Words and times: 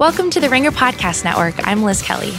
Welcome 0.00 0.30
to 0.30 0.40
the 0.40 0.48
Ringer 0.48 0.70
Podcast 0.70 1.24
Network. 1.24 1.56
I'm 1.68 1.82
Liz 1.82 2.00
Kelly. 2.00 2.32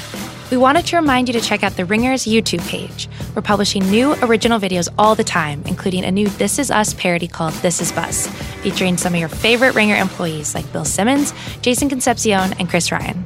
We 0.49 0.57
wanted 0.57 0.87
to 0.87 0.95
remind 0.95 1.29
you 1.29 1.33
to 1.33 1.39
check 1.39 1.61
out 1.61 1.73
the 1.73 1.85
Ringer's 1.85 2.25
YouTube 2.25 2.67
page. 2.67 3.07
We're 3.35 3.43
publishing 3.43 3.87
new 3.87 4.15
original 4.23 4.59
videos 4.59 4.89
all 4.97 5.13
the 5.13 5.23
time, 5.23 5.61
including 5.67 6.03
a 6.03 6.09
new 6.09 6.27
This 6.27 6.57
Is 6.57 6.71
Us 6.71 6.95
parody 6.95 7.27
called 7.27 7.53
This 7.53 7.79
Is 7.79 7.91
Buzz, 7.91 8.25
featuring 8.63 8.97
some 8.97 9.13
of 9.13 9.19
your 9.19 9.29
favorite 9.29 9.75
Ringer 9.75 9.95
employees 9.95 10.55
like 10.55 10.73
Bill 10.73 10.85
Simmons, 10.85 11.35
Jason 11.61 11.87
Concepcion, 11.87 12.53
and 12.57 12.67
Chris 12.67 12.91
Ryan. 12.91 13.23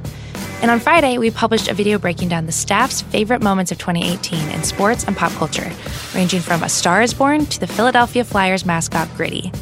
And 0.62 0.70
on 0.70 0.82
Friday, 0.82 1.18
we 1.18 1.32
published 1.32 1.70
a 1.70 1.74
video 1.74 1.98
breaking 1.98 2.28
down 2.28 2.46
the 2.46 2.52
staff's 2.52 3.04
favorite 3.04 3.42
moments 3.42 3.72
of 3.72 3.78
2018 3.78 4.50
in 4.50 4.64
sports 4.64 5.06
and 5.06 5.16
pop 5.16 5.32
culture, 5.32 5.72
ranging 6.14 6.42
from 6.42 6.62
A 6.62 6.68
Star 6.68 7.02
is 7.02 7.14
Born 7.14 7.46
to 7.46 7.60
the 7.62 7.68
Philadelphia 7.68 8.26
Flyers 8.26 8.66
mascot 8.66 9.08
Gritty. 9.16 9.54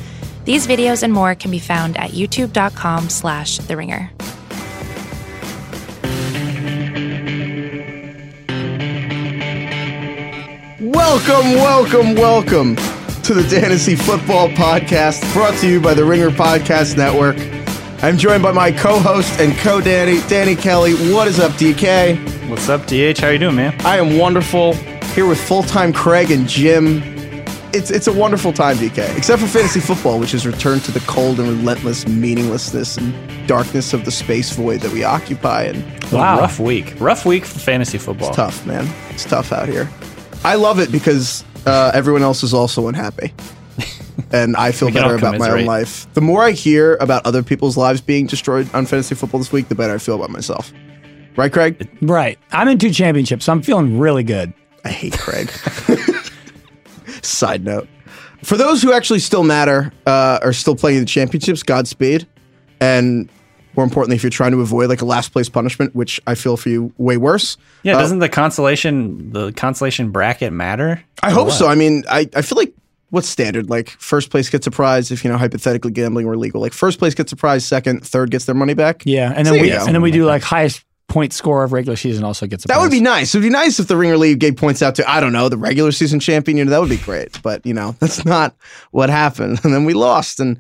These 0.46 0.66
videos 0.66 1.04
and 1.04 1.14
more 1.14 1.36
can 1.36 1.52
be 1.52 1.60
found 1.60 1.96
at 1.96 2.10
youtube.com 2.10 3.10
slash 3.10 3.60
the 3.60 3.78
ringer. 3.78 4.10
Welcome, 11.06 11.52
welcome, 11.56 12.16
welcome 12.16 12.76
to 13.24 13.34
the 13.34 13.42
Dantasy 13.42 13.96
Football 13.96 14.48
Podcast, 14.48 15.32
brought 15.34 15.54
to 15.60 15.68
you 15.68 15.82
by 15.82 15.94
the 15.94 16.04
Ringer 16.04 16.30
Podcast 16.30 16.96
Network. 16.96 17.36
I'm 18.02 18.18
joined 18.18 18.42
by 18.42 18.54
my 18.54 18.72
co-host 18.72 19.38
and 19.40 19.54
co-Danny, 19.58 20.22
Danny 20.30 20.56
Kelly. 20.56 20.94
What 21.14 21.28
is 21.28 21.42
up, 21.42 21.52
DK? 21.52 22.50
What's 22.50 22.70
up, 22.70 22.88
DH? 22.88 23.20
How 23.20 23.28
you 23.28 23.38
doing, 23.38 23.58
man? 23.58 23.76
I 23.82 23.98
am 23.98 24.18
wonderful. 24.18 24.76
Here 25.14 25.28
with 25.28 25.40
full-time 25.46 25.92
Craig 25.92 26.32
and 26.32 26.48
Jim. 26.48 27.04
It's 27.74 27.92
it's 27.92 28.08
a 28.08 28.14
wonderful 28.14 28.54
time, 28.54 28.78
DK. 28.78 29.16
Except 29.18 29.42
for 29.42 29.48
fantasy 29.48 29.82
football, 29.82 30.20
which 30.20 30.32
has 30.32 30.48
returned 30.48 30.84
to 30.86 30.92
the 30.92 31.02
cold 31.02 31.38
and 31.40 31.50
relentless 31.50 32.08
meaninglessness 32.08 32.98
and 32.98 33.14
darkness 33.48 33.94
of 33.94 34.06
the 34.06 34.12
space 34.12 34.54
void 34.54 34.80
that 34.80 34.94
we 34.94 35.04
occupy. 35.04 35.64
And 35.64 36.12
wow, 36.14 36.40
rough 36.40 36.60
week. 36.60 36.96
Rough 36.98 37.26
week 37.26 37.44
for 37.44 37.60
fantasy 37.60 37.98
football. 37.98 38.30
It's 38.30 38.38
tough, 38.38 38.66
man. 38.66 38.88
It's 39.10 39.26
tough 39.26 39.52
out 39.52 39.68
here. 39.68 39.90
I 40.46 40.56
love 40.56 40.80
it 40.80 40.92
because 40.92 41.44
uh, 41.66 41.92
everyone 41.94 42.22
else 42.22 42.44
is 42.44 42.54
also 42.54 42.88
unhappy. 42.88 43.34
and 44.32 44.56
I 44.58 44.72
feel 44.72 44.92
better 44.92 45.16
about 45.16 45.38
my 45.40 45.50
own 45.50 45.66
life. 45.66 46.12
The 46.14 46.22
more 46.22 46.44
I 46.44 46.52
hear 46.52 46.96
about 46.96 47.26
other 47.26 47.44
people's 47.44 47.78
lives 47.78 48.02
being 48.02 48.28
destroyed 48.28 48.74
on 48.74 48.86
fantasy 48.86 49.16
football 49.16 49.40
this 49.40 49.52
week, 49.52 49.70
the 49.70 49.76
better 49.76 49.94
I 49.94 49.98
feel 49.98 50.16
about 50.16 50.30
myself. 50.30 50.74
Right, 51.36 51.52
Craig? 51.52 51.90
Right. 52.02 52.38
I'm 52.52 52.68
in 52.68 52.78
two 52.78 52.92
championships, 52.92 53.46
so 53.46 53.54
I'm 53.54 53.62
feeling 53.62 53.98
really 53.98 54.24
good. 54.24 54.54
I 54.86 54.90
hate 54.90 55.18
Craig. 55.18 55.50
Side 57.24 57.64
note. 57.64 57.88
For 58.44 58.58
those 58.58 58.82
who 58.82 58.92
actually 58.92 59.20
still 59.20 59.44
matter, 59.44 59.94
uh, 60.06 60.40
are 60.42 60.54
still 60.54 60.76
playing 60.76 61.00
the 61.00 61.06
championships, 61.06 61.64
Godspeed. 61.64 62.28
And 62.82 63.30
more 63.76 63.84
importantly, 63.84 64.16
if 64.16 64.24
you're 64.24 64.30
trying 64.30 64.52
to 64.52 64.62
avoid 64.62 64.90
like 64.90 65.02
a 65.02 65.06
last 65.06 65.32
place 65.34 65.50
punishment, 65.50 65.96
which 65.96 66.22
I 66.28 66.36
feel 66.36 66.58
for 66.58 66.70
you 66.70 66.94
way 66.98 67.18
worse. 67.18 67.58
Yeah, 67.84 67.96
uh, 67.96 68.00
doesn't 68.00 68.20
the 68.20 68.30
consolation 68.30 69.32
the 69.32 69.52
consolation 69.54 70.12
bracket 70.12 70.54
matter? 70.54 71.04
I 71.22 71.32
hope 71.32 71.48
what? 71.48 71.54
so. 71.54 71.68
I 71.68 71.76
mean, 71.76 72.04
I, 72.10 72.30
I 72.36 72.42
feel 72.42 72.58
like 72.58 72.74
what's 73.10 73.30
standard? 73.30 73.70
Like 73.70 73.90
first 73.90 74.32
place 74.32 74.50
gets 74.50 74.68
a 74.68 74.72
prize 74.72 75.12
if 75.12 75.24
you 75.24 75.32
know 75.32 75.38
hypothetically 75.38 75.92
gambling 75.92 76.26
were 76.28 76.38
legal. 76.38 76.62
Like 76.62 76.74
first 76.74 77.00
place 77.00 77.14
gets 77.14 77.32
a 77.32 77.36
prize, 77.36 77.66
second, 77.66 78.06
third 78.06 78.32
gets 78.32 78.46
their 78.46 78.56
money 78.56 78.74
back. 78.74 79.04
Yeah, 79.06 79.32
and 79.36 79.46
then 79.46 79.54
so 79.54 79.62
we 79.62 79.72
and 79.72 79.88
then 79.88 80.02
we 80.02 80.12
do 80.12 80.26
like 80.26 80.42
highest 80.42 80.84
point 81.08 81.32
score 81.32 81.64
of 81.64 81.72
regular 81.72 81.96
season 81.96 82.24
also 82.24 82.48
gets 82.48 82.66
a 82.66 82.68
that 82.68 82.76
prize. 82.76 82.84
would 82.84 82.92
be 82.92 83.00
nice. 83.00 83.34
It 83.34 83.38
would 83.38 83.44
be 83.44 83.50
nice 83.52 83.80
if 83.80 83.88
the 83.88 83.96
Ringer 83.96 84.18
League 84.18 84.40
gave 84.40 84.58
points 84.58 84.82
out 84.82 84.96
to 84.96 85.10
I 85.10 85.20
don't 85.20 85.32
know 85.32 85.48
the 85.48 85.58
regular 85.58 85.92
season 85.92 86.20
champion. 86.20 86.58
You 86.58 86.66
know 86.66 86.72
that 86.72 86.82
would 86.82 86.90
be 86.90 86.98
great. 86.98 87.42
But 87.44 87.66
you 87.66 87.74
know 87.74 87.92
that's 88.00 88.26
not 88.26 88.56
what 88.92 89.10
happened, 89.10 89.62
and 89.64 89.74
then 89.74 89.86
we 89.86 89.94
lost. 89.94 90.40
And 90.40 90.60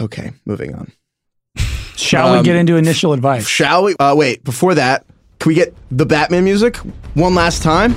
okay, 0.00 0.32
moving 0.46 0.74
on. 0.74 0.92
Shall 2.00 2.28
um, 2.28 2.38
we 2.38 2.44
get 2.44 2.56
into 2.56 2.76
initial 2.76 3.12
advice? 3.12 3.46
Shall 3.46 3.84
we? 3.84 3.94
Uh, 3.96 4.14
wait, 4.16 4.42
before 4.42 4.74
that, 4.74 5.04
can 5.38 5.50
we 5.50 5.54
get 5.54 5.74
the 5.90 6.06
Batman 6.06 6.44
music 6.44 6.76
one 7.14 7.34
last 7.34 7.62
time? 7.62 7.94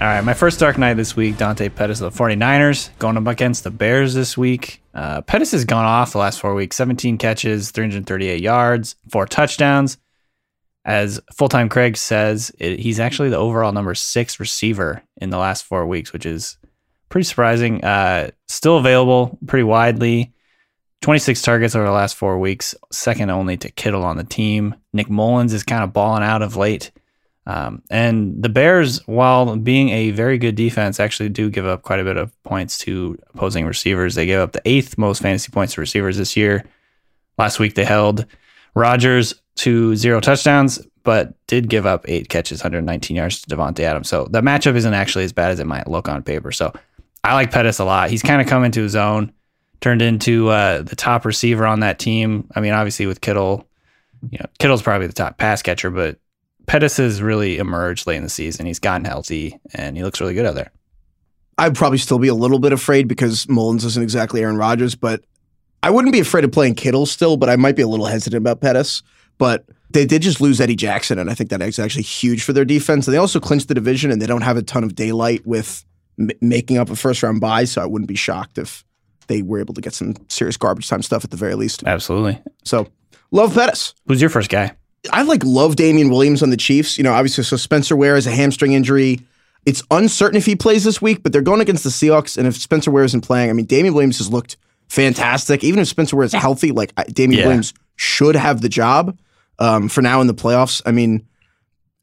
All 0.00 0.10
right, 0.10 0.22
my 0.22 0.34
first 0.34 0.60
Dark 0.60 0.76
Knight 0.76 0.94
this 0.94 1.16
week, 1.16 1.38
Dante 1.38 1.68
Pettis 1.70 2.00
of 2.00 2.12
the 2.12 2.22
49ers, 2.22 2.90
going 2.98 3.16
up 3.16 3.26
against 3.26 3.64
the 3.64 3.70
Bears 3.70 4.12
this 4.12 4.36
week. 4.36 4.82
Uh, 4.92 5.22
Pettis 5.22 5.52
has 5.52 5.64
gone 5.64 5.86
off 5.86 6.12
the 6.12 6.18
last 6.18 6.40
four 6.40 6.54
weeks 6.54 6.76
17 6.76 7.16
catches, 7.16 7.70
338 7.70 8.42
yards, 8.42 8.96
four 9.08 9.24
touchdowns. 9.24 9.96
As 10.84 11.20
full 11.32 11.48
time 11.48 11.70
Craig 11.70 11.96
says, 11.96 12.52
it, 12.58 12.80
he's 12.80 13.00
actually 13.00 13.30
the 13.30 13.38
overall 13.38 13.72
number 13.72 13.94
six 13.94 14.38
receiver 14.38 15.02
in 15.16 15.30
the 15.30 15.38
last 15.38 15.64
four 15.64 15.86
weeks, 15.86 16.12
which 16.12 16.26
is 16.26 16.58
pretty 17.14 17.24
surprising. 17.24 17.84
Uh, 17.84 18.28
still 18.48 18.76
available 18.76 19.38
pretty 19.46 19.62
widely. 19.62 20.32
26 21.02 21.42
targets 21.42 21.76
over 21.76 21.84
the 21.84 21.92
last 21.92 22.16
four 22.16 22.40
weeks, 22.40 22.74
second 22.90 23.30
only 23.30 23.56
to 23.56 23.70
Kittle 23.70 24.02
on 24.02 24.16
the 24.16 24.24
team. 24.24 24.74
Nick 24.92 25.08
Mullens 25.08 25.52
is 25.52 25.62
kind 25.62 25.84
of 25.84 25.92
balling 25.92 26.24
out 26.24 26.42
of 26.42 26.56
late. 26.56 26.90
Um, 27.46 27.82
and 27.88 28.42
the 28.42 28.48
Bears, 28.48 28.98
while 29.06 29.54
being 29.54 29.90
a 29.90 30.10
very 30.10 30.38
good 30.38 30.56
defense, 30.56 30.98
actually 30.98 31.28
do 31.28 31.50
give 31.50 31.66
up 31.66 31.82
quite 31.82 32.00
a 32.00 32.04
bit 32.04 32.16
of 32.16 32.32
points 32.42 32.78
to 32.78 33.16
opposing 33.32 33.64
receivers. 33.64 34.16
They 34.16 34.26
gave 34.26 34.40
up 34.40 34.50
the 34.50 34.62
eighth 34.64 34.98
most 34.98 35.22
fantasy 35.22 35.52
points 35.52 35.74
to 35.74 35.80
receivers 35.80 36.16
this 36.16 36.36
year. 36.36 36.64
Last 37.38 37.60
week 37.60 37.76
they 37.76 37.84
held 37.84 38.26
Rodgers 38.74 39.34
to 39.58 39.94
zero 39.94 40.18
touchdowns, 40.18 40.84
but 41.04 41.34
did 41.46 41.70
give 41.70 41.86
up 41.86 42.06
eight 42.08 42.28
catches, 42.28 42.58
119 42.58 43.16
yards 43.16 43.40
to 43.40 43.56
Davante 43.56 43.84
Adams. 43.84 44.08
So 44.08 44.26
the 44.28 44.40
matchup 44.40 44.74
isn't 44.74 44.94
actually 44.94 45.22
as 45.22 45.32
bad 45.32 45.52
as 45.52 45.60
it 45.60 45.66
might 45.68 45.86
look 45.86 46.08
on 46.08 46.24
paper. 46.24 46.50
So 46.50 46.72
I 47.24 47.32
like 47.32 47.50
Pettis 47.50 47.78
a 47.78 47.84
lot. 47.84 48.10
He's 48.10 48.22
kind 48.22 48.42
of 48.42 48.46
come 48.46 48.64
into 48.64 48.82
his 48.82 48.94
own, 48.94 49.32
turned 49.80 50.02
into 50.02 50.50
uh, 50.50 50.82
the 50.82 50.94
top 50.94 51.24
receiver 51.24 51.66
on 51.66 51.80
that 51.80 51.98
team. 51.98 52.46
I 52.54 52.60
mean, 52.60 52.72
obviously 52.74 53.06
with 53.06 53.22
Kittle, 53.22 53.66
you 54.30 54.38
know, 54.38 54.46
Kittle's 54.58 54.82
probably 54.82 55.06
the 55.06 55.14
top 55.14 55.38
pass 55.38 55.62
catcher, 55.62 55.90
but 55.90 56.18
Pettis 56.66 56.98
has 56.98 57.22
really 57.22 57.56
emerged 57.56 58.06
late 58.06 58.16
in 58.16 58.22
the 58.22 58.28
season. 58.28 58.66
He's 58.66 58.78
gotten 58.78 59.06
healthy 59.06 59.58
and 59.72 59.96
he 59.96 60.04
looks 60.04 60.20
really 60.20 60.34
good 60.34 60.44
out 60.44 60.54
there. 60.54 60.70
I'd 61.56 61.74
probably 61.74 61.98
still 61.98 62.18
be 62.18 62.28
a 62.28 62.34
little 62.34 62.58
bit 62.58 62.72
afraid 62.72 63.08
because 63.08 63.46
Mullens 63.46 63.84
isn't 63.84 64.02
exactly 64.02 64.42
Aaron 64.42 64.58
Rodgers, 64.58 64.94
but 64.94 65.24
I 65.82 65.90
wouldn't 65.90 66.12
be 66.12 66.20
afraid 66.20 66.44
of 66.44 66.52
playing 66.52 66.74
Kittle 66.74 67.06
still, 67.06 67.36
but 67.36 67.48
I 67.48 67.56
might 67.56 67.76
be 67.76 67.82
a 67.82 67.88
little 67.88 68.06
hesitant 68.06 68.40
about 68.40 68.60
Pettis. 68.60 69.02
But 69.38 69.64
they 69.90 70.04
did 70.04 70.22
just 70.22 70.40
lose 70.40 70.60
Eddie 70.60 70.76
Jackson, 70.76 71.18
and 71.18 71.30
I 71.30 71.34
think 71.34 71.50
that 71.50 71.62
is 71.62 71.78
actually 71.78 72.02
huge 72.02 72.42
for 72.42 72.52
their 72.52 72.64
defense. 72.64 73.06
And 73.06 73.14
they 73.14 73.18
also 73.18 73.40
clinched 73.40 73.68
the 73.68 73.74
division, 73.74 74.10
and 74.10 74.20
they 74.20 74.26
don't 74.26 74.42
have 74.42 74.56
a 74.56 74.62
ton 74.62 74.84
of 74.84 74.94
daylight 74.94 75.46
with 75.46 75.84
m- 76.18 76.30
making 76.40 76.78
up 76.78 76.90
a 76.90 76.96
first 76.96 77.22
round 77.22 77.40
bye, 77.40 77.64
so 77.64 77.82
I 77.82 77.86
wouldn't 77.86 78.08
be 78.08 78.16
shocked 78.16 78.58
if 78.58 78.84
they 79.26 79.42
were 79.42 79.58
able 79.58 79.74
to 79.74 79.80
get 79.80 79.94
some 79.94 80.14
serious 80.28 80.56
garbage 80.56 80.88
time 80.88 81.02
stuff 81.02 81.24
at 81.24 81.30
the 81.30 81.36
very 81.36 81.54
least. 81.54 81.84
Absolutely. 81.84 82.40
So 82.64 82.88
love 83.30 83.54
Pettis. 83.54 83.94
Who's 84.06 84.20
your 84.20 84.30
first 84.30 84.50
guy? 84.50 84.72
I 85.12 85.22
like 85.22 85.42
love 85.44 85.76
Damien 85.76 86.10
Williams 86.10 86.42
on 86.42 86.50
the 86.50 86.56
Chiefs. 86.56 86.96
You 86.96 87.04
know, 87.04 87.12
obviously, 87.12 87.44
so 87.44 87.56
Spencer 87.56 87.96
Ware 87.96 88.14
has 88.14 88.26
a 88.26 88.30
hamstring 88.30 88.72
injury. 88.72 89.20
It's 89.66 89.82
uncertain 89.90 90.36
if 90.36 90.46
he 90.46 90.56
plays 90.56 90.84
this 90.84 91.00
week, 91.00 91.22
but 91.22 91.32
they're 91.32 91.42
going 91.42 91.60
against 91.60 91.84
the 91.84 91.90
Seahawks, 91.90 92.36
and 92.36 92.46
if 92.46 92.54
Spencer 92.56 92.90
Ware 92.90 93.04
isn't 93.04 93.22
playing, 93.22 93.50
I 93.50 93.52
mean, 93.54 93.66
Damien 93.66 93.94
Williams 93.94 94.18
has 94.18 94.30
looked 94.30 94.56
fantastic. 94.88 95.64
Even 95.64 95.80
if 95.80 95.88
Spencer 95.88 96.16
Ware 96.16 96.26
is 96.26 96.32
healthy, 96.32 96.70
like 96.70 96.94
Damien 97.06 97.40
yeah. 97.40 97.46
Williams 97.46 97.72
should 97.96 98.36
have 98.36 98.60
the 98.60 98.68
job 98.68 99.18
um, 99.58 99.88
for 99.88 100.02
now 100.02 100.20
in 100.20 100.26
the 100.26 100.34
playoffs. 100.34 100.82
I 100.84 100.92
mean, 100.92 101.26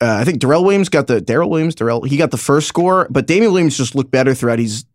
uh, 0.02 0.18
I 0.20 0.24
think 0.24 0.40
Darrell 0.40 0.64
Williams 0.64 0.90
got 0.90 1.08
the 1.08 1.22
Darrell 1.22 1.50
Williams, 1.50 1.76
Darrell, 1.76 2.02
he 2.02 2.18
got 2.18 2.32
the 2.32 2.38
first 2.38 2.68
score, 2.68 3.08
but 3.10 3.28
Damien 3.28 3.52
Williams 3.52 3.78
just 3.78 3.96
looked 3.96 4.12
better 4.12 4.34
throughout. 4.34 4.60
He's 4.60 4.86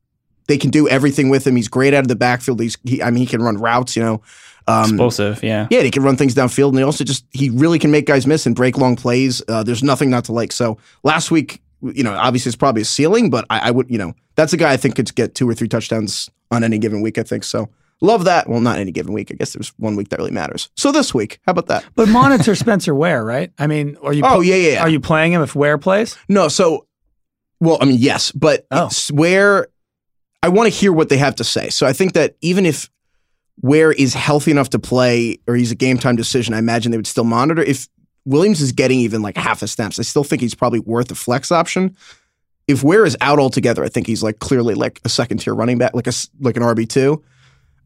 they 0.48 0.58
can 0.58 0.70
do 0.70 0.88
everything 0.88 1.28
with 1.28 1.46
him. 1.46 1.56
He's 1.56 1.68
great 1.68 1.94
out 1.94 2.00
of 2.00 2.08
the 2.08 2.16
backfield. 2.16 2.60
He's 2.60 2.76
he, 2.84 3.02
I 3.02 3.10
mean 3.10 3.20
he 3.20 3.26
can 3.26 3.42
run 3.42 3.56
routes, 3.56 3.96
you 3.96 4.02
know. 4.02 4.22
Um, 4.68 4.90
Explosive, 4.90 5.44
yeah. 5.44 5.68
Yeah, 5.70 5.82
he 5.82 5.92
can 5.92 6.02
run 6.02 6.16
things 6.16 6.34
downfield, 6.34 6.70
and 6.70 6.78
he 6.78 6.84
also 6.84 7.04
just 7.04 7.24
he 7.30 7.50
really 7.50 7.78
can 7.78 7.90
make 7.90 8.06
guys 8.06 8.26
miss 8.26 8.46
and 8.46 8.56
break 8.56 8.76
long 8.76 8.96
plays. 8.96 9.42
Uh, 9.46 9.62
there's 9.62 9.82
nothing 9.82 10.10
not 10.10 10.24
to 10.24 10.32
like. 10.32 10.50
So 10.50 10.78
last 11.04 11.30
week, 11.30 11.62
you 11.82 12.02
know, 12.02 12.14
obviously 12.14 12.50
it's 12.50 12.56
probably 12.56 12.82
a 12.82 12.86
ceiling, 12.86 13.30
but 13.30 13.44
I, 13.48 13.68
I 13.68 13.70
would, 13.70 13.88
you 13.90 13.98
know, 13.98 14.14
that's 14.34 14.52
a 14.52 14.56
guy 14.56 14.72
I 14.72 14.76
think 14.76 14.96
could 14.96 15.14
get 15.14 15.34
two 15.34 15.48
or 15.48 15.54
three 15.54 15.68
touchdowns 15.68 16.28
on 16.50 16.64
any 16.64 16.78
given 16.78 17.00
week. 17.00 17.18
I 17.18 17.22
think 17.22 17.44
so. 17.44 17.68
Love 18.02 18.24
that. 18.24 18.48
Well, 18.48 18.60
not 18.60 18.78
any 18.78 18.92
given 18.92 19.12
week. 19.12 19.30
I 19.30 19.34
guess 19.34 19.54
there's 19.54 19.70
one 19.78 19.96
week 19.96 20.10
that 20.10 20.18
really 20.18 20.30
matters. 20.30 20.68
So 20.76 20.92
this 20.92 21.14
week, 21.14 21.40
how 21.46 21.52
about 21.52 21.66
that? 21.68 21.84
But 21.94 22.08
monitor 22.08 22.54
Spencer 22.54 22.94
Ware, 22.94 23.24
right? 23.24 23.50
I 23.58 23.66
mean, 23.66 23.96
are 24.02 24.12
you? 24.12 24.22
Oh 24.24 24.40
yeah, 24.40 24.54
yeah, 24.56 24.72
yeah. 24.72 24.82
Are 24.82 24.88
you 24.88 25.00
playing 25.00 25.32
him 25.32 25.42
if 25.42 25.54
Ware 25.54 25.78
plays? 25.78 26.16
No. 26.28 26.48
So, 26.48 26.86
well, 27.60 27.78
I 27.80 27.86
mean, 27.86 27.98
yes, 27.98 28.32
but 28.32 28.66
oh. 28.70 28.90
Ware. 29.12 29.68
I 30.42 30.48
want 30.48 30.70
to 30.70 30.78
hear 30.78 30.92
what 30.92 31.08
they 31.08 31.16
have 31.16 31.34
to 31.36 31.44
say. 31.44 31.70
So 31.70 31.86
I 31.86 31.92
think 31.92 32.12
that 32.12 32.36
even 32.40 32.66
if 32.66 32.90
Ware 33.62 33.90
is 33.90 34.14
healthy 34.14 34.50
enough 34.50 34.70
to 34.70 34.78
play 34.78 35.38
or 35.48 35.56
he's 35.56 35.72
a 35.72 35.74
game 35.74 35.98
time 35.98 36.14
decision, 36.14 36.54
I 36.54 36.58
imagine 36.58 36.92
they 36.92 36.98
would 36.98 37.06
still 37.06 37.24
monitor. 37.24 37.62
If 37.62 37.88
Williams 38.26 38.60
is 38.60 38.72
getting 38.72 39.00
even 39.00 39.22
like 39.22 39.36
half 39.36 39.62
a 39.62 39.66
snaps, 39.66 39.98
I 39.98 40.02
still 40.02 40.24
think 40.24 40.42
he's 40.42 40.54
probably 40.54 40.80
worth 40.80 41.10
a 41.10 41.14
flex 41.14 41.50
option. 41.50 41.96
If 42.68 42.82
Ware 42.84 43.06
is 43.06 43.16
out 43.20 43.38
altogether, 43.38 43.82
I 43.82 43.88
think 43.88 44.06
he's 44.06 44.22
like 44.22 44.40
clearly 44.40 44.74
like 44.74 45.00
a 45.04 45.08
second 45.08 45.38
tier 45.38 45.54
running 45.54 45.78
back, 45.78 45.94
like 45.94 46.06
a 46.06 46.12
like 46.40 46.56
an 46.56 46.62
RB 46.62 46.88
two. 46.88 47.24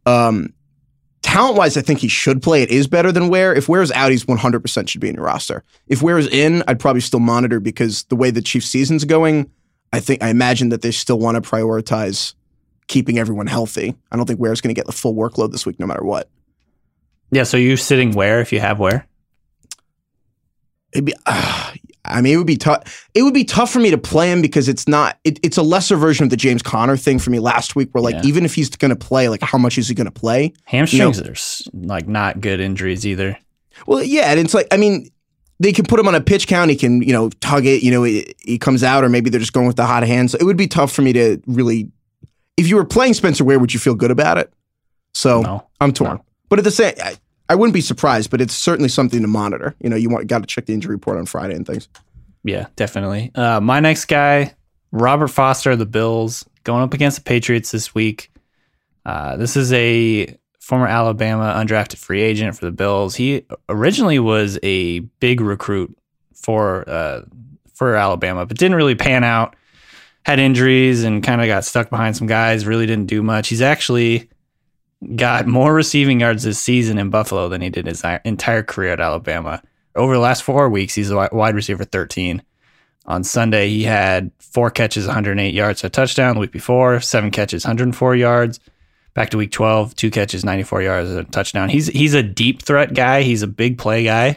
Um, 0.07 0.53
talent 1.23 1.57
wise, 1.57 1.77
I 1.77 1.83
think 1.83 2.01
he 2.01 2.09
should 2.09 2.43
play. 2.43 2.63
It 2.63 2.71
is 2.71 2.87
better 2.87 3.13
than 3.13 3.29
Ware. 3.29 3.55
If 3.55 3.69
Ware's 3.69 3.93
out, 3.93 4.11
he's 4.11 4.25
100% 4.25 4.89
should 4.89 5.01
be 5.01 5.09
in 5.09 5.15
your 5.15 5.25
roster. 5.25 5.65
If 5.87 6.03
Ware's 6.03 6.27
in, 6.27 6.63
I'd 6.67 6.81
probably 6.81 7.01
still 7.01 7.21
monitor 7.21 7.61
because 7.61 8.05
the 8.05 8.17
way 8.17 8.31
the 8.31 8.43
Chiefs 8.43 8.67
season's 8.67 9.05
going, 9.05 9.51
I 9.93 10.01
think 10.01 10.23
I 10.23 10.29
imagine 10.29 10.71
that 10.71 10.83
they 10.83 10.91
still 10.91 11.19
want 11.19 11.43
to 11.43 11.49
prioritize 11.49 12.35
keeping 12.87 13.19
everyone 13.19 13.47
healthy. 13.47 13.95
I 14.11 14.17
don't 14.17 14.27
think 14.27 14.41
Ware's 14.41 14.61
going 14.61 14.75
to 14.75 14.79
get 14.79 14.87
the 14.87 14.93
full 14.93 15.15
workload 15.15 15.53
this 15.53 15.67
week, 15.67 15.79
no 15.79 15.87
matter 15.87 16.05
what. 16.05 16.29
Yeah. 17.31 17.45
So 17.45 17.57
you're 17.57 17.77
sitting 17.77 18.13
where 18.13 18.41
if 18.41 18.53
you 18.53 18.61
have 18.61 18.79
where? 18.79 19.07
It'd 20.93 21.05
be, 21.05 21.15
uh, 21.27 21.73
I 22.13 22.21
mean, 22.21 22.35
it 22.35 22.37
would 22.37 22.47
be 22.47 22.57
tough. 22.57 23.09
It 23.15 23.23
would 23.23 23.35
be 23.35 23.45
tough 23.45 23.71
for 23.73 23.79
me 23.79 23.91
to 23.91 23.99
play 23.99 24.31
him 24.31 24.43
because 24.43 24.69
it's 24.69 24.87
not. 24.89 25.19
It, 25.25 25.39
it's 25.43 25.57
a 25.57 25.63
lesser 25.63 25.97
version 25.97 26.25
of 26.25 26.31
the 26.31 26.37
James 26.37 26.63
Conner 26.63 26.97
thing 26.97 27.19
for 27.19 27.31
me 27.31 27.39
last 27.39 27.77
week, 27.77 27.89
where 27.93 28.03
like 28.03 28.15
Yeah. 28.17 28.23
even 28.25 28.45
if 28.45 28.55
he's 28.55 28.69
going 28.71 28.91
to 28.91 28.97
play, 28.97 29.29
like 29.29 29.43
how 29.43 29.59
much 29.59 29.79
is 29.79 29.89
he 29.89 29.95
going 29.95 30.07
to 30.07 30.11
play? 30.11 30.53
Hamstrings 30.65 31.21
are 31.21 31.71
like 31.75 32.07
not 32.09 32.41
good 32.41 32.61
injuries 32.61 33.07
either. 33.07 33.39
Well, 33.87 34.03
yeah, 34.03 34.31
and 34.31 34.41
it's 34.41 34.55
like 34.55 34.67
I 34.71 34.77
mean, 34.77 35.09
they 35.59 35.73
can 35.73 35.85
put 35.87 35.99
him 36.01 36.09
on 36.09 36.15
a 36.15 36.21
pitch 36.21 36.47
count. 36.47 36.71
He 36.71 36.77
can 36.77 37.03
you 37.03 37.13
know 37.13 37.31
tug 37.41 37.67
it. 37.67 37.83
You 37.83 37.91
know, 37.91 38.03
he, 38.03 38.59
comes 38.59 38.83
out, 38.83 39.05
or 39.05 39.09
maybe 39.09 39.31
they're 39.31 39.41
just 39.41 39.53
going 39.53 39.67
with 39.67 39.77
the 39.77 39.87
hot 39.87 40.03
hands. 40.03 40.35
It 40.35 40.45
would 40.45 40.57
be 40.57 40.67
tough 40.69 40.93
for 40.93 41.03
me 41.03 41.13
to 41.15 41.41
really. 41.47 41.91
If 42.57 42.69
you 42.69 42.77
were 42.77 42.85
playing 42.85 43.15
Spencer 43.15 43.43
Ware, 43.45 43.59
would 43.59 43.73
you 43.73 43.81
feel 43.81 43.95
good 43.95 44.11
about 44.11 44.37
it? 44.37 44.53
So 45.15 45.41
No. 45.41 45.67
I'm 45.81 45.93
torn. 45.93 46.21
But 46.51 46.59
at 46.59 46.65
the 46.65 46.71
same, 46.71 46.95
I, 47.03 47.17
I 47.51 47.57
wouldn't 47.57 47.75
be 47.75 47.81
surprised. 47.81 48.31
But 48.31 48.41
it's 48.41 48.55
certainly 48.55 48.89
something 48.89 49.21
to 49.21 49.27
monitor. 49.27 49.75
You 49.81 49.91
know, 49.91 49.97
you 49.97 50.09
want 50.09 50.29
got 50.29 50.39
to 50.39 50.47
check 50.47 50.67
the 50.67 50.73
injury 50.73 50.95
report 50.95 51.19
on 51.19 51.27
Friday 51.27 51.57
and 51.57 51.67
things. 51.67 51.89
Yeah, 52.45 52.69
definitely. 52.77 53.33
Uh, 53.35 53.61
my 53.61 53.81
next 53.81 54.07
guy, 54.07 54.55
Robert 54.93 55.29
Foster 55.29 55.73
of 55.73 55.79
the 55.79 55.85
Bills, 55.87 56.49
going 56.65 56.83
up 56.83 56.95
against 56.95 57.19
the 57.19 57.25
Patriots 57.25 57.73
this 57.73 57.95
week. 57.95 58.31
Uh, 59.05 59.37
this 59.37 59.57
is 59.57 59.73
a 59.73 60.39
former 60.61 60.87
Alabama 60.87 61.53
undrafted 61.57 61.97
free 61.97 62.23
agent 62.23 62.57
for 62.57 62.65
the 62.65 62.71
Bills. 62.71 63.17
He 63.17 63.45
originally 63.69 64.21
was 64.21 64.59
a 64.63 65.01
big 65.01 65.41
recruit 65.41 65.97
for 66.35 66.89
uh, 66.89 67.23
for 67.75 67.97
Alabama, 67.97 68.47
but 68.47 68.57
didn't 68.59 68.77
really 68.77 68.95
pan 68.95 69.25
out. 69.25 69.57
Had 70.25 70.39
injuries 70.39 71.03
and 71.03 71.23
kind 71.23 71.41
of 71.41 71.49
got 71.49 71.65
stuck 71.65 71.91
behind 71.91 72.17
some 72.17 72.29
guys. 72.29 72.65
Really 72.65 72.87
didn't 72.87 73.07
do 73.07 73.23
much. 73.23 73.49
He's 73.49 73.63
actually 73.63 74.29
got 75.17 75.47
more 75.47 75.73
receiving 75.73 76.21
yards 76.21 76.43
this 76.43 76.59
season 76.59 76.99
in 76.99 77.11
Buffalo 77.11 77.49
than 77.49 77.61
he 77.61 77.71
did 77.71 77.87
his 77.87 78.03
entire 78.25 78.63
career 78.63 78.93
at 78.93 79.01
Alabama. 79.01 79.63
Over 79.97 80.15
the 80.15 80.21
last 80.21 80.43
four 80.43 80.69
weeks, 80.69 80.95
he's 80.95 81.11
a 81.11 81.29
wide 81.33 81.55
receiver 81.55 81.85
13. 81.85 82.43
On 83.07 83.25
Sunday, 83.25 83.69
he 83.69 83.85
had 83.85 84.31
four 84.39 84.71
catches, 84.71 85.07
108 85.07 85.55
yards, 85.55 85.83
a 85.83 85.89
touchdown. 85.89 86.35
The 86.35 86.41
week 86.41 86.53
before, 86.53 87.01
seven 87.01 87.31
catches, 87.31 87.65
104 87.65 88.15
yards. 88.15 88.61
Back 89.15 89.31
to 89.31 89.39
week 89.39 89.51
12, 89.51 89.97
two 89.97 90.11
catches, 90.11 90.45
94 90.45 90.83
yards, 90.83 91.11
a 91.11 91.25
touchdown. 91.25 91.69
He's 91.69 91.89
he's 91.89 92.15
a 92.15 92.23
deep 92.23 92.63
threat 92.63 92.95
guy. 92.95 93.23
He's 93.23 93.43
a 93.43 93.49
big 93.49 93.79
play 93.79 94.05
guy. 94.05 94.37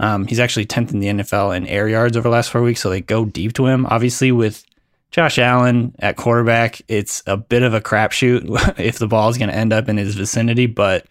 Um, 0.00 0.26
he's 0.26 0.40
actually 0.40 0.66
10th 0.66 0.92
in 0.92 1.00
the 1.00 1.08
NFL 1.08 1.56
in 1.56 1.66
air 1.66 1.88
yards 1.88 2.16
over 2.16 2.28
the 2.28 2.32
last 2.32 2.50
four 2.50 2.62
weeks, 2.62 2.80
so 2.80 2.90
they 2.90 3.00
go 3.00 3.24
deep 3.24 3.52
to 3.54 3.66
him. 3.66 3.86
Obviously, 3.86 4.32
with 4.32 4.64
Josh 5.18 5.40
Allen 5.40 5.96
at 5.98 6.14
quarterback, 6.14 6.80
it's 6.86 7.24
a 7.26 7.36
bit 7.36 7.64
of 7.64 7.74
a 7.74 7.80
crapshoot 7.80 8.78
if 8.78 9.00
the 9.00 9.08
ball 9.08 9.28
is 9.28 9.36
going 9.36 9.48
to 9.48 9.54
end 9.56 9.72
up 9.72 9.88
in 9.88 9.96
his 9.96 10.14
vicinity, 10.14 10.66
but 10.66 11.06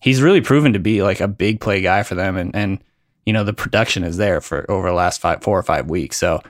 he's 0.00 0.20
really 0.20 0.40
proven 0.40 0.72
to 0.72 0.80
be 0.80 1.00
like 1.04 1.20
a 1.20 1.28
big 1.28 1.60
play 1.60 1.80
guy 1.80 2.02
for 2.02 2.16
them. 2.16 2.36
And, 2.36 2.56
and 2.56 2.82
you 3.24 3.32
know, 3.32 3.44
the 3.44 3.52
production 3.52 4.02
is 4.02 4.16
there 4.16 4.40
for 4.40 4.68
over 4.68 4.88
the 4.88 4.94
last 4.94 5.20
five, 5.20 5.44
four 5.44 5.56
or 5.56 5.62
five 5.62 5.88
weeks. 5.88 6.16
So 6.16 6.42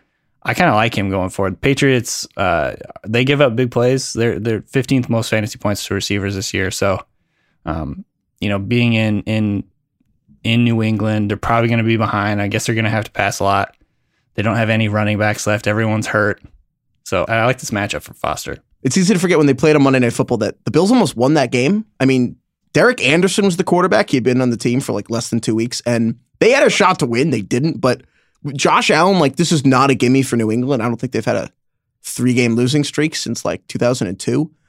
I 0.43 0.55
kind 0.55 0.71
of 0.71 0.75
like 0.75 0.97
him 0.97 1.11
going 1.11 1.29
forward. 1.29 1.61
Patriots, 1.61 2.27
uh, 2.39 2.77
they 3.07 3.27
give 3.27 3.43
up 3.43 3.57
big 3.57 3.71
plays. 3.71 4.15
They're, 4.15 4.41
they're 4.41 4.63
15th 4.63 5.11
most 5.11 5.29
fantasy 5.29 5.59
points 5.59 5.85
to 5.85 5.93
receivers 5.93 6.35
this 6.35 6.55
year. 6.55 6.71
So, 6.71 7.05
um, 7.67 8.07
you 8.41 8.49
know, 8.49 8.59
being 8.59 8.95
in, 8.95 9.21
in, 9.25 9.65
in 10.45 10.65
New 10.65 10.83
England, 10.83 11.29
they're 11.29 11.37
probably 11.37 11.69
going 11.69 11.77
to 11.77 11.85
be 11.85 11.99
behind. 11.99 12.41
I 12.41 12.49
guess 12.49 12.65
they're 12.65 12.75
going 12.75 12.87
to 12.87 12.91
have 12.91 13.05
to 13.05 13.11
pass 13.11 13.39
a 13.39 13.45
lot. 13.45 13.77
They 14.33 14.43
don't 14.43 14.57
have 14.57 14.71
any 14.71 14.89
running 14.89 15.19
backs 15.19 15.47
left. 15.47 15.67
Everyone's 15.67 16.07
hurt. 16.07 16.41
So 17.07 17.25
I 17.29 17.45
like 17.45 17.59
this 17.59 17.71
matchup 17.71 18.03
for 18.03 18.15
Foster. 18.15 18.59
It's 18.83 18.97
easy 18.97 19.15
to 19.15 19.21
forget 19.21 19.39
when 19.39 19.47
they 19.47 19.55
played 19.55 19.77
on 19.77 19.83
Monday 19.85 20.01
Night 20.01 20.13
Football 20.13 20.39
that 20.39 20.65
the 20.65 20.73
Bills 20.73 20.91
almost 20.91 21.15
won 21.15 21.35
that 21.35 21.53
game. 21.53 21.87
I 22.01 22.05
mean, 22.05 22.37
Derek 22.73 23.01
Anderson 23.01 23.45
was 23.45 23.57
the 23.57 23.63
quarterback. 23.63 24.11
He 24.11 24.17
had 24.17 24.25
been 24.25 24.41
on 24.41 24.51
the 24.51 24.57
team 24.57 24.81
for 24.81 24.93
like 24.93 25.09
less 25.09 25.31
than 25.31 25.39
two 25.39 25.55
weeks, 25.55 25.81
and 25.87 26.19
they 26.41 26.51
had 26.51 26.67
a 26.67 26.71
shot 26.71 26.99
to 26.99 27.07
win. 27.07 27.31
They 27.31 27.43
didn't, 27.43 27.81
but 27.81 28.03
Josh 28.55 28.91
Allen, 28.91 29.21
like, 29.21 29.37
this 29.37 29.53
is 29.53 29.65
not 29.65 29.89
a 29.89 29.95
gimme 29.95 30.23
for 30.23 30.35
New 30.35 30.51
England. 30.51 30.83
I 30.83 30.89
don't 30.89 30.97
think 30.97 31.13
they've 31.13 31.25
had 31.25 31.37
a 31.37 31.51
three 32.03 32.35
game 32.35 32.57
losing 32.57 32.83
streak 32.83 33.15
since 33.15 33.45
like 33.45 33.65
2002. 33.69 34.51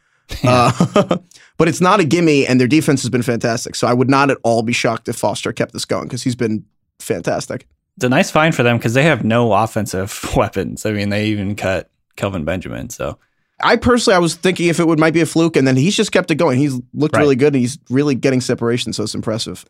Uh, 0.43 1.17
but 1.57 1.69
it's 1.69 1.79
not 1.79 2.01
a 2.01 2.03
gimme, 2.03 2.45
and 2.45 2.59
their 2.59 2.67
defense 2.67 3.01
has 3.01 3.09
been 3.09 3.23
fantastic. 3.23 3.75
So 3.75 3.87
I 3.87 3.93
would 3.93 4.09
not 4.09 4.29
at 4.29 4.37
all 4.43 4.61
be 4.61 4.73
shocked 4.73 5.07
if 5.07 5.15
Foster 5.15 5.53
kept 5.53 5.71
this 5.71 5.85
going 5.85 6.03
because 6.03 6.21
he's 6.21 6.35
been 6.35 6.65
fantastic. 6.99 7.65
It's 7.95 8.03
a 8.03 8.09
nice 8.09 8.29
find 8.29 8.53
for 8.53 8.61
them 8.61 8.77
because 8.77 8.93
they 8.93 9.03
have 9.03 9.23
no 9.23 9.53
offensive 9.53 10.29
weapons. 10.35 10.85
I 10.85 10.91
mean, 10.91 11.09
they 11.09 11.27
even 11.27 11.55
cut 11.55 11.89
Kelvin 12.17 12.43
Benjamin. 12.43 12.89
So 12.89 13.17
I 13.63 13.75
personally, 13.77 14.15
I 14.15 14.19
was 14.19 14.35
thinking 14.35 14.67
if 14.67 14.79
it 14.79 14.87
would 14.87 14.99
might 14.99 15.13
be 15.13 15.21
a 15.21 15.25
fluke, 15.25 15.55
and 15.55 15.65
then 15.67 15.75
he's 15.77 15.95
just 15.95 16.11
kept 16.11 16.29
it 16.31 16.35
going. 16.35 16.59
He's 16.59 16.73
looked 16.93 17.15
Right. 17.15 17.21
really 17.21 17.35
good, 17.35 17.53
and 17.53 17.61
he's 17.61 17.79
really 17.89 18.13
getting 18.15 18.41
separation, 18.41 18.91
so 18.93 19.03
it's 19.03 19.15
impressive. 19.15 19.65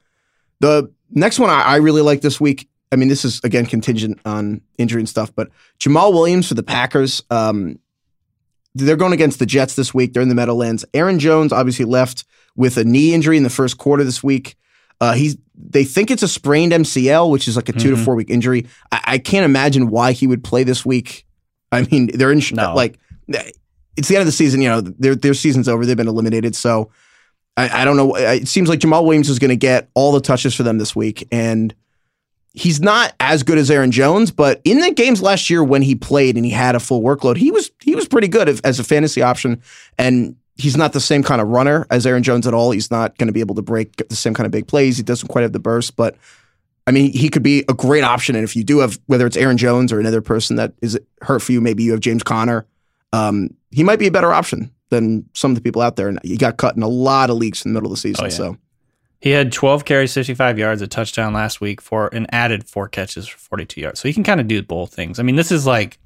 The 0.59 0.91
next 1.11 1.37
one 1.39 1.49
I, 1.51 1.61
I 1.61 1.75
really 1.77 2.01
like 2.01 2.21
this 2.21 2.41
week. 2.41 2.67
I 2.91 2.95
mean, 2.95 3.07
this 3.09 3.23
is 3.23 3.39
again 3.43 3.65
contingent 3.65 4.19
on 4.25 4.61
injury 4.77 5.01
and 5.01 5.07
stuff, 5.09 5.31
but 5.35 5.49
Jamaal 5.79 6.11
Williams 6.13 6.47
for 6.47 6.53
the 6.55 6.63
Packers. 6.63 7.21
Um, 7.29 7.77
they're 8.75 8.95
going 8.95 9.13
against 9.13 9.39
the 9.39 9.45
Jets 9.45 9.75
this 9.75 9.93
week. 9.93 10.13
They're 10.13 10.21
in 10.23 10.29
the 10.29 10.35
Meadowlands. 10.35 10.85
Aaron 10.93 11.19
Jones 11.19 11.51
obviously 11.51 11.85
left 11.85 12.25
with 12.55 12.77
a 12.77 12.83
knee 12.83 13.13
injury 13.13 13.35
in 13.37 13.43
the 13.43 13.49
first 13.49 13.77
quarter 13.77 14.03
this 14.03 14.23
week. 14.23 14.55
Uh, 15.01 15.13
he's 15.13 15.37
they 15.55 15.83
think 15.83 16.09
it's 16.11 16.23
a 16.23 16.27
sprained 16.27 16.71
MCL, 16.73 17.29
which 17.31 17.47
is 17.47 17.55
like 17.55 17.69
a 17.69 17.73
two 17.73 17.91
to 17.91 17.95
Mhm. 17.95 18.05
four 18.05 18.15
week 18.15 18.29
injury. 18.29 18.67
I, 18.91 19.01
I 19.05 19.17
can't 19.17 19.45
imagine 19.45 19.89
why 19.89 20.11
he 20.11 20.27
would 20.27 20.43
play 20.43 20.63
this 20.63 20.85
week. 20.85 21.25
I 21.71 21.83
mean, 21.83 22.09
they're 22.13 22.31
in 22.31 22.41
No. 22.53 22.73
like 22.75 22.97
eh, 23.33 23.51
it's 23.95 24.07
the 24.07 24.15
end 24.15 24.21
of 24.21 24.25
the 24.27 24.31
season. 24.31 24.61
You 24.61 24.69
know, 24.69 24.81
their 24.81 25.15
their 25.15 25.33
season's 25.33 25.67
over. 25.67 25.85
They've 25.85 25.97
been 25.97 26.07
eliminated. 26.07 26.55
So 26.55 26.91
I, 27.57 27.81
I 27.81 27.85
don't 27.85 27.97
know. 27.97 28.15
It 28.15 28.47
seems 28.47 28.69
like 28.69 28.79
Jamaal 28.79 29.03
Williams 29.03 29.29
is 29.29 29.39
going 29.39 29.49
to 29.49 29.55
get 29.55 29.89
all 29.95 30.11
the 30.11 30.21
touches 30.21 30.53
for 30.55 30.63
them 30.63 30.77
this 30.77 30.95
week, 30.95 31.27
and 31.31 31.73
he's 32.53 32.79
not 32.79 33.13
as 33.19 33.43
good 33.43 33.57
as 33.57 33.69
Aaron 33.69 33.91
Jones. 33.91 34.31
But 34.31 34.61
in 34.63 34.79
the 34.79 34.91
games 34.91 35.21
last 35.21 35.49
year 35.49 35.63
when 35.63 35.81
he 35.81 35.95
played 35.95 36.35
and 36.35 36.45
he 36.45 36.51
had 36.51 36.75
a 36.75 36.79
full 36.79 37.01
workload, 37.01 37.37
he 37.37 37.51
was 37.51 37.71
he 37.81 37.95
was 37.95 38.07
pretty 38.07 38.27
good 38.27 38.47
as, 38.47 38.61
as 38.61 38.79
a 38.79 38.83
fantasy 38.83 39.21
option. 39.21 39.61
And 39.97 40.35
he's 40.55 40.77
not 40.77 40.93
the 40.93 40.99
same 41.01 41.23
kind 41.23 41.41
of 41.41 41.47
runner 41.49 41.85
as 41.91 42.05
Aaron 42.05 42.23
Jones 42.23 42.47
at 42.47 42.53
all. 42.53 42.71
He's 42.71 42.89
not 42.91 43.17
going 43.17 43.27
to 43.27 43.33
be 43.33 43.41
able 43.41 43.55
to 43.55 43.61
break 43.61 43.95
the 44.07 44.15
same 44.15 44.33
kind 44.33 44.45
of 44.45 44.51
big 44.51 44.67
plays. 44.67 44.97
He 44.97 45.03
doesn't 45.03 45.27
quite 45.27 45.41
have 45.41 45.53
the 45.53 45.59
burst, 45.59 45.95
but. 45.95 46.15
I 46.87 46.91
mean, 46.91 47.11
he 47.11 47.29
could 47.29 47.43
be 47.43 47.65
a 47.67 47.73
great 47.73 48.03
option. 48.03 48.35
And 48.35 48.45
if 48.45 48.55
you 48.55 48.63
do 48.63 48.79
have, 48.79 48.97
whether 49.07 49.27
it's 49.27 49.35
Aaron 49.35 49.57
Jones 49.57 49.91
or 49.91 49.99
another 49.99 50.21
person 50.21 50.55
that 50.55 50.73
is 50.81 50.97
hurt 51.21 51.41
for 51.41 51.51
you, 51.51 51.59
maybe 51.59 51.83
you 51.83 51.91
have 51.91 51.99
James 51.99 52.23
Conner, 52.23 52.65
um, 53.11 53.49
he 53.71 53.83
might 53.83 53.99
be 53.99 54.07
a 54.07 54.11
better 54.11 54.31
option 54.31 54.71
than 54.89 55.27
some 55.33 55.51
of 55.51 55.55
the 55.55 55.61
people 55.61 55.81
out 55.81 55.97
there. 55.97 56.07
And 56.07 56.17
he 56.23 56.37
got 56.37 56.55
cut 56.55 56.77
in 56.77 56.81
a 56.81 56.87
lot 56.87 57.29
of 57.29 57.35
leagues 57.35 57.65
in 57.65 57.73
the 57.73 57.77
middle 57.77 57.91
of 57.91 57.97
the 57.97 58.01
season. 58.01 58.25
Oh, 58.25 58.27
yeah. 58.29 58.33
So 58.33 58.57
he 59.19 59.31
had 59.31 59.51
12 59.51 59.83
carries, 59.83 60.13
65 60.13 60.57
yards, 60.57 60.81
a 60.81 60.87
touchdown 60.87 61.33
last 61.33 61.59
week 61.59 61.81
for 61.81 62.07
an 62.07 62.25
added 62.29 62.69
four 62.69 62.87
catches 62.87 63.27
for 63.27 63.37
42 63.37 63.81
yards. 63.81 63.99
So 63.99 64.07
he 64.07 64.13
can 64.13 64.23
kind 64.23 64.39
of 64.39 64.47
do 64.47 64.63
both 64.63 64.93
things. 64.93 65.19
I 65.19 65.23
mean, 65.23 65.35
this 65.35 65.51
is 65.51 65.67
like 65.67 65.99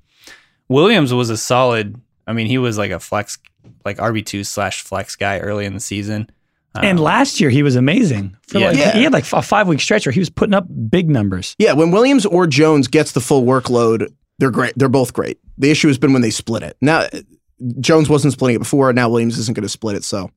Williams 0.67 1.13
was 1.13 1.29
a 1.29 1.37
solid. 1.37 1.99
I 2.25 2.33
mean, 2.33 2.47
he 2.47 2.57
was 2.57 2.79
like 2.79 2.91
a 2.91 2.99
flex, 2.99 3.37
like 3.85 3.97
RB 3.97 4.25
two 4.25 4.43
slash 4.43 4.81
flex 4.81 5.15
guy 5.15 5.39
early 5.39 5.65
in 5.65 5.75
the 5.75 5.79
season. 5.79 6.29
And 6.75 6.99
Um, 6.99 7.03
last 7.03 7.39
year 7.41 7.49
he 7.49 7.63
was 7.63 7.75
amazing. 7.75 8.35
Yeah. 8.53 8.67
like, 8.69 8.77
Yeah. 8.77 8.93
He 8.95 9.03
had 9.03 9.11
like 9.13 9.25
a 9.33 9.41
five 9.41 9.67
week 9.67 9.81
stretch 9.81 10.05
where 10.05 10.13
he 10.13 10.19
was 10.19 10.29
putting 10.29 10.53
up 10.53 10.65
big 10.89 11.09
numbers. 11.09 11.55
yeah, 11.59 11.73
when 11.73 11.91
Williams 11.91 12.25
or 12.25 12.47
Jones 12.47 12.87
gets 12.87 13.11
the 13.11 13.19
full 13.21 13.43
workload, 13.43 14.07
they're 14.39 14.51
great. 14.51 14.73
They're 14.77 14.87
both 14.89 15.13
great. 15.13 15.37
The 15.57 15.69
issue 15.69 15.87
has 15.89 15.97
been 15.97 16.13
when 16.13 16.21
they 16.21 16.29
split 16.31 16.63
it. 16.63 16.77
Now 16.81 17.07
Jones 17.79 18.07
wasn't 18.09 18.33
splitting 18.33 18.55
it 18.55 18.59
before. 18.59 18.91
Now 18.93 19.09
Williams 19.09 19.37
isn't 19.37 19.53
going 19.55 19.63
to 19.63 19.69
split 19.69 19.95
it. 19.97 20.03
So, 20.03 20.31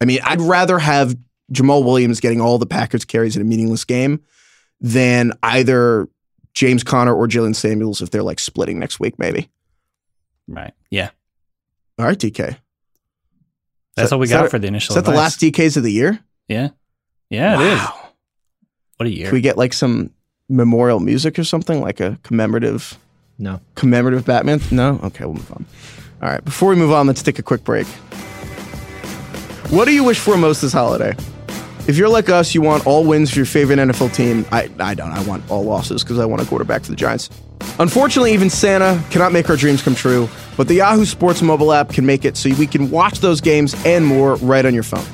I 0.00 0.06
mean, 0.06 0.20
I'd 0.24 0.40
rather 0.40 0.78
have 0.78 1.14
Jamaal 1.52 1.84
Williams 1.84 2.20
getting 2.20 2.40
all 2.40 2.58
the 2.58 2.66
Packers 2.66 3.04
carries 3.04 3.36
in 3.36 3.42
a 3.42 3.44
meaningless 3.44 3.84
game 3.84 4.20
than 4.80 5.32
either 5.42 6.08
James 6.54 6.82
Conner 6.82 7.14
or 7.14 7.28
Jaylen 7.28 7.54
Samuels 7.54 8.00
if 8.02 8.10
they're 8.10 8.22
like 8.22 8.40
splitting 8.40 8.78
next 8.78 8.98
week, 9.00 9.18
maybe. 9.18 9.48
right. 10.48 10.72
Yeah. 10.90 11.10
All 11.98 12.06
right, 12.06 12.18
DK. 12.18 12.56
That's 13.98 14.10
that- 14.10 14.16
all 14.16 14.20
we 14.20 14.26
got 14.28 14.42
that- 14.44 14.50
for 14.50 14.58
the 14.58 14.66
initial. 14.68 14.92
Is 14.92 14.94
that 14.96 15.04
the 15.04 15.10
advice. 15.10 15.24
last 15.24 15.40
DKs 15.40 15.76
of 15.76 15.82
the 15.82 15.92
year? 15.92 16.18
Yeah. 16.48 16.68
Yeah, 17.30 17.60
it 17.60 17.66
is. 17.74 17.78
Wow. 17.78 17.94
What 18.96 19.06
a 19.06 19.10
year. 19.10 19.26
Can 19.26 19.34
we 19.34 19.40
get 19.40 19.56
like 19.58 19.72
some 19.72 20.10
memorial 20.48 20.98
music 21.00 21.38
or 21.38 21.44
something, 21.44 21.80
like 21.80 22.00
a 22.00 22.18
commemorative 22.22 22.98
No. 23.38 23.60
commemorative 23.74 24.24
Batman? 24.24 24.60
No? 24.70 24.98
Okay, 25.04 25.24
we'll 25.24 25.34
move 25.34 25.52
on. 25.52 25.66
All 26.22 26.28
right, 26.28 26.44
before 26.44 26.70
we 26.70 26.76
move 26.76 26.90
on, 26.92 27.06
let's 27.06 27.22
take 27.22 27.38
a 27.38 27.42
quick 27.42 27.62
break. 27.64 27.86
What 29.70 29.84
do 29.84 29.92
you 29.92 30.02
wish 30.02 30.18
for 30.18 30.36
most 30.38 30.62
this 30.62 30.72
holiday? 30.72 31.14
If 31.88 31.96
you're 31.96 32.10
like 32.10 32.28
us, 32.28 32.54
you 32.54 32.60
want 32.60 32.86
all 32.86 33.02
wins 33.02 33.30
for 33.30 33.36
your 33.38 33.46
favorite 33.46 33.78
NFL 33.78 34.14
team. 34.14 34.44
I, 34.52 34.68
I 34.78 34.92
don't. 34.92 35.10
I 35.10 35.22
want 35.22 35.50
all 35.50 35.64
losses 35.64 36.04
because 36.04 36.18
I 36.18 36.26
want 36.26 36.42
a 36.42 36.44
quarterback 36.44 36.82
for 36.82 36.90
the 36.90 36.96
Giants. 36.96 37.30
Unfortunately, 37.80 38.34
even 38.34 38.50
Santa 38.50 39.02
cannot 39.08 39.32
make 39.32 39.48
our 39.48 39.56
dreams 39.56 39.80
come 39.80 39.94
true, 39.94 40.28
but 40.58 40.68
the 40.68 40.74
Yahoo 40.74 41.06
Sports 41.06 41.40
mobile 41.40 41.72
app 41.72 41.88
can 41.88 42.04
make 42.04 42.26
it 42.26 42.36
so 42.36 42.50
we 42.56 42.66
can 42.66 42.90
watch 42.90 43.20
those 43.20 43.40
games 43.40 43.74
and 43.86 44.04
more 44.04 44.34
right 44.36 44.66
on 44.66 44.74
your 44.74 44.82
phone. 44.82 45.04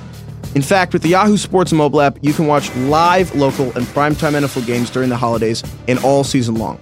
In 0.56 0.62
fact, 0.62 0.92
with 0.92 1.02
the 1.02 1.10
Yahoo 1.10 1.36
Sports 1.36 1.72
mobile 1.72 2.00
app, 2.00 2.18
you 2.22 2.32
can 2.32 2.48
watch 2.48 2.74
live, 2.74 3.32
local, 3.36 3.66
and 3.76 3.86
primetime 3.86 4.32
NFL 4.32 4.66
games 4.66 4.90
during 4.90 5.10
the 5.10 5.16
holidays 5.16 5.62
and 5.86 6.00
all 6.00 6.24
season 6.24 6.56
long. 6.56 6.80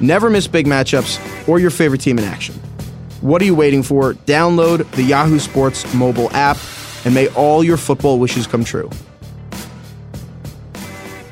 Never 0.00 0.28
miss 0.28 0.48
big 0.48 0.66
matchups 0.66 1.48
or 1.48 1.60
your 1.60 1.70
favorite 1.70 2.00
team 2.00 2.18
in 2.18 2.24
action. 2.24 2.56
What 3.20 3.40
are 3.42 3.44
you 3.44 3.54
waiting 3.54 3.84
for? 3.84 4.14
Download 4.14 4.90
the 4.96 5.04
Yahoo 5.04 5.38
Sports 5.38 5.94
mobile 5.94 6.32
app 6.32 6.56
and 7.04 7.14
may 7.14 7.28
all 7.28 7.62
your 7.62 7.76
football 7.76 8.18
wishes 8.18 8.48
come 8.48 8.64
true. 8.64 8.90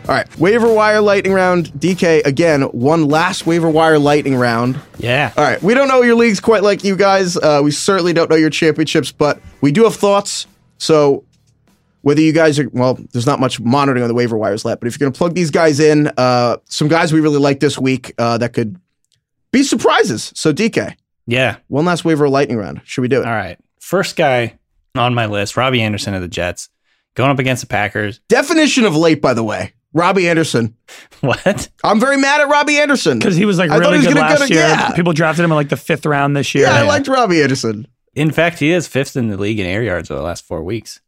All 0.08 0.14
right, 0.14 0.38
waiver 0.38 0.72
wire 0.72 1.02
lightning 1.02 1.34
round. 1.34 1.66
DK 1.74 2.24
again, 2.24 2.62
one 2.62 3.08
last 3.08 3.46
waiver 3.46 3.68
wire 3.68 3.98
lightning 3.98 4.36
round. 4.36 4.80
Yeah. 4.98 5.32
All 5.36 5.44
right, 5.44 5.62
we 5.62 5.74
don't 5.74 5.86
know 5.86 6.00
your 6.00 6.14
leagues 6.14 6.40
quite 6.40 6.62
like 6.62 6.82
you 6.82 6.96
guys. 6.96 7.36
Uh, 7.36 7.60
we 7.62 7.70
certainly 7.70 8.14
don't 8.14 8.30
know 8.30 8.36
your 8.36 8.48
championships, 8.48 9.12
but 9.12 9.38
we 9.60 9.70
do 9.70 9.84
have 9.84 9.94
thoughts. 9.96 10.46
So 10.78 11.24
whether 12.00 12.22
you 12.22 12.32
guys 12.32 12.58
are 12.58 12.70
well, 12.70 12.98
there's 13.12 13.26
not 13.26 13.38
much 13.38 13.60
monitoring 13.60 14.02
on 14.02 14.08
the 14.08 14.14
waiver 14.14 14.38
wires 14.38 14.64
left, 14.64 14.80
but 14.80 14.86
if 14.86 14.94
you're 14.94 15.04
going 15.04 15.12
to 15.12 15.18
plug 15.18 15.34
these 15.34 15.50
guys 15.50 15.78
in, 15.78 16.10
uh, 16.16 16.56
some 16.64 16.88
guys 16.88 17.12
we 17.12 17.20
really 17.20 17.38
like 17.38 17.60
this 17.60 17.78
week 17.78 18.14
uh, 18.16 18.38
that 18.38 18.54
could 18.54 18.80
be 19.52 19.62
surprises. 19.62 20.32
So 20.34 20.54
DK, 20.54 20.94
Yeah. 21.26 21.56
one 21.66 21.84
last 21.84 22.06
waiver 22.06 22.30
lightning 22.30 22.56
round. 22.56 22.80
Should 22.84 23.02
we 23.02 23.08
do 23.08 23.20
it? 23.20 23.26
All 23.26 23.32
right. 23.34 23.58
First 23.78 24.16
guy 24.16 24.58
on 24.94 25.12
my 25.14 25.26
list, 25.26 25.54
Robby 25.58 25.82
Anderson 25.82 26.14
of 26.14 26.22
the 26.22 26.28
Jets, 26.28 26.70
going 27.14 27.30
up 27.30 27.38
against 27.38 27.60
the 27.60 27.66
Packers. 27.66 28.20
Definition 28.28 28.84
of 28.84 28.96
late, 28.96 29.20
by 29.20 29.34
the 29.34 29.44
way. 29.44 29.74
Robby 29.92 30.28
Anderson. 30.28 30.76
What? 31.20 31.68
I'm 31.82 31.98
very 31.98 32.16
mad 32.16 32.40
at 32.40 32.48
Robby 32.48 32.78
Anderson 32.78 33.18
because 33.18 33.34
he 33.34 33.44
was 33.44 33.58
like 33.58 33.70
I 33.70 33.74
thought 33.74 33.80
really 33.80 33.98
he 33.98 34.06
was 34.06 34.14
good 34.14 34.20
last 34.20 34.38
go 34.38 34.46
to- 34.46 34.54
year. 34.54 34.62
yeah. 34.62 34.92
People 34.92 35.12
drafted 35.12 35.44
him 35.44 35.50
in 35.50 35.56
like 35.56 35.68
the 35.68 35.76
fifth 35.76 36.06
round 36.06 36.36
this 36.36 36.54
year. 36.54 36.66
Yeah, 36.66 36.74
I 36.74 36.82
liked 36.82 37.08
Robby 37.08 37.42
Anderson. 37.42 37.88
In 38.14 38.30
fact, 38.30 38.60
he 38.60 38.70
is 38.70 38.86
fifth 38.86 39.16
in 39.16 39.26
the 39.28 39.36
league 39.36 39.58
in 39.58 39.66
air 39.66 39.82
yards 39.82 40.10
over 40.10 40.20
the 40.20 40.24
last 40.24 40.44
four 40.44 40.62
weeks. 40.62 41.00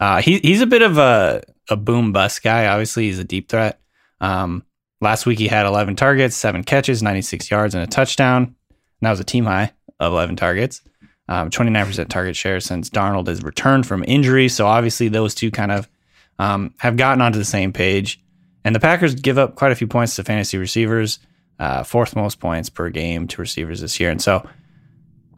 Uh, 0.00 0.20
he 0.20 0.38
he's 0.38 0.60
a 0.60 0.66
bit 0.66 0.82
of 0.82 0.98
a 0.98 1.42
a 1.70 1.76
boom 1.76 2.10
bust 2.12 2.42
guy. 2.42 2.66
Obviously, 2.66 3.04
he's 3.04 3.20
a 3.20 3.24
deep 3.24 3.48
threat. 3.48 3.80
Um, 4.20 4.64
last 5.00 5.26
week 5.26 5.38
he 5.38 5.46
had 5.48 5.64
11 5.64 5.94
targets, 5.96 6.34
seven 6.36 6.64
catches, 6.64 7.02
96 7.04 7.50
yards, 7.50 7.74
and 7.76 7.84
a 7.84 7.86
touchdown. 7.86 8.42
And 8.42 8.54
that 9.02 9.10
was 9.10 9.20
a 9.20 9.24
team 9.24 9.44
high 9.44 9.70
of 10.00 10.12
11 10.12 10.34
targets. 10.36 10.82
Um, 11.28 11.50
29% 11.50 12.08
target 12.08 12.34
share 12.36 12.58
since 12.60 12.90
Darnold 12.90 13.28
has 13.28 13.42
returned 13.44 13.86
from 13.86 14.04
injury. 14.08 14.48
So 14.48 14.66
obviously 14.66 15.06
those 15.08 15.34
two 15.36 15.50
kind 15.52 15.70
of 15.72 15.88
um, 16.38 16.74
have 16.78 16.96
gotten 16.96 17.20
onto 17.20 17.38
the 17.38 17.44
same 17.44 17.72
page. 17.72 18.20
And 18.64 18.74
the 18.74 18.80
Packers 18.80 19.14
give 19.14 19.38
up 19.38 19.56
quite 19.56 19.72
a 19.72 19.74
few 19.74 19.86
points 19.86 20.16
to 20.16 20.24
fantasy 20.24 20.56
receivers, 20.56 21.18
uh, 21.58 21.82
fourth 21.82 22.14
most 22.14 22.40
points 22.40 22.70
per 22.70 22.90
game 22.90 23.26
to 23.28 23.40
receivers 23.40 23.80
this 23.80 23.98
year. 23.98 24.10
And 24.10 24.22
so 24.22 24.46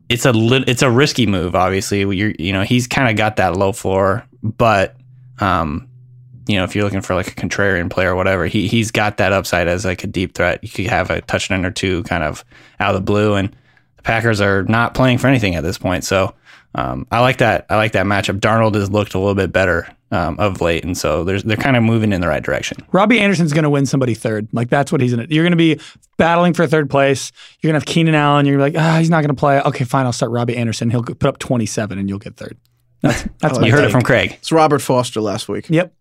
it's 0.09 0.27
a 0.27 0.33
lit, 0.33 0.69
it's 0.69 0.83
a 0.83 0.91
risky 0.91 1.27
move. 1.27 1.55
Obviously, 1.55 2.01
you're 2.01 2.33
you 2.39 2.53
know 2.53 2.63
he's 2.63 2.87
kind 2.87 3.09
of 3.09 3.17
got 3.17 3.37
that 3.37 3.57
low 3.57 3.73
floor, 3.73 4.27
but 4.43 4.97
um, 5.41 5.89
you 6.47 6.57
know 6.57 6.65
if 6.65 6.75
you're 6.75 6.85
looking 6.85 7.01
for 7.01 7.15
like 7.15 7.29
a 7.29 7.35
contrarian 7.35 7.91
player 7.91 8.13
or 8.13 8.17
whatever, 8.17 8.47
he 8.47 8.69
he's 8.69 8.91
got 8.91 9.17
that 9.19 9.33
upside 9.33 9.69
as 9.69 9.85
like 9.85 10.05
a 10.05 10.07
deep 10.07 10.35
threat. 10.35 10.63
You 10.63 10.69
could 10.69 10.87
have 10.87 11.11
a 11.11 11.21
touchdown 11.23 11.65
or 11.65 11.71
two 11.71 12.03
kind 12.05 12.23
of 12.23 12.45
out 12.81 12.95
of 12.95 13.01
the 13.01 13.05
blue, 13.05 13.35
and 13.35 13.55
the 13.97 14.03
Packers 14.03 14.41
are 14.41 14.63
not 14.65 14.95
playing 14.95 15.19
for 15.19 15.27
anything 15.27 15.55
at 15.55 15.63
this 15.63 15.79
point. 15.79 16.05
So 16.05 16.35
um, 16.75 17.07
I 17.11 17.21
like 17.21 17.39
that. 17.39 17.67
I 17.71 17.77
like 17.77 17.93
that 17.93 18.07
matchup. 18.07 18.41
Darnold 18.41 18.75
has 18.75 18.91
looked 18.91 19.15
a 19.15 19.19
little 19.19 19.35
bit 19.35 19.53
better 19.53 19.89
um, 20.15 20.39
of 20.39 20.61
late, 20.61 20.85
and 20.85 20.97
so 20.97 21.25
there's 21.25 21.43
they're 21.43 21.57
kind 21.57 21.77
of 21.77 21.83
moving 21.83 22.13
in 22.13 22.21
the 22.21 22.29
right 22.29 22.43
direction. 22.43 22.79
Robby 22.93 23.19
Anderson's 23.21 23.53
going 23.53 23.65
to 23.65 23.71
win 23.71 23.85
somebody 23.87 24.15
third. 24.15 24.49
Like 24.53 24.71
that's 24.71 24.93
what 24.93 25.01
he's 25.01 25.13
in 25.13 25.21
it. 25.21 25.31
You're 25.31 25.45
going 25.45 25.51
to 25.53 25.57
be 25.57 25.81
battling 26.17 26.55
for 26.55 26.67
third 26.67 26.89
place. 26.89 27.33
You're 27.61 27.73
going 27.73 27.81
to 27.81 27.85
have 27.87 27.93
Keenan 27.95 28.15
Allen. 28.15 28.47
You're 28.47 28.57
gonna 28.59 28.71
be 28.71 28.79
like, 28.79 28.85
ah, 28.87 28.99
he's 28.99 29.11
not 29.11 29.21
going 29.23 29.35
to 29.35 29.39
play. 29.39 29.61
Okay, 29.61 29.85
fine. 29.85 30.07
I'll 30.07 30.13
start 30.13 30.31
Robby 30.31 30.57
Anderson. 30.57 30.91
He'll 30.91 31.03
put 31.03 31.25
up 31.25 31.39
27 31.39 31.99
and 31.99 32.09
you'll 32.09 32.19
get 32.19 32.37
third. 32.37 32.57
That's 33.03 33.23
that's 33.41 33.59
my 33.59 33.67
You 33.67 33.73
heard 33.73 33.81
take. 33.81 33.89
it 33.89 33.93
from 33.93 34.03
Craig. 34.03 34.33
It's 34.35 34.53
Robert 34.53 34.81
Foster 34.81 35.21
last 35.21 35.49
week. 35.49 35.67
Yep. 35.69 35.93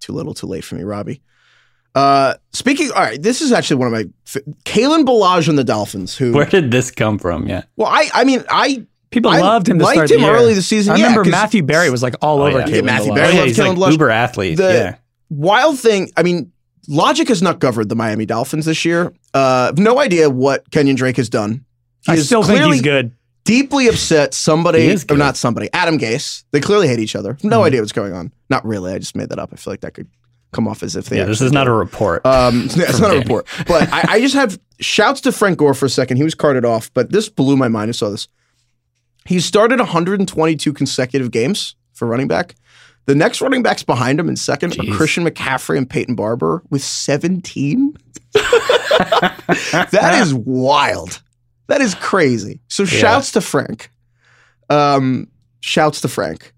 Too 0.00 0.12
little, 0.12 0.32
too 0.34 0.46
late 0.46 0.64
for 0.64 0.76
me, 0.76 0.82
Robby. 0.82 1.20
Uh, 1.94 2.34
speaking, 2.52 2.90
all 2.92 3.02
right, 3.02 3.20
this 3.20 3.40
is 3.42 3.52
actually 3.52 3.76
one 3.76 3.88
of 3.88 3.92
my 3.92 4.04
f- 4.26 4.42
Kalen 4.64 5.04
Ballage 5.04 5.48
and 5.48 5.58
the 5.58 5.64
Dolphins. 5.64 6.16
Who? 6.16 6.32
Where 6.32 6.46
did 6.46 6.70
this 6.70 6.90
come 6.90 7.18
from? 7.18 7.46
Yeah. 7.48 7.64
well, 7.76 7.88
I, 7.88 8.08
I 8.14 8.24
mean, 8.24 8.44
I 8.48 8.86
People 9.10 9.30
I 9.30 9.40
loved 9.40 9.68
him 9.68 9.78
to 9.78 9.84
liked 9.84 9.94
start 9.96 10.08
the 10.08 10.14
him 10.16 10.20
year. 10.22 10.34
early 10.34 10.54
this 10.54 10.66
season. 10.68 10.92
I 10.94 10.96
Yeah, 10.96 11.02
remember 11.06 11.24
'cause 11.24 11.32
Matthew 11.32 11.62
Berry 11.62 11.90
was 11.90 12.02
like 12.02 12.14
all 12.22 12.40
Oh, 12.42 12.46
over 12.46 12.60
yeah. 12.60 12.66
Kalen 12.66 12.74
Yeah, 12.76 12.80
Matthew 12.82 13.12
Ballage. 13.12 13.14
Berry 13.16 13.26
Oh, 13.26 13.30
yeah, 13.32 13.38
loves 13.40 13.48
he's 13.50 13.58
Kalen 13.58 13.66
like 13.68 13.76
Blush. 13.76 13.92
uber 13.92 14.10
athlete. 14.10 14.56
The- 14.58 14.72
yeah. 14.72 14.94
wild 15.30 15.78
thing. 15.78 16.10
I 16.16 16.22
mean, 16.22 16.52
logic 16.88 17.28
has 17.28 17.42
not 17.42 17.58
governed 17.60 17.88
the 17.90 17.96
Miami 17.96 18.26
Dolphins 18.26 18.66
this 18.66 18.84
year. 18.84 19.12
Uh, 19.34 19.72
no 19.76 19.98
idea 20.00 20.30
what 20.30 20.70
Kenyon 20.70 20.96
Drake 20.96 21.16
has 21.16 21.28
done. 21.28 21.64
He 22.06 22.12
I 22.12 22.14
is 22.16 22.26
still 22.26 22.42
think 22.42 22.58
clearly 22.58 22.76
he's 22.76 22.82
good. 22.82 23.12
Deeply 23.44 23.88
upset. 23.88 24.32
Somebody, 24.34 24.82
He 24.82 24.88
is 24.88 25.02
or 25.04 25.06
good. 25.06 25.18
not 25.18 25.36
somebody, 25.36 25.68
Adam 25.72 25.98
Gase. 25.98 26.44
They 26.52 26.60
clearly 26.60 26.86
hate 26.88 27.00
each 27.00 27.16
other. 27.16 27.36
No 27.42 27.60
Mhm. 27.60 27.64
idea 27.66 27.80
what's 27.80 27.92
going 27.92 28.12
on. 28.12 28.30
Not 28.48 28.64
really. 28.66 28.92
I 28.92 28.98
just 28.98 29.16
made 29.16 29.28
that 29.30 29.38
up. 29.38 29.50
I 29.52 29.56
feel 29.56 29.72
like 29.72 29.80
that 29.80 29.94
could 29.94 30.06
come 30.52 30.68
off 30.68 30.82
as 30.82 30.94
if 30.94 31.08
they. 31.08 31.16
Yeah, 31.16 31.24
this 31.24 31.36
actually 31.38 31.46
is 31.46 31.52
not 31.52 31.66
a 31.66 31.72
report. 31.72 32.24
Um, 32.24 32.64
it's 32.74 32.76
not 33.00 33.10
a 33.10 33.14
Danny. 33.14 33.18
report, 33.20 33.46
but 33.66 33.88
I, 33.92 34.04
I 34.14 34.20
just 34.20 34.34
have 34.34 34.58
shouts 34.80 35.20
to 35.22 35.32
Frank 35.32 35.58
Gore 35.58 35.74
for 35.74 35.86
a 35.86 35.90
second. 35.90 36.16
He 36.18 36.22
was 36.22 36.34
carted 36.34 36.64
off, 36.64 36.90
but 36.94 37.10
this 37.12 37.28
blew 37.28 37.56
my 37.56 37.68
mind. 37.68 37.88
I 37.88 37.92
saw 37.92 38.08
this. 38.10 38.28
He 39.26 39.40
started 39.40 39.78
122 39.78 40.72
consecutive 40.72 41.30
games 41.30 41.74
for 41.94 42.06
running 42.06 42.28
back. 42.28 42.54
The 43.06 43.14
next 43.14 43.40
running 43.40 43.62
backs 43.62 43.82
behind 43.82 44.20
him 44.20 44.28
in 44.28 44.36
second 44.36 44.72
Jeez. 44.72 44.92
are 44.92 44.96
Christian 44.96 45.24
McCaffrey 45.24 45.76
and 45.76 45.88
Peyton 45.88 46.14
Barber 46.14 46.62
with 46.70 46.82
17. 46.82 47.96
that 48.34 50.18
is 50.22 50.34
wild. 50.34 51.20
That 51.66 51.80
is 51.80 51.94
crazy. 51.94 52.60
So 52.68 52.84
shouts 52.84 53.32
to 53.32 53.40
Frank. 53.40 53.90
Um, 54.68 55.28
shouts 55.60 56.00
to 56.02 56.08
Frank. 56.08 56.52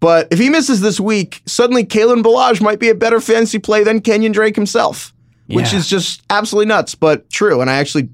But 0.00 0.28
if 0.30 0.38
he 0.38 0.48
misses 0.48 0.80
this 0.80 1.00
week, 1.00 1.42
suddenly 1.46 1.84
Kalen 1.84 2.22
Ballage 2.22 2.60
might 2.60 2.78
be 2.78 2.88
a 2.88 2.94
better 2.94 3.20
fantasy 3.20 3.58
play 3.58 3.82
than 3.82 4.00
Kenyon 4.00 4.32
Drake 4.32 4.54
himself, 4.54 5.12
which 5.48 5.72
Yeah. 5.72 5.78
is 5.78 5.88
just 5.88 6.22
absolutely 6.30 6.66
nuts, 6.68 6.94
but 6.94 7.28
true. 7.30 7.60
And 7.60 7.68
I 7.68 7.76
actually, 7.76 8.08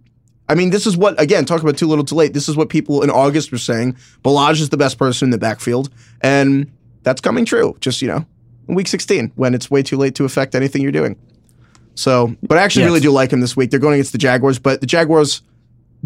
I 0.49 0.55
mean, 0.55 0.71
this 0.71 0.87
is 0.87 0.97
what, 0.97 1.19
again, 1.21 1.45
talk 1.45 1.63
about 1.63 1.77
too 1.79 1.87
little 1.87 2.05
too 2.05 2.15
late. 2.15 2.35
This 2.35 2.49
is 2.49 2.57
what 2.57 2.69
people 2.69 3.03
in 3.03 3.11
August 3.11 3.51
were 3.51 3.59
saying. 3.59 3.97
Ballage 4.23 4.61
is 4.61 4.69
the 4.69 4.77
best 4.77 4.99
person 4.99 5.27
in 5.27 5.31
the 5.31 5.39
backfield. 5.39 5.89
And 6.21 6.71
that's 7.03 7.21
coming 7.21 7.45
true, 7.45 7.77
just, 7.81 8.03
you 8.03 8.09
know, 8.09 8.27
in 8.69 8.75
week 8.75 8.89
16 8.89 9.33
when 9.37 9.55
it's 9.55 9.71
way 9.71 9.83
too 9.83 9.97
late 9.97 10.15
to 10.17 10.25
affect 10.25 10.55
anything 10.55 10.83
you're 10.83 10.93
doing. 10.93 11.17
So, 11.95 12.35
but 12.43 12.59
I 12.59 12.63
actually 12.63 12.83
Yes. 12.83 12.89
really 12.89 13.01
do 13.01 13.11
like 13.11 13.33
him 13.33 13.41
this 13.41 13.57
week. 13.57 13.71
They're 13.71 13.81
going 13.81 13.95
against 13.95 14.13
the 14.13 14.19
Jaguars, 14.19 14.59
but 14.59 14.81
the 14.81 14.87
Jaguars, 14.87 15.43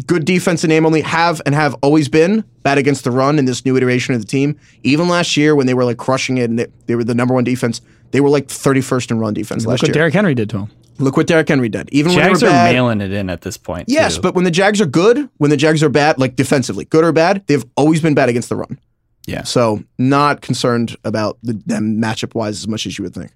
good 0.05 0.23
defense 0.23 0.63
in 0.63 0.69
name 0.69 0.85
only, 0.85 1.01
have 1.01 1.41
and 1.45 1.53
have 1.55 1.75
always 1.81 2.07
been 2.07 2.43
bad 2.63 2.77
against 2.77 3.03
the 3.03 3.11
run 3.11 3.39
in 3.39 3.45
this 3.45 3.65
new 3.65 3.75
iteration 3.75 4.13
of 4.15 4.21
the 4.21 4.27
team. 4.27 4.57
Even 4.83 5.09
last 5.09 5.35
year 5.35 5.55
when 5.55 5.67
they 5.67 5.73
were 5.73 5.83
like 5.83 5.97
crushing 5.97 6.37
it 6.37 6.49
and 6.49 6.59
they, 6.59 6.67
they 6.85 6.95
were 6.95 7.03
the 7.03 7.15
number 7.15 7.33
one 7.33 7.43
defense, 7.43 7.81
they 8.11 8.21
were 8.21 8.29
like 8.29 8.47
31st 8.47 9.11
in 9.11 9.19
run 9.19 9.33
defense 9.33 9.63
Look 9.65 9.71
last 9.71 9.81
what 9.81 9.87
year. 9.89 9.93
Derrick 9.93 10.13
Henry 10.13 10.35
did 10.35 10.49
to 10.51 10.59
him. 10.59 10.71
Look 10.99 11.17
what 11.17 11.27
Derrick 11.27 11.47
Henry 11.47 11.69
did. 11.69 11.89
Even 11.91 12.11
when 12.11 12.19
Jags 12.19 12.41
they 12.41 12.47
were 12.47 12.51
are 12.51 12.55
bad, 12.55 12.73
mailing 12.73 13.01
it 13.01 13.11
in 13.11 13.29
at 13.29 13.41
this 13.41 13.57
point. 13.57 13.85
yes, 13.87 14.15
too. 14.15 14.21
but 14.21 14.35
when 14.35 14.43
the 14.43 14.51
Jags 14.51 14.81
are 14.81 14.85
good, 14.85 15.29
when 15.37 15.49
the 15.49 15.57
Jags 15.57 15.81
are 15.81 15.89
bad, 15.89 16.19
like 16.19 16.35
defensively, 16.35 16.85
good 16.85 17.03
or 17.03 17.11
bad, 17.11 17.43
they've 17.47 17.63
always 17.77 18.01
been 18.01 18.13
bad 18.13 18.29
against 18.29 18.49
the 18.49 18.55
run. 18.57 18.77
Yeah. 19.25 19.43
So 19.43 19.83
not 19.97 20.41
concerned 20.41 20.97
about 21.03 21.37
the, 21.41 21.53
them 21.65 22.01
matchup 22.01 22.35
wise 22.35 22.57
as 22.57 22.67
much 22.67 22.85
as 22.85 22.97
you 22.97 23.03
would 23.03 23.13
think. 23.13 23.31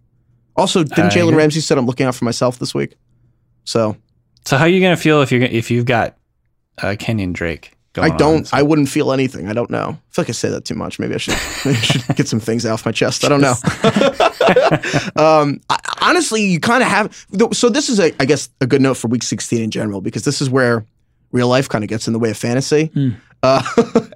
Also, 0.56 0.84
didn't 0.84 1.12
Jalen. 1.12 1.36
Ramsey 1.36 1.62
said 1.62 1.78
I'm 1.78 1.86
looking 1.86 2.06
out 2.06 2.16
for 2.16 2.26
myself 2.26 2.60
this 2.60 2.74
week? 2.76 2.96
So 3.64 3.96
So 4.46 4.58
how 4.58 4.66
are 4.66 4.70
you 4.70 4.82
gonna 4.82 4.98
feel 4.98 5.22
if 5.22 5.32
you're 5.32 5.42
if 5.42 5.72
you've 5.72 5.86
got 5.86 6.18
uh, 6.80 6.96
Kenyon 7.00 7.34
Drake? 7.34 7.78
I 8.02 8.10
don't. 8.10 8.52
On? 8.52 8.60
I 8.60 8.64
wouldn't 8.64 8.90
feel 8.90 9.12
anything. 9.12 9.48
I 9.48 9.54
don't 9.54 9.70
know. 9.70 9.90
I 9.90 10.14
feel 10.14 10.24
like 10.24 10.30
I 10.30 10.34
say 10.34 10.50
that 10.50 10.66
too 10.66 10.74
much. 10.76 10.98
Maybe 10.98 11.14
I 11.14 11.18
should. 11.18 11.36
Maybe 11.66 11.78
I 11.78 11.82
should 11.82 12.16
get 12.16 12.28
some 12.28 12.40
things 12.40 12.66
off 12.66 12.86
my 12.86 12.92
chest. 12.92 13.24
I 13.24 13.30
don't 13.30 13.42
know. 13.42 13.52
um, 15.24 15.62
I, 15.70 15.78
honestly, 16.02 16.42
you 16.42 16.60
kind 16.60 16.82
of 16.82 16.90
have. 16.90 17.26
So 17.54 17.70
this 17.70 17.90
is, 17.90 18.00
a, 18.00 18.12
I 18.20 18.26
guess, 18.26 18.50
a 18.62 18.68
good 18.68 18.82
note 18.82 18.96
for 18.96 19.10
Week 19.10 19.24
16 19.24 19.62
in 19.62 19.70
general 19.70 20.02
because 20.02 20.24
this 20.24 20.42
is 20.42 20.50
where 20.50 20.86
real 21.32 21.48
life 21.48 21.70
kind 21.70 21.84
of 21.84 21.90
gets 21.90 22.08
in 22.08 22.14
the 22.14 22.20
way 22.20 22.32
of 22.32 22.38
fantasy, 22.38 22.92
uh, 23.44 23.64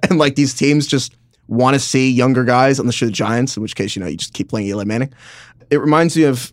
and 0.10 0.18
like 0.18 0.34
these 0.34 0.54
teams 0.54 0.86
just 0.86 1.16
want 1.46 1.74
to 1.74 1.80
see 1.80 2.10
younger 2.10 2.44
guys, 2.44 2.78
unless 2.78 3.00
you're 3.00 3.08
the 3.08 3.14
Giants, 3.14 3.56
in 3.56 3.62
which 3.62 3.76
case 3.76 3.94
you 3.94 4.00
know 4.00 4.08
you 4.08 4.16
just 4.16 4.34
keep 4.34 4.48
playing 4.48 4.66
Eli 4.66 4.84
Manning. 4.84 5.12
It 5.70 5.78
reminds 5.78 6.16
me 6.16 6.24
of. 6.24 6.52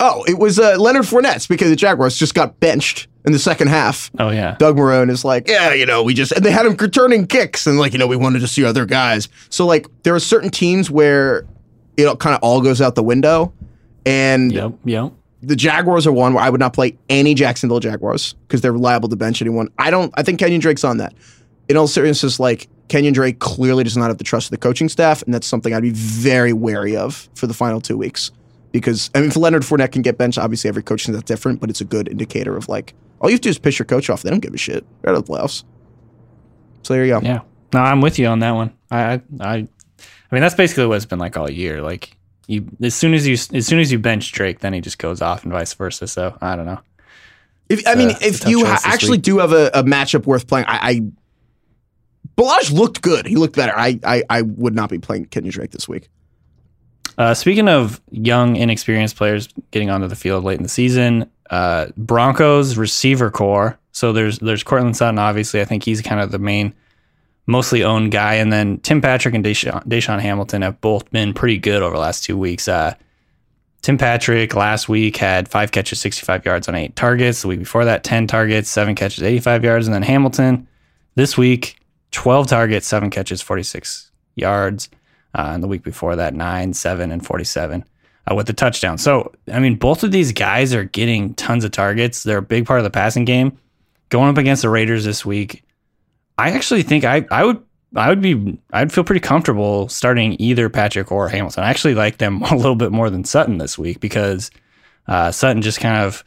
Oh, 0.00 0.24
it 0.26 0.38
was 0.38 0.58
uh, 0.58 0.76
Leonard 0.78 1.04
Fournette 1.04 1.46
because 1.48 1.70
the 1.70 1.76
Jaguars 1.76 2.16
just 2.16 2.34
got 2.34 2.58
benched 2.58 3.06
in 3.24 3.32
the 3.32 3.38
second 3.38 3.68
half. 3.68 4.10
Oh 4.18 4.30
yeah. 4.30 4.56
Doug 4.58 4.76
Marrone 4.76 5.10
is 5.10 5.24
like, 5.24 5.48
yeah, 5.48 5.72
you 5.74 5.86
know, 5.86 6.02
we 6.02 6.14
just 6.14 6.32
and 6.32 6.44
they 6.44 6.50
had 6.50 6.66
him 6.66 6.74
returning 6.76 7.26
kicks 7.26 7.66
and 7.66 7.78
like, 7.78 7.92
you 7.92 7.98
know, 7.98 8.06
we 8.06 8.16
wanted 8.16 8.40
to 8.40 8.48
see 8.48 8.64
other 8.64 8.84
guys. 8.86 9.28
So 9.50 9.66
like, 9.66 9.86
there 10.02 10.14
are 10.14 10.20
certain 10.20 10.50
teams 10.50 10.90
where 10.90 11.46
it 11.96 12.18
kind 12.18 12.34
of 12.34 12.40
all 12.42 12.60
goes 12.60 12.80
out 12.80 12.94
the 12.94 13.02
window, 13.02 13.52
and 14.06 14.52
Yep. 14.52 14.72
Yep. 14.84 15.12
the 15.42 15.56
Jaguars 15.56 16.06
are 16.06 16.12
one 16.12 16.34
where 16.34 16.42
I 16.42 16.50
would 16.50 16.60
not 16.60 16.72
play 16.72 16.96
any 17.08 17.34
Jacksonville 17.34 17.80
Jaguars 17.80 18.34
because 18.46 18.60
they're 18.60 18.72
liable 18.72 19.08
to 19.10 19.16
bench 19.16 19.40
anyone. 19.42 19.68
I 19.78 19.90
don't. 19.90 20.12
I 20.16 20.22
think 20.22 20.38
Kenyon 20.38 20.60
Drake's 20.60 20.84
on 20.84 20.96
that. 20.98 21.14
In 21.68 21.76
all 21.76 21.86
seriousness, 21.86 22.40
like 22.40 22.68
Kenyon 22.88 23.12
Drake 23.14 23.38
clearly 23.38 23.84
does 23.84 23.96
not 23.96 24.08
have 24.08 24.18
the 24.18 24.24
trust 24.24 24.46
of 24.46 24.50
the 24.50 24.56
coaching 24.58 24.88
staff, 24.88 25.22
and 25.22 25.32
that's 25.32 25.46
something 25.46 25.72
I'd 25.72 25.82
be 25.82 25.90
very 25.90 26.52
wary 26.52 26.96
of 26.96 27.28
for 27.34 27.46
the 27.46 27.54
final 27.54 27.80
two 27.80 27.96
weeks. 27.96 28.30
Because 28.72 29.10
I 29.14 29.20
mean, 29.20 29.28
if 29.28 29.36
Leonard 29.36 29.62
Fournette 29.62 29.92
can 29.92 30.02
get 30.02 30.16
benched, 30.18 30.38
obviously 30.38 30.68
every 30.68 30.82
coaching 30.82 31.12
that's 31.12 31.24
different, 31.24 31.60
but 31.60 31.68
it's 31.70 31.80
a 31.80 31.84
good 31.84 32.08
indicator 32.08 32.56
of 32.56 32.68
like 32.68 32.94
all 33.22 33.30
you 33.30 33.34
have 33.34 33.40
to 33.40 33.46
do 33.46 33.50
is 33.50 33.58
piss 33.58 33.78
your 33.78 33.86
coach 33.86 34.10
off. 34.10 34.22
They 34.22 34.30
don't 34.30 34.40
give 34.40 34.52
a 34.52 34.58
shit. 34.58 34.84
They're 35.00 35.12
out 35.12 35.18
of 35.18 35.24
the 35.24 35.32
playoffs. 35.32 35.64
So 36.82 36.94
there 36.94 37.04
you 37.04 37.12
go. 37.12 37.20
Yeah. 37.20 37.40
No, 37.72 37.80
I'm 37.80 38.00
with 38.00 38.18
you 38.18 38.26
on 38.26 38.40
that 38.40 38.50
one. 38.50 38.72
I, 38.90 39.14
I, 39.14 39.22
I, 39.40 39.56
mean, 40.30 40.42
that's 40.42 40.56
basically 40.56 40.86
what 40.86 40.96
it's 40.96 41.06
been 41.06 41.20
like 41.20 41.36
all 41.36 41.48
year. 41.48 41.80
Like 41.80 42.16
you, 42.48 42.66
as 42.82 42.94
soon 42.94 43.14
as 43.14 43.26
you, 43.26 43.34
as 43.34 43.66
soon 43.66 43.78
as 43.78 43.92
you 43.92 43.98
bench 43.98 44.32
Drake, 44.32 44.58
then 44.58 44.72
he 44.72 44.80
just 44.80 44.98
goes 44.98 45.22
off, 45.22 45.44
and 45.44 45.52
vice 45.52 45.72
versa. 45.72 46.06
So 46.08 46.36
I 46.40 46.56
don't 46.56 46.66
know. 46.66 46.80
If, 47.68 47.86
I 47.86 47.94
mean, 47.94 48.10
if 48.20 48.46
you 48.46 48.66
ha- 48.66 48.80
actually 48.84 49.18
week. 49.18 49.22
do 49.22 49.38
have 49.38 49.52
a, 49.52 49.70
a, 49.72 49.82
matchup 49.82 50.26
worth 50.26 50.46
playing, 50.46 50.66
I, 50.66 50.90
I 50.90 51.00
Ballage 52.36 52.72
looked 52.72 53.00
good. 53.00 53.26
He 53.26 53.36
looked 53.36 53.56
better. 53.56 53.72
I, 53.74 53.98
I, 54.04 54.22
I 54.28 54.42
would 54.42 54.74
not 54.74 54.90
be 54.90 54.98
playing 54.98 55.26
Kenyon 55.26 55.52
Drake 55.52 55.70
this 55.70 55.88
week. 55.88 56.08
Uh, 57.16 57.34
speaking 57.34 57.68
of 57.68 58.00
young, 58.10 58.56
inexperienced 58.56 59.16
players 59.16 59.48
getting 59.70 59.90
onto 59.90 60.08
the 60.08 60.16
field 60.16 60.44
late 60.44 60.56
in 60.56 60.62
the 60.62 60.68
season, 60.68 61.30
uh, 61.52 61.88
Broncos 61.98 62.76
receiver 62.78 63.30
corps. 63.30 63.78
So 63.92 64.12
there's 64.12 64.38
there's 64.38 64.62
Courtland 64.62 64.96
Sutton. 64.96 65.18
Obviously, 65.18 65.60
I 65.60 65.66
think 65.66 65.84
he's 65.84 66.00
kind 66.00 66.20
of 66.20 66.32
the 66.32 66.38
main, 66.38 66.74
mostly 67.46 67.84
owned 67.84 68.10
guy, 68.10 68.34
and 68.34 68.50
then 68.50 68.78
Tim 68.78 69.02
Patrick 69.02 69.34
and 69.34 69.44
DaeSean, 69.44 69.84
DaeSean 69.86 70.18
Hamilton 70.18 70.62
have 70.62 70.80
both 70.80 71.08
been 71.10 71.34
pretty 71.34 71.58
good 71.58 71.82
over 71.82 71.94
the 71.94 72.00
last 72.00 72.24
two 72.24 72.38
weeks. 72.38 72.66
Uh, 72.68 72.94
Tim 73.82 73.98
Patrick 73.98 74.54
last 74.54 74.88
week 74.88 75.18
had 75.18 75.48
five 75.48 75.72
catches, 75.72 76.00
65 76.00 76.46
yards 76.46 76.68
on 76.68 76.74
eight 76.74 76.96
targets. 76.96 77.42
The 77.42 77.48
week 77.48 77.58
before 77.58 77.84
that, 77.84 78.04
10 78.04 78.28
targets, 78.28 78.70
seven 78.70 78.94
catches, 78.94 79.22
85 79.22 79.64
yards. 79.64 79.86
And 79.88 79.94
then 79.94 80.04
Hamilton 80.04 80.68
this 81.16 81.36
week, 81.36 81.80
12 82.12 82.46
targets, 82.46 82.86
seven 82.86 83.10
catches, 83.10 83.42
46 83.42 84.10
yards. 84.36 84.88
Uh, 85.34 85.50
and 85.54 85.62
the 85.62 85.68
week 85.68 85.82
before 85.82 86.14
that, 86.14 86.32
nine, 86.32 86.72
seven, 86.72 87.10
and 87.10 87.26
47 87.26 87.84
uh, 88.30 88.34
with 88.34 88.46
the 88.46 88.52
touchdown. 88.52 88.98
So, 88.98 89.32
I 89.52 89.58
mean, 89.58 89.76
both 89.76 90.02
of 90.02 90.12
these 90.12 90.32
guys 90.32 90.74
are 90.74 90.84
getting 90.84 91.34
tons 91.34 91.64
of 91.64 91.70
targets. 91.70 92.22
They're 92.22 92.38
a 92.38 92.42
big 92.42 92.66
part 92.66 92.80
of 92.80 92.84
the 92.84 92.90
passing 92.90 93.24
game. 93.24 93.58
Going 94.08 94.28
up 94.28 94.38
against 94.38 94.62
the 94.62 94.68
Raiders 94.68 95.04
this 95.04 95.24
week, 95.24 95.64
I 96.38 96.50
actually 96.50 96.82
think 96.82 97.04
I, 97.04 97.26
I 97.30 97.44
would 97.44 97.62
I 97.94 98.08
would 98.08 98.22
be 98.22 98.58
I'd 98.72 98.92
feel 98.92 99.04
pretty 99.04 99.20
comfortable 99.20 99.88
starting 99.88 100.36
either 100.38 100.68
Patrick 100.68 101.12
or 101.12 101.28
Hamilton. 101.28 101.64
I 101.64 101.70
actually 101.70 101.94
like 101.94 102.18
them 102.18 102.42
a 102.50 102.56
little 102.56 102.76
bit 102.76 102.92
more 102.92 103.10
than 103.10 103.24
Sutton 103.24 103.58
this 103.58 103.78
week 103.78 104.00
because 104.00 104.50
uh, 105.08 105.30
Sutton 105.30 105.62
just 105.62 105.80
kind 105.80 106.04
of 106.04 106.24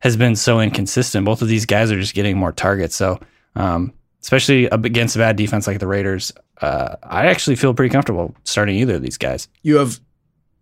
has 0.00 0.16
been 0.16 0.36
so 0.36 0.60
inconsistent. 0.60 1.24
Both 1.24 1.42
of 1.42 1.48
these 1.48 1.66
guys 1.66 1.90
are 1.90 1.98
just 1.98 2.14
getting 2.14 2.36
more 2.36 2.52
targets. 2.52 2.94
So 2.94 3.20
um, 3.56 3.92
especially 4.22 4.66
against 4.66 5.16
a 5.16 5.18
bad 5.18 5.36
defense 5.36 5.66
like 5.66 5.78
the 5.78 5.86
Raiders, 5.86 6.32
uh, 6.60 6.96
I 7.02 7.26
actually 7.26 7.56
feel 7.56 7.74
pretty 7.74 7.92
comfortable 7.92 8.34
starting 8.44 8.76
either 8.76 8.94
of 8.96 9.02
these 9.02 9.18
guys. 9.18 9.48
You 9.62 9.76
have 9.76 10.00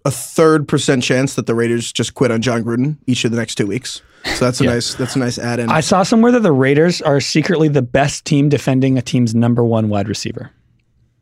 a 0.04 0.10
third 0.10 0.68
percent 0.68 1.02
chance 1.02 1.34
that 1.34 1.46
the 1.46 1.54
Raiders 1.54 1.92
just 1.92 2.14
quit 2.14 2.30
on 2.30 2.42
Jon 2.42 2.62
Gruden 2.62 2.98
each 3.06 3.24
of 3.24 3.30
the 3.30 3.36
next 3.36 3.56
two 3.56 3.66
weeks. 3.66 4.02
So 4.24 4.44
that's 4.44 4.60
a 4.60 4.64
yeah. 4.64 4.74
nice 4.74 4.94
that's 4.94 5.16
a 5.16 5.18
nice 5.18 5.38
add 5.38 5.58
in. 5.58 5.70
I 5.70 5.80
saw 5.80 6.02
somewhere 6.02 6.32
that 6.32 6.40
the 6.40 6.52
Raiders 6.52 7.02
are 7.02 7.20
secretly 7.20 7.68
the 7.68 7.82
best 7.82 8.24
team 8.24 8.48
defending 8.48 8.96
a 8.98 9.02
team's 9.02 9.34
number 9.34 9.64
one 9.64 9.88
wide 9.88 10.08
receiver. 10.08 10.50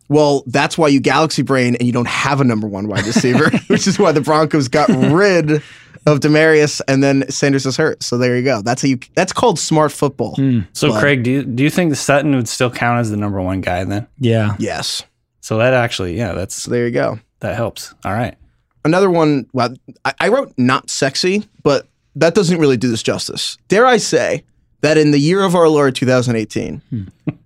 Well, 0.09 0.43
that's 0.47 0.77
why 0.77 0.89
you 0.89 1.01
galaxy 1.01 1.43
brain 1.43 1.77
and 1.77 1.87
you 1.87 1.93
don't 1.93 2.09
have 2.09 2.41
a 2.41 2.45
number 2.45 2.67
one 2.67 2.89
wide 2.89 3.07
receiver, 3.07 3.51
which 3.69 3.87
is 3.87 3.99
why 3.99 4.13
the 4.13 4.21
Broncos 4.21 4.67
got 4.67 4.89
rid 4.89 5.63
of 6.07 6.19
Demaryius 6.19 6.81
and 6.89 7.03
then 7.03 7.31
Sanders 7.31 7.65
is 7.65 7.77
hurt. 7.77 8.03
So 8.03 8.19
there 8.19 8.37
you 8.37 8.43
go. 8.43 8.61
That's 8.61 8.83
how 8.83 8.89
you 8.89 8.99
that's 9.15 9.33
called 9.33 9.59
smart 9.59 9.93
football. 9.93 10.35
Mm. 10.37 10.67
So 10.73 10.91
but, 10.91 11.01
Craig, 11.01 11.23
do 11.23 11.31
you 11.31 11.45
do 11.45 11.63
you 11.63 11.71
think 11.71 11.91
the 11.91 11.97
Sutton 11.97 12.35
would 12.35 12.49
still 12.49 12.71
count 12.71 13.01
as 13.01 13.11
the 13.11 13.17
number 13.17 13.41
one 13.41 13.61
guy 13.61 13.85
then? 13.85 14.07
Yeah. 14.19 14.57
Yes. 14.59 15.05
So 15.41 15.59
that 15.59 15.75
actually, 15.75 16.17
yeah, 16.17 16.33
that's 16.33 16.55
so 16.55 16.71
there 16.71 16.87
you 16.87 16.93
go. 16.93 17.19
That 17.41 17.57
helps. 17.57 17.95
All 18.05 18.13
right. 18.13 18.37
Another 18.85 19.11
one. 19.11 19.47
Well, 19.53 19.75
I, 20.05 20.15
I 20.21 20.29
wrote 20.29 20.53
not 20.57 20.91
sexy, 20.91 21.49
but 21.63 21.87
that 22.17 22.35
doesn't 22.35 22.59
really 22.59 22.77
do 22.77 22.89
this 22.89 23.03
justice. 23.03 23.59
Dare 23.69 23.87
I 23.87 23.99
say 23.99 24.45
that 24.81 24.97
in 24.97 25.11
the 25.11 25.19
year 25.19 25.43
of 25.43 25.55
our 25.55 25.69
Lord 25.69 25.95
2018, 25.95 26.83
hmm. 26.91 27.03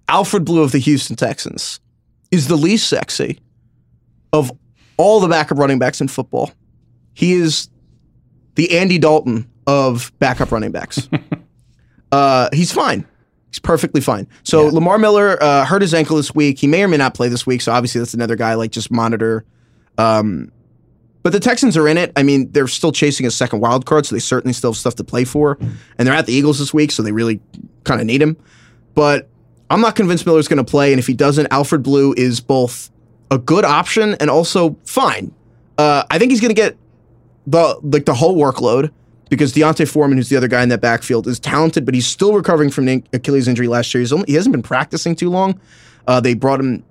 Alfred 0.08 0.44
Blue 0.44 0.62
of 0.62 0.72
the 0.72 0.78
Houston 0.78 1.16
Texans 1.16 1.80
is 2.30 2.48
the 2.48 2.56
least 2.56 2.88
sexy 2.88 3.40
of 4.32 4.52
all 4.96 5.20
the 5.20 5.28
backup 5.28 5.58
running 5.58 5.78
backs 5.78 6.00
in 6.00 6.08
football. 6.08 6.52
He 7.14 7.32
is 7.32 7.68
the 8.54 8.76
Andy 8.76 8.98
Dalton 8.98 9.50
of 9.66 10.12
backup 10.18 10.52
running 10.52 10.72
backs. 10.72 11.08
uh, 12.12 12.48
he's 12.52 12.72
fine. 12.72 13.06
He's 13.50 13.60
perfectly 13.60 14.00
fine. 14.00 14.26
So 14.42 14.64
yeah. 14.64 14.72
Lamar 14.72 14.98
Miller 14.98 15.40
uh, 15.42 15.64
hurt 15.64 15.82
his 15.82 15.94
ankle 15.94 16.16
this 16.16 16.34
week. 16.34 16.58
He 16.58 16.66
may 16.66 16.82
or 16.82 16.88
may 16.88 16.96
not 16.96 17.14
play 17.14 17.28
this 17.28 17.46
week. 17.46 17.60
So 17.62 17.72
obviously 17.72 18.00
that's 18.00 18.14
another 18.14 18.36
guy 18.36 18.54
like 18.54 18.72
just 18.72 18.90
monitor. 18.90 19.44
Um, 19.96 20.50
but 21.24 21.32
the 21.32 21.40
Texans 21.40 21.74
are 21.76 21.88
in 21.88 21.96
it. 21.96 22.12
I 22.16 22.22
mean, 22.22 22.52
they're 22.52 22.68
still 22.68 22.92
chasing 22.92 23.26
a 23.26 23.30
second 23.30 23.60
wild 23.60 23.86
card, 23.86 24.04
so 24.04 24.14
they 24.14 24.20
certainly 24.20 24.52
still 24.52 24.72
have 24.72 24.76
stuff 24.76 24.94
to 24.96 25.04
play 25.04 25.24
for. 25.24 25.56
And 25.98 26.06
they're 26.06 26.14
at 26.14 26.26
the 26.26 26.34
Eagles 26.34 26.58
this 26.58 26.74
week, 26.74 26.92
so 26.92 27.02
they 27.02 27.12
really 27.12 27.40
kind 27.84 27.98
of 27.98 28.06
need 28.06 28.20
him. 28.20 28.36
But 28.94 29.26
I'm 29.70 29.80
not 29.80 29.96
convinced 29.96 30.26
Miller's 30.26 30.48
going 30.48 30.64
to 30.64 30.70
play. 30.70 30.92
And 30.92 30.98
if 30.98 31.06
he 31.06 31.14
doesn't, 31.14 31.48
Alfred 31.50 31.82
Blue 31.82 32.12
is 32.14 32.40
both 32.40 32.90
a 33.30 33.38
good 33.38 33.64
option 33.64 34.14
and 34.20 34.28
also 34.28 34.76
fine. 34.84 35.34
Uh, 35.78 36.04
I 36.10 36.18
think 36.18 36.30
he's 36.30 36.42
going 36.42 36.54
to 36.54 36.60
get 36.60 36.76
the 37.46 37.80
like 37.82 38.04
the 38.04 38.14
whole 38.14 38.36
workload 38.36 38.90
because 39.30 39.52
D'Onta 39.52 39.88
Foreman, 39.88 40.18
who's 40.18 40.28
the 40.28 40.36
other 40.36 40.46
guy 40.46 40.62
in 40.62 40.68
that 40.68 40.82
backfield, 40.82 41.26
is 41.26 41.40
talented, 41.40 41.86
but 41.86 41.94
he's 41.94 42.06
still 42.06 42.34
recovering 42.34 42.70
from 42.70 42.84
the 42.84 43.02
Achilles 43.14 43.48
injury 43.48 43.66
last 43.66 43.94
year. 43.94 44.04
Only, 44.12 44.26
he 44.26 44.34
hasn't 44.34 44.52
been 44.52 44.62
practicing 44.62 45.16
too 45.16 45.30
long. 45.30 45.58
Uh, 46.06 46.20
they 46.20 46.34
brought 46.34 46.60
him 46.60 46.84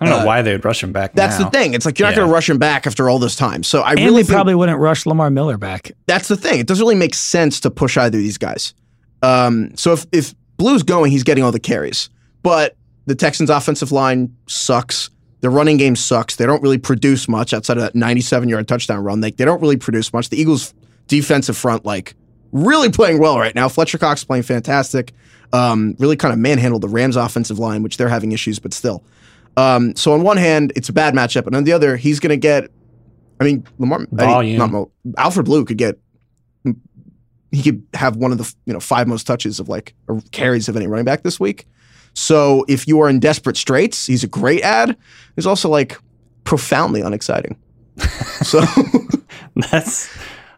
I 0.00 0.04
don't 0.04 0.14
know 0.14 0.22
uh, 0.22 0.26
why 0.26 0.42
they 0.42 0.52
would 0.52 0.64
rush 0.64 0.82
him 0.82 0.92
back. 0.92 1.14
That's 1.14 1.38
now. 1.38 1.46
the 1.46 1.50
thing. 1.50 1.74
It's 1.74 1.84
like 1.84 1.98
you're 1.98 2.08
not 2.08 2.14
going 2.14 2.28
to 2.28 2.32
rush 2.32 2.48
him 2.48 2.58
back 2.58 2.86
after 2.86 3.10
all 3.10 3.18
this 3.18 3.34
time. 3.34 3.62
So 3.62 3.82
I 3.82 3.92
and 3.92 4.00
really 4.00 4.22
they 4.22 4.32
probably 4.32 4.54
wouldn't 4.54 4.78
rush 4.78 5.06
Lamar 5.06 5.30
Miller 5.30 5.58
back. 5.58 5.90
That's 6.06 6.28
the 6.28 6.36
thing. 6.36 6.60
It 6.60 6.66
doesn't 6.66 6.82
really 6.82 6.94
make 6.94 7.14
sense 7.14 7.60
to 7.60 7.70
push 7.70 7.96
either 7.96 8.16
of 8.16 8.22
these 8.22 8.38
guys. 8.38 8.74
Um, 9.22 9.76
so 9.76 9.92
if 9.92 10.06
if 10.12 10.34
Blue's 10.56 10.82
going, 10.82 11.10
he's 11.10 11.24
getting 11.24 11.42
all 11.42 11.52
the 11.52 11.60
carries. 11.60 12.10
But 12.42 12.76
the 13.06 13.14
Texans' 13.14 13.50
offensive 13.50 13.90
line 13.90 14.36
sucks. 14.46 15.10
The 15.40 15.50
running 15.50 15.76
game 15.76 15.96
sucks. 15.96 16.36
They 16.36 16.46
don't 16.46 16.62
really 16.62 16.78
produce 16.78 17.28
much 17.28 17.54
outside 17.54 17.76
of 17.76 17.82
that 17.82 17.94
97 17.94 18.48
yard 18.48 18.68
touchdown 18.68 19.02
run. 19.02 19.20
They, 19.20 19.30
they 19.30 19.44
don't 19.44 19.60
really 19.60 19.76
produce 19.76 20.12
much. 20.12 20.28
The 20.30 20.40
Eagles' 20.40 20.74
defensive 21.06 21.56
front, 21.56 21.84
like, 21.84 22.14
really 22.52 22.90
playing 22.90 23.18
well 23.18 23.38
right 23.38 23.54
now. 23.54 23.68
Fletcher 23.68 23.98
Cox 23.98 24.24
playing 24.24 24.42
fantastic. 24.42 25.12
Um, 25.52 25.96
really 25.98 26.16
kind 26.16 26.32
of 26.32 26.38
manhandled 26.38 26.82
the 26.82 26.88
Rams' 26.88 27.16
offensive 27.16 27.58
line, 27.58 27.82
which 27.82 27.96
they're 27.96 28.08
having 28.08 28.32
issues, 28.32 28.58
but 28.58 28.74
still. 28.74 29.02
Um, 29.58 29.96
so 29.96 30.12
on 30.12 30.22
one 30.22 30.36
hand, 30.36 30.72
it's 30.76 30.88
a 30.88 30.92
bad 30.92 31.14
matchup, 31.14 31.46
and 31.46 31.56
on 31.56 31.64
the 31.64 31.72
other, 31.72 31.96
he's 31.96 32.20
going 32.20 32.30
to 32.30 32.36
get. 32.36 32.70
I 33.40 33.44
mean, 33.44 33.66
Lamar, 33.78 34.06
Volume. 34.12 34.58
not 34.58 34.70
Mo, 34.70 34.90
Alfred 35.16 35.46
Blue 35.46 35.64
could 35.64 35.78
get. 35.78 35.98
He 37.50 37.62
could 37.62 37.82
have 37.94 38.16
one 38.16 38.30
of 38.30 38.38
the 38.38 38.54
you 38.66 38.72
know 38.72 38.78
five 38.78 39.08
most 39.08 39.26
touches 39.26 39.58
of 39.58 39.68
like 39.68 39.94
carries 40.30 40.68
of 40.68 40.76
any 40.76 40.86
running 40.86 41.04
back 41.04 41.22
this 41.22 41.40
week. 41.40 41.66
So 42.14 42.64
if 42.68 42.86
you 42.86 43.00
are 43.00 43.08
in 43.08 43.18
desperate 43.18 43.56
straits, 43.56 44.06
he's 44.06 44.22
a 44.22 44.28
great 44.28 44.62
ad. 44.62 44.96
He's 45.34 45.46
also 45.46 45.68
like 45.68 45.98
profoundly 46.44 47.00
unexciting. 47.00 47.56
so 48.42 48.60
that's. 49.56 50.08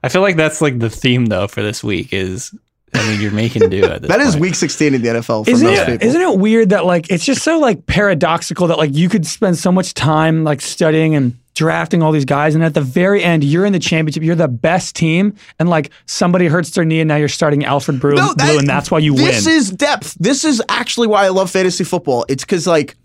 I 0.02 0.08
feel 0.08 0.22
like 0.22 0.36
that's 0.36 0.60
like 0.60 0.78
the 0.78 0.90
theme 0.90 1.26
though 1.26 1.48
for 1.48 1.62
this 1.62 1.82
week 1.82 2.12
is 2.12 2.54
I 3.00 3.08
mean, 3.08 3.20
you're 3.20 3.30
making 3.30 3.68
do 3.68 3.84
at 3.84 4.02
That 4.02 4.10
point. 4.10 4.22
is 4.22 4.36
week 4.36 4.54
16 4.54 4.94
in 4.94 5.02
the 5.02 5.08
NFL 5.08 5.44
for 5.44 5.50
isn't 5.50 5.66
most 5.66 5.78
it, 5.80 5.86
people. 5.86 6.06
Isn't 6.08 6.20
it 6.20 6.38
weird 6.38 6.70
that 6.70 6.84
like 6.84 7.10
it's 7.10 7.24
just 7.24 7.42
so 7.42 7.58
like 7.58 7.86
paradoxical 7.86 8.66
that 8.68 8.78
like 8.78 8.94
you 8.94 9.08
could 9.08 9.26
spend 9.26 9.58
so 9.58 9.72
much 9.72 9.94
time 9.94 10.44
like 10.44 10.60
studying 10.60 11.14
and 11.14 11.36
drafting 11.54 12.02
all 12.02 12.12
these 12.12 12.24
guys, 12.24 12.54
and 12.54 12.64
at 12.64 12.74
the 12.74 12.80
very 12.80 13.22
end, 13.22 13.44
you're 13.44 13.66
in 13.66 13.72
the 13.72 13.78
championship, 13.78 14.22
you're 14.22 14.34
the 14.36 14.48
best 14.48 14.94
team, 14.96 15.34
and 15.58 15.68
like 15.68 15.90
somebody 16.06 16.46
hurts 16.46 16.70
their 16.70 16.84
knee, 16.84 17.00
and 17.00 17.08
now 17.08 17.16
you're 17.16 17.28
starting 17.28 17.64
Alfred 17.64 18.00
Blue, 18.00 18.14
no, 18.14 18.32
that, 18.34 18.56
and 18.56 18.68
that's 18.68 18.90
why 18.90 18.98
you 18.98 19.14
this 19.14 19.22
win. 19.22 19.34
This 19.34 19.46
is 19.46 19.70
depth. 19.70 20.14
This 20.14 20.44
is 20.44 20.62
actually 20.68 21.08
why 21.08 21.24
I 21.24 21.28
love 21.28 21.50
fantasy 21.50 21.84
football. 21.84 22.24
It's 22.28 22.44
because 22.44 22.66
like 22.66 22.96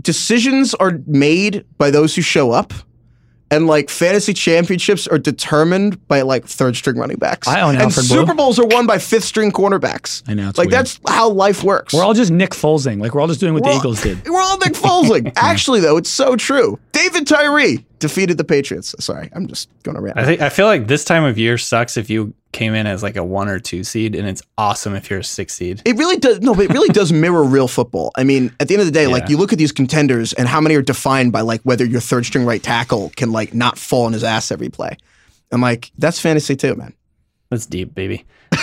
decisions 0.00 0.74
are 0.74 1.00
made 1.06 1.64
by 1.76 1.90
those 1.90 2.14
who 2.14 2.22
show 2.22 2.52
up 2.52 2.72
and 3.54 3.66
like 3.66 3.88
fantasy 3.88 4.34
championships 4.34 5.06
are 5.06 5.18
determined 5.18 6.06
by 6.08 6.22
like 6.22 6.44
third 6.44 6.76
string 6.76 6.96
running 6.96 7.16
backs. 7.18 7.46
I 7.46 7.60
own 7.60 7.74
and 7.74 7.84
Alfred 7.84 8.06
Super 8.06 8.26
Blue. 8.26 8.34
Bowls 8.34 8.58
are 8.58 8.66
won 8.66 8.86
by 8.86 8.98
fifth 8.98 9.24
string 9.24 9.52
cornerbacks. 9.52 10.22
I 10.26 10.34
know. 10.34 10.46
like 10.46 10.56
weird. 10.56 10.72
that's 10.72 11.00
how 11.08 11.30
life 11.30 11.62
works. 11.62 11.94
We're 11.94 12.04
all 12.04 12.14
just 12.14 12.30
Nick 12.30 12.52
Folesing. 12.54 12.98
Like 12.98 13.14
we're 13.14 13.20
all 13.20 13.28
just 13.28 13.40
doing 13.40 13.54
what 13.54 13.62
we're 13.62 13.70
the 13.70 13.74
all, 13.74 13.80
Eagles 13.80 14.02
did. 14.02 14.28
We're 14.28 14.40
all 14.40 14.58
Nick 14.58 14.74
Folesing. 14.74 15.32
Actually, 15.36 15.80
though, 15.80 15.96
it's 15.96 16.10
so 16.10 16.36
true. 16.36 16.78
David 16.92 17.26
Tyree 17.26 17.84
defeated 18.04 18.36
the 18.36 18.44
Patriots. 18.44 18.94
Sorry, 18.98 19.30
I'm 19.32 19.46
just 19.46 19.70
going 19.82 19.96
around. 19.96 20.18
I 20.18 20.26
think 20.26 20.42
I 20.42 20.50
feel 20.50 20.66
like 20.66 20.88
this 20.88 21.06
time 21.06 21.24
of 21.24 21.38
year 21.38 21.56
sucks 21.56 21.96
if 21.96 22.10
you 22.10 22.34
came 22.52 22.74
in 22.74 22.86
as 22.86 23.02
like 23.02 23.16
a 23.16 23.24
one 23.24 23.48
or 23.48 23.58
two 23.58 23.82
seed, 23.82 24.14
and 24.14 24.28
it's 24.28 24.42
awesome 24.58 24.94
if 24.94 25.08
you're 25.08 25.20
a 25.20 25.24
six 25.24 25.54
seed. 25.54 25.80
It 25.86 25.96
really 25.96 26.18
does. 26.18 26.40
No, 26.40 26.54
but 26.54 26.66
it 26.66 26.72
really 26.72 26.90
does 26.90 27.14
mirror 27.14 27.42
real 27.42 27.66
football. 27.66 28.12
I 28.14 28.24
mean, 28.24 28.54
at 28.60 28.68
the 28.68 28.74
end 28.74 28.82
of 28.82 28.86
the 28.86 28.92
day, 28.92 29.04
yeah. 29.04 29.08
like 29.08 29.30
you 29.30 29.38
look 29.38 29.54
at 29.54 29.58
these 29.58 29.72
contenders, 29.72 30.34
and 30.34 30.46
how 30.46 30.60
many 30.60 30.74
are 30.74 30.82
defined 30.82 31.32
by 31.32 31.40
like 31.40 31.62
whether 31.62 31.86
your 31.86 32.02
third 32.02 32.26
string 32.26 32.44
right 32.44 32.62
tackle 32.62 33.10
can 33.16 33.32
like 33.32 33.54
not 33.54 33.78
fall 33.78 34.04
on 34.04 34.12
his 34.12 34.22
ass 34.22 34.50
every 34.50 34.68
play. 34.68 34.98
I'm 35.50 35.62
like, 35.62 35.90
that's 35.96 36.20
fantasy 36.20 36.56
too, 36.56 36.74
man. 36.74 36.92
That's 37.48 37.64
deep, 37.64 37.94
baby. 37.94 38.26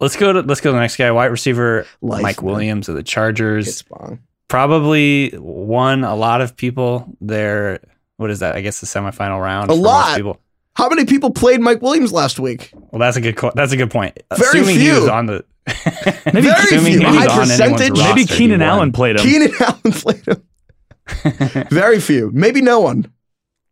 let's 0.00 0.16
go 0.16 0.32
to 0.34 0.40
let's 0.42 0.60
go 0.60 0.70
to 0.70 0.74
the 0.74 0.80
next 0.80 0.96
guy, 0.96 1.10
wide 1.10 1.26
receiver 1.26 1.86
Life, 2.02 2.22
Mike 2.22 2.42
man. 2.42 2.52
Williams 2.52 2.88
of 2.90 2.96
the 2.96 3.02
Chargers. 3.02 3.82
Probably 4.48 5.30
one 5.30 6.04
a 6.04 6.14
lot 6.14 6.40
of 6.40 6.56
people 6.56 7.16
there. 7.20 7.80
What 8.20 8.30
is 8.30 8.40
that? 8.40 8.54
I 8.54 8.60
guess 8.60 8.80
the 8.80 8.86
semifinal 8.86 9.40
round. 9.40 9.70
A 9.70 9.74
lot. 9.74 10.16
people. 10.16 10.38
How 10.74 10.88
many 10.90 11.06
people 11.06 11.30
played 11.30 11.60
Mike 11.60 11.80
Williams 11.80 12.12
last 12.12 12.38
week? 12.38 12.70
Well, 12.74 13.00
that's 13.00 13.16
a 13.16 13.20
good 13.20 13.38
that's 13.54 13.72
a 13.72 13.76
good 13.78 13.90
point. 13.90 14.18
Very 14.36 14.60
assuming 14.60 14.76
few. 14.76 14.92
he 14.94 15.00
was 15.00 15.08
on 15.08 15.26
the 15.26 15.44
maybe 16.26 16.42
Very 16.42 16.52
assuming 16.52 16.92
few. 16.92 17.00
he 17.00 17.06
was 17.06 17.16
High 17.16 17.26
on 17.32 17.38
percentage. 17.40 17.90
Roster, 17.90 18.04
maybe 18.14 18.24
Keenan 18.26 18.60
Allen 18.62 18.92
played 18.92 19.16
him. 19.16 19.22
Keenan 19.22 19.52
Allen 19.60 19.92
played 19.92 20.26
him. 20.26 20.42
Very 21.70 21.98
few. 22.00 22.30
Maybe 22.32 22.60
no 22.62 22.80
one. 22.80 23.10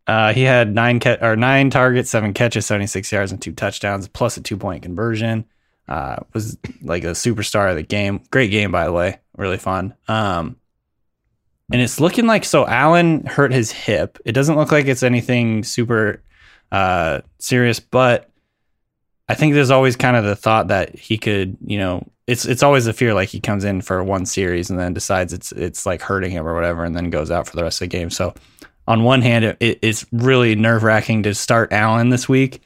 Uh, 0.07 0.33
he 0.33 0.41
had 0.41 0.73
nine 0.73 0.99
ca- 0.99 1.17
or 1.21 1.35
nine 1.35 1.69
targets, 1.69 2.09
seven 2.09 2.33
catches, 2.33 2.65
seventy 2.65 2.87
six 2.87 3.11
yards, 3.11 3.31
and 3.31 3.41
two 3.41 3.51
touchdowns, 3.53 4.07
plus 4.07 4.35
a 4.37 4.41
two 4.41 4.57
point 4.57 4.81
conversion. 4.83 5.45
uh, 5.87 6.17
was 6.33 6.57
like 6.81 7.03
a 7.03 7.11
superstar 7.11 7.69
of 7.69 7.75
the 7.75 7.83
game. 7.83 8.21
Great 8.31 8.49
game, 8.51 8.71
by 8.71 8.85
the 8.85 8.91
way. 8.91 9.19
Really 9.37 9.57
fun. 9.57 9.93
Um, 10.07 10.57
and 11.71 11.81
it's 11.81 11.99
looking 11.99 12.25
like 12.25 12.45
so 12.45 12.65
Allen 12.67 13.25
hurt 13.25 13.53
his 13.53 13.71
hip. 13.71 14.17
It 14.25 14.31
doesn't 14.31 14.55
look 14.55 14.71
like 14.71 14.87
it's 14.87 15.03
anything 15.03 15.63
super 15.63 16.21
uh, 16.71 17.21
serious, 17.37 17.79
but 17.79 18.29
I 19.27 19.35
think 19.35 19.53
there's 19.53 19.71
always 19.71 19.95
kind 19.95 20.17
of 20.17 20.23
the 20.23 20.35
thought 20.35 20.69
that 20.69 20.97
he 20.97 21.17
could, 21.17 21.57
you 21.63 21.77
know, 21.77 22.07
it's 22.25 22.45
it's 22.45 22.63
always 22.63 22.87
a 22.87 22.93
fear 22.93 23.13
like 23.13 23.29
he 23.29 23.39
comes 23.39 23.63
in 23.63 23.81
for 23.81 24.03
one 24.03 24.25
series 24.25 24.69
and 24.69 24.79
then 24.79 24.93
decides 24.93 25.33
it's 25.33 25.51
it's 25.51 25.85
like 25.85 26.01
hurting 26.01 26.31
him 26.31 26.47
or 26.47 26.53
whatever, 26.53 26.83
and 26.83 26.95
then 26.95 27.09
goes 27.09 27.31
out 27.31 27.47
for 27.47 27.55
the 27.55 27.63
rest 27.63 27.81
of 27.81 27.89
the 27.89 27.97
game. 27.97 28.09
So 28.09 28.33
on 28.87 29.03
one 29.03 29.21
hand, 29.21 29.45
it, 29.59 29.79
it's 29.81 30.05
really 30.11 30.55
nerve 30.55 30.83
wracking 30.83 31.23
to 31.23 31.33
start 31.33 31.71
Allen 31.71 32.09
this 32.09 32.27
week, 32.29 32.61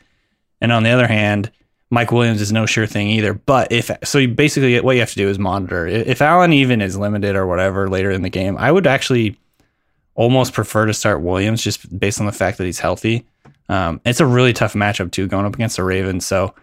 and 0.62 0.72
on 0.72 0.84
the 0.84 0.90
other 0.90 1.08
hand, 1.08 1.52
Mike 1.94 2.12
Williams 2.12 2.42
is 2.42 2.52
no 2.52 2.66
sure 2.66 2.88
thing 2.88 3.08
either. 3.10 3.36
But 3.36 3.72
if 3.72 3.92
so, 4.04 4.18
you 4.18 4.28
basically 4.28 4.82
what 4.82 4.94
you 4.96 5.00
have 5.02 5.12
to 5.12 5.16
do 5.16 5.30
is 5.30 5.38
monitor. 5.38 5.86
If 5.86 6.24
Allen 6.24 6.52
even 6.52 6.82
is 6.82 6.98
limited 6.98 7.36
or 7.36 7.46
whatever 7.46 7.88
later 7.88 8.10
in 8.10 8.24
the 8.24 8.32
game, 8.32 8.58
I 8.58 8.72
would 8.72 8.88
actually 8.88 9.38
almost 10.16 10.54
prefer 10.54 10.88
to 10.88 10.94
start 10.96 11.22
Williams 11.22 11.62
just 11.62 12.00
based 12.00 12.20
on 12.20 12.26
the 12.26 12.32
fact 12.32 12.58
that 12.58 12.66
he's 12.66 12.80
healthy. 12.80 13.28
Um, 13.70 14.02
it's 14.06 14.20
a 14.20 14.26
really 14.26 14.54
tough 14.54 14.74
matchup 14.74 15.12
too, 15.12 15.28
going 15.28 15.46
up 15.46 15.54
against 15.54 15.78
the 15.78 15.84
Ravens. 15.84 16.26
So 16.26 16.56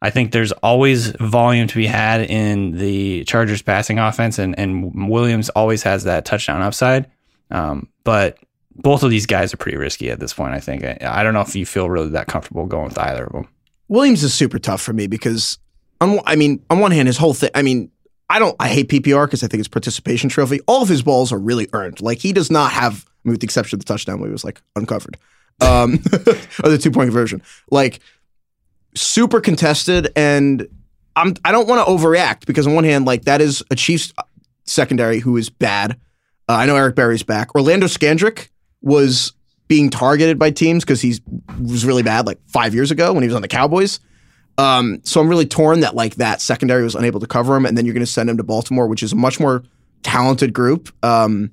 I 0.00 0.08
think 0.08 0.32
there's 0.32 0.52
always 0.52 1.08
volume 1.08 1.68
to 1.68 1.76
be 1.76 1.86
had 1.86 2.22
in 2.22 2.78
the 2.78 3.24
Chargers 3.24 3.60
passing 3.60 3.98
offense, 3.98 4.38
and, 4.38 4.58
and 4.58 5.10
Williams 5.10 5.50
always 5.50 5.82
has 5.82 6.04
that 6.04 6.24
touchdown 6.24 6.62
upside. 6.62 7.10
Um, 7.50 7.88
but 8.04 8.38
both 8.74 9.02
of 9.02 9.10
these 9.10 9.26
guys 9.26 9.52
are 9.52 9.58
pretty 9.58 9.76
risky 9.76 10.10
at 10.10 10.18
this 10.18 10.32
point. 10.32 10.54
I 10.54 10.60
think 10.60 10.82
I, 10.82 10.96
I, 11.02 11.22
don't 11.22 11.34
know 11.34 11.42
if 11.42 11.54
you 11.54 11.66
feel 11.66 11.90
really 11.90 12.08
that 12.10 12.26
comfortable 12.26 12.64
going 12.64 12.86
with 12.86 12.98
either 12.98 13.24
of 13.24 13.32
them. 13.32 13.48
Williams 13.88 14.22
is 14.22 14.34
super 14.34 14.58
tough 14.58 14.80
for 14.82 14.92
me 14.92 15.06
because, 15.06 15.58
on, 16.00 16.20
I 16.26 16.36
mean, 16.36 16.64
on 16.70 16.80
one 16.80 16.90
hand, 16.90 17.08
his 17.08 17.16
whole 17.16 17.34
thing. 17.34 17.50
I 17.54 17.62
mean, 17.62 17.90
I 18.28 18.38
don't. 18.38 18.56
I 18.58 18.68
hate 18.68 18.88
PPR 18.88 19.26
because 19.26 19.42
I 19.42 19.46
think 19.46 19.60
it's 19.60 19.68
participation 19.68 20.28
trophy. 20.28 20.60
All 20.66 20.82
of 20.82 20.88
his 20.88 21.02
balls 21.02 21.32
are 21.32 21.38
really 21.38 21.68
earned. 21.72 22.00
Like 22.00 22.18
he 22.18 22.32
does 22.32 22.50
not 22.50 22.72
have, 22.72 23.04
I 23.06 23.28
mean, 23.28 23.32
with 23.32 23.40
the 23.40 23.46
exception 23.46 23.76
of 23.76 23.80
the 23.84 23.86
touchdown 23.86 24.18
where 24.20 24.28
he 24.28 24.32
was 24.32 24.44
like 24.44 24.60
uncovered, 24.74 25.16
um, 25.60 25.94
or 26.64 26.70
the 26.70 26.78
two 26.80 26.90
point 26.90 27.08
conversion. 27.08 27.42
Like 27.70 28.00
super 28.94 29.40
contested, 29.40 30.12
and 30.16 30.66
I'm 31.14 31.34
I 31.44 31.52
don't 31.52 31.68
want 31.68 31.86
to 31.86 31.92
overreact 31.92 32.46
because 32.46 32.66
on 32.66 32.74
one 32.74 32.84
hand, 32.84 33.04
like 33.04 33.22
that 33.24 33.40
is 33.40 33.62
a 33.70 33.76
Chiefs 33.76 34.12
secondary 34.64 35.20
who 35.20 35.36
is 35.36 35.48
bad. 35.48 35.92
Uh, 36.48 36.54
I 36.54 36.66
know 36.66 36.76
Eric 36.76 36.96
Berry's 36.96 37.22
back. 37.22 37.54
Orlando 37.54 37.86
Scandrick 37.86 38.48
was 38.82 39.32
being 39.68 39.90
targeted 39.90 40.38
by 40.38 40.50
teams 40.50 40.84
because 40.84 41.00
he 41.00 41.18
was 41.60 41.84
really 41.84 42.02
bad 42.02 42.26
like 42.26 42.38
five 42.46 42.74
years 42.74 42.90
ago 42.90 43.12
when 43.12 43.22
he 43.22 43.28
was 43.28 43.34
on 43.34 43.42
the 43.42 43.48
Cowboys. 43.48 44.00
Um, 44.58 45.00
so 45.04 45.20
I'm 45.20 45.28
really 45.28 45.46
torn 45.46 45.80
that 45.80 45.94
like 45.94 46.16
that 46.16 46.40
secondary 46.40 46.82
was 46.82 46.94
unable 46.94 47.20
to 47.20 47.26
cover 47.26 47.56
him, 47.56 47.66
and 47.66 47.76
then 47.76 47.84
you're 47.84 47.94
going 47.94 48.06
to 48.06 48.10
send 48.10 48.30
him 48.30 48.36
to 48.38 48.44
Baltimore, 48.44 48.86
which 48.86 49.02
is 49.02 49.12
a 49.12 49.16
much 49.16 49.38
more 49.38 49.64
talented 50.02 50.52
group. 50.52 50.92
Um, 51.04 51.50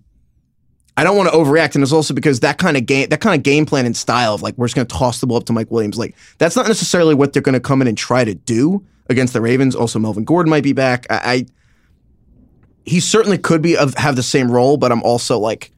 I 0.95 1.04
don't 1.04 1.17
want 1.17 1.30
to 1.30 1.36
overreact, 1.36 1.76
and 1.76 1.84
it's 1.84 1.91
also 1.91 2.13
because 2.13 2.41
that 2.41 2.60
kind 2.60 2.78
of 2.78 2.86
game, 2.86 3.10
that 3.10 3.19
kind 3.19 3.36
of 3.36 3.43
game 3.43 3.65
plan 3.65 3.86
and 3.86 3.97
style 3.97 4.36
of 4.36 4.41
like 4.41 4.56
we're 4.58 4.67
just 4.67 4.76
going 4.76 4.88
to 4.88 4.95
toss 4.95 5.19
the 5.19 5.28
ball 5.28 5.38
up 5.38 5.45
to 5.45 5.54
Mike 5.54 5.71
Williams, 5.71 5.97
like 5.97 6.15
that's 6.38 6.56
not 6.56 6.67
necessarily 6.67 7.15
what 7.15 7.34
they're 7.34 7.41
going 7.41 7.54
to 7.54 7.60
come 7.60 7.82
in 7.82 7.88
and 7.88 7.97
try 7.97 8.23
to 8.23 8.36
do 8.36 8.86
against 9.10 9.34
the 9.34 9.41
Ravens. 9.41 9.76
Also, 9.76 9.99
Melvin 9.99 10.23
Gordon 10.23 10.49
might 10.49 10.63
be 10.63 10.73
back. 10.73 11.06
I, 11.10 11.15
I 11.15 11.45
he 12.86 12.99
certainly 12.99 13.38
could 13.38 13.62
be 13.62 13.76
of, 13.76 13.93
have 13.95 14.15
the 14.15 14.23
same 14.23 14.52
role, 14.52 14.78
but 14.78 14.91
I'm 14.91 15.04
also 15.04 15.39
like, 15.39 15.71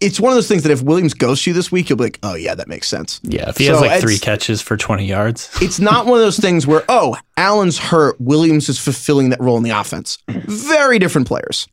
it's 0.00 0.20
one 0.20 0.30
of 0.30 0.36
those 0.36 0.48
things 0.48 0.62
that 0.62 0.72
if 0.72 0.82
Williams 0.82 1.14
goes 1.14 1.42
to 1.42 1.50
you 1.50 1.54
this 1.54 1.72
week, 1.72 1.88
you'll 1.88 1.96
be 1.98 2.04
like, 2.04 2.18
oh 2.22 2.34
yeah, 2.34 2.54
that 2.54 2.68
makes 2.68 2.88
sense. 2.88 3.20
Yeah, 3.22 3.48
if 3.48 3.56
he 3.56 3.66
so 3.66 3.72
has 3.72 3.80
like 3.80 4.00
three 4.00 4.18
catches 4.18 4.62
for 4.62 4.76
20 4.76 5.04
yards, 5.04 5.50
it's 5.60 5.80
not 5.80 6.06
one 6.06 6.18
of 6.18 6.24
those 6.24 6.38
things 6.38 6.66
where 6.66 6.84
oh, 6.88 7.16
Allen's 7.36 7.78
hurt, 7.78 8.20
Williams 8.20 8.68
is 8.68 8.78
fulfilling 8.78 9.30
that 9.30 9.40
role 9.40 9.56
in 9.56 9.62
the 9.62 9.70
offense. 9.70 10.18
Very 10.28 10.98
different 10.98 11.26
players. 11.26 11.66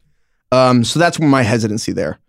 Um, 0.51 0.83
so 0.83 0.99
that's 0.99 1.19
my 1.19 1.43
hesitancy 1.43 1.91
there. 1.91 2.19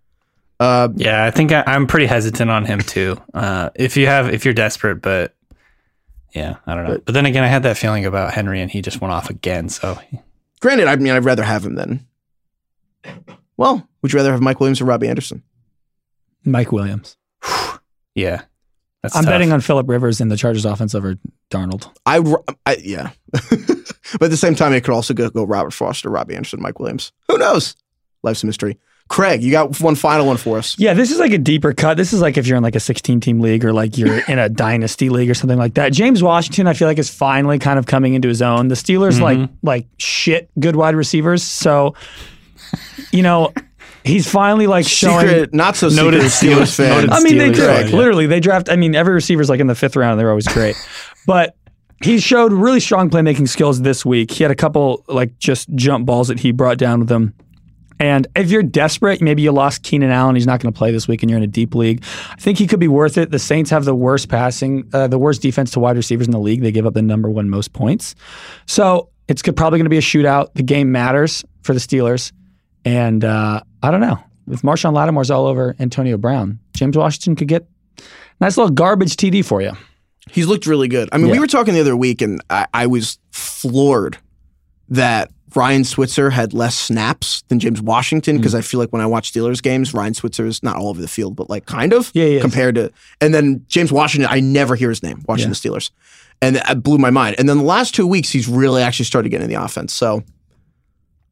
Uh, 0.59 0.89
yeah, 0.95 1.23
I 1.23 1.31
think 1.31 1.51
I, 1.51 1.63
am 1.67 1.85
pretty 1.85 2.07
hesitant 2.07 2.49
on 2.49 2.65
him 2.65 2.81
too. 2.81 3.21
Uh, 3.33 3.69
if 3.75 3.95
you 3.95 4.07
have, 4.07 4.33
if 4.33 4.43
you're 4.43 4.55
desperate, 4.55 5.01
but 5.01 5.35
yeah, 6.33 6.57
I 6.65 6.75
don't 6.75 6.83
know. 6.83 6.93
But, 6.93 7.05
but, 7.05 7.11
then 7.13 7.25
again, 7.25 7.43
I 7.43 7.47
had 7.47 7.63
that 7.63 7.77
feeling 7.77 8.05
about 8.05 8.33
Henry, 8.33 8.61
and 8.61 8.69
he 8.69 8.81
just 8.81 8.99
went 8.99 9.11
off 9.11 9.29
again. 9.29 9.69
So, 9.69 9.99
granted, 10.59 10.87
I 10.87 10.95
mean, 10.95 11.13
I'd 11.13 11.25
rather 11.25 11.43
have 11.43 11.63
him 11.63 11.75
than. 11.75 12.05
Well, 13.55 13.87
would 14.01 14.11
you 14.11 14.17
rather 14.17 14.31
have 14.31 14.41
Mike 14.41 14.59
Williams 14.59 14.81
or 14.81 14.85
Robby 14.85 15.07
Anderson? 15.07 15.43
Mike 16.45 16.71
Williams. 16.71 17.17
yeah, 18.15 18.41
I'm 19.03 19.09
tough. 19.09 19.25
betting 19.25 19.51
on 19.51 19.61
Philip 19.61 19.87
Rivers 19.87 20.21
in 20.21 20.29
the 20.29 20.37
Chargers 20.37 20.65
offense 20.65 20.95
over 20.95 21.17
Darnold. 21.49 21.91
I, 22.05 22.21
I 22.65 22.77
yeah, 22.81 23.11
but 23.31 24.23
at 24.23 24.31
the 24.31 24.37
same 24.37 24.55
time, 24.55 24.73
it 24.73 24.83
could 24.83 24.93
also 24.93 25.13
go, 25.13 25.29
go 25.29 25.43
Robert 25.43 25.71
Foster, 25.71 26.09
Robby 26.09 26.35
Anderson, 26.35 26.61
Mike 26.61 26.79
Williams. 26.79 27.11
Who 27.27 27.37
knows? 27.37 27.75
Life's 28.23 28.43
a 28.43 28.45
mystery. 28.47 28.77
Craig, 29.09 29.41
you 29.41 29.51
got 29.51 29.79
one 29.79 29.95
final 29.95 30.25
one 30.25 30.37
for 30.37 30.57
us. 30.57 30.77
Yeah, 30.77 30.93
this 30.93 31.11
is 31.11 31.19
like 31.19 31.31
a 31.31 31.37
deeper 31.37 31.73
cut. 31.73 31.95
This 31.95 32.11
is 32.11 32.21
like 32.21 32.37
if 32.37 32.45
you're 32.45 32.57
in 32.57 32.63
like 32.63 32.75
a 32.75 32.79
16 32.79 33.21
team 33.21 33.39
league 33.39 33.63
or 33.63 33.71
like 33.71 33.97
you're 33.97 34.19
in 34.27 34.37
a 34.37 34.49
dynasty 34.65 35.09
league 35.09 35.29
or 35.29 35.33
something 35.33 35.57
like 35.57 35.75
that. 35.75 35.93
James 35.93 36.21
Washington, 36.21 36.67
I 36.67 36.73
feel 36.73 36.87
like 36.87 36.97
is 36.97 37.09
finally 37.09 37.57
kind 37.57 37.79
of 37.79 37.85
coming 37.85 38.15
into 38.15 38.27
his 38.27 38.41
own. 38.41 38.67
The 38.67 38.75
Steelers 38.75 39.19
mm-hmm. 39.19 39.23
like 39.23 39.49
like 39.63 39.87
shit 39.97 40.49
good 40.59 40.75
wide 40.75 40.95
receivers. 40.95 41.41
So, 41.41 41.95
you 43.11 43.23
know, 43.23 43.53
he's 44.07 44.29
finally 44.29 44.67
like 44.67 44.87
showing 44.87 45.27
secret, 45.27 45.53
not 45.53 45.75
so 45.75 45.89
noted 45.89 46.21
Steelers 46.23 46.75
fans. 46.75 47.09
I 47.11 47.19
mean, 47.21 47.37
they 47.37 47.51
draft, 47.51 47.93
literally 47.93 48.25
they 48.25 48.39
draft. 48.39 48.69
I 48.69 48.75
mean, 48.75 48.95
every 48.95 49.13
receiver's 49.13 49.49
like 49.49 49.59
in 49.59 49.67
the 49.67 49.75
fifth 49.75 49.95
round. 49.95 50.19
They're 50.19 50.29
always 50.29 50.47
great, 50.47 50.75
but 51.27 51.55
he 52.03 52.19
showed 52.19 52.53
really 52.53 52.79
strong 52.79 53.09
playmaking 53.09 53.47
skills 53.47 53.81
this 53.81 54.05
week. 54.05 54.31
He 54.31 54.43
had 54.43 54.51
a 54.51 54.55
couple 54.55 55.03
like 55.07 55.37
just 55.39 55.73
jump 55.75 56.05
balls 56.05 56.27
that 56.29 56.39
he 56.39 56.51
brought 56.51 56.77
down 56.77 56.99
with 56.99 57.11
him 57.11 57.33
and 57.99 58.27
if 58.35 58.51
you're 58.51 58.63
desperate, 58.63 59.21
maybe 59.21 59.41
you 59.41 59.51
lost 59.51 59.83
Keenan 59.83 60.11
Allen, 60.11 60.35
he's 60.35 60.45
not 60.45 60.59
going 60.59 60.71
to 60.71 60.77
play 60.77 60.91
this 60.91 61.07
week, 61.07 61.23
and 61.23 61.29
you're 61.29 61.37
in 61.37 61.43
a 61.43 61.47
deep 61.47 61.73
league. 61.73 62.03
I 62.31 62.35
think 62.35 62.57
he 62.57 62.67
could 62.67 62.79
be 62.79 62.87
worth 62.87 63.17
it. 63.17 63.31
The 63.31 63.39
Saints 63.39 63.69
have 63.71 63.85
the 63.85 63.95
worst 63.95 64.29
passing, 64.29 64.87
uh, 64.93 65.07
the 65.07 65.17
worst 65.17 65.41
defense 65.41 65.71
to 65.71 65.79
wide 65.79 65.97
receivers 65.97 66.27
in 66.27 66.31
the 66.31 66.39
league. 66.39 66.61
They 66.61 66.71
give 66.71 66.85
up 66.85 66.93
the 66.93 67.01
number 67.01 67.29
one 67.29 67.49
most 67.49 67.73
points. 67.73 68.13
So 68.67 69.09
it's 69.27 69.41
probably 69.41 69.79
going 69.79 69.85
to 69.85 69.89
be 69.89 69.97
a 69.97 70.01
shootout. 70.01 70.53
The 70.53 70.63
game 70.63 70.91
matters 70.91 71.43
for 71.63 71.73
the 71.73 71.79
Steelers, 71.79 72.31
and 72.85 73.25
uh, 73.25 73.61
I 73.83 73.91
don't 73.91 74.01
know 74.01 74.19
if 74.49 74.61
Marshon 74.61 74.93
Lattimore's 74.93 75.31
all 75.31 75.45
over 75.45 75.75
Antonio 75.79 76.17
Brown, 76.17 76.59
James 76.73 76.97
Washington 76.97 77.35
could 77.35 77.47
get 77.47 77.67
nice 78.39 78.57
little 78.57 78.71
garbage 78.71 79.15
TD 79.15 79.43
for 79.43 79.61
you. 79.61 79.71
He's 80.29 80.47
looked 80.47 80.65
really 80.65 80.87
good. 80.87 81.09
I 81.11 81.17
mean, 81.17 81.27
yeah. 81.27 81.33
we 81.33 81.39
were 81.39 81.47
talking 81.47 81.73
the 81.73 81.79
other 81.79 81.95
week, 81.95 82.21
and 82.21 82.41
I, 82.49 82.67
I 82.73 82.87
was 82.87 83.17
floored 83.31 84.17
that 84.89 85.31
Ryan 85.55 85.83
Switzer 85.83 86.29
had 86.29 86.53
less 86.53 86.77
snaps 86.77 87.43
than 87.47 87.59
James 87.59 87.81
Washington 87.81 88.37
because 88.37 88.53
mm. 88.53 88.57
I 88.59 88.61
feel 88.61 88.79
like 88.79 88.91
when 88.91 89.01
I 89.01 89.05
watch 89.05 89.31
Steelers 89.31 89.63
games, 89.63 89.93
Ryan 89.93 90.13
Switzer 90.13 90.45
is 90.45 90.61
not 90.61 90.75
all 90.75 90.89
over 90.89 91.01
the 91.01 91.07
field, 91.07 91.35
but 91.35 91.49
like 91.49 91.65
kind 91.65 91.93
of 91.93 92.11
yeah, 92.13 92.41
compared 92.41 92.75
to. 92.75 92.91
And 93.21 93.33
then 93.33 93.65
James 93.67 93.91
Washington, 93.91 94.29
I 94.29 94.41
never 94.41 94.75
hear 94.75 94.89
his 94.89 95.01
name 95.01 95.23
watching 95.27 95.47
yeah. 95.47 95.49
the 95.49 95.55
Steelers, 95.55 95.91
and 96.41 96.57
it 96.57 96.83
blew 96.83 96.97
my 96.97 97.09
mind. 97.09 97.37
And 97.39 97.47
then 97.47 97.57
the 97.57 97.63
last 97.63 97.95
two 97.95 98.05
weeks, 98.05 98.29
he's 98.29 98.47
really 98.47 98.81
actually 98.81 99.05
started 99.05 99.29
getting 99.29 99.45
in 99.45 99.49
the 99.49 99.61
offense. 99.61 99.93
So 99.93 100.23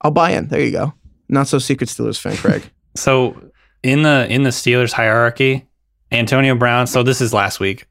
I'll 0.02 0.12
buy 0.12 0.32
in. 0.32 0.48
There 0.48 0.62
you 0.62 0.72
go. 0.72 0.94
Not 1.30 1.48
so 1.48 1.60
secret 1.60 1.90
Steelers 1.90 2.20
fan, 2.20 2.38
Craig. 2.38 2.64
so 2.96 3.52
in 3.84 4.04
the 4.04 4.28
in 4.30 4.44
the 4.44 4.50
Steelers 4.50 4.92
hierarchy, 4.92 5.68
Antonio 6.12 6.56
Brown. 6.56 6.88
So 6.88 7.04
this 7.04 7.22
is 7.22 7.34
last 7.34 7.60
week. 7.60 7.88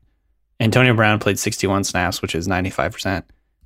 Antonio 0.61 0.95
Brown 0.95 1.19
played 1.19 1.39
61 1.39 1.85
snaps, 1.85 2.23
which 2.23 2.35
is 2.35 2.47
95 2.47 2.93
percent. 2.93 3.25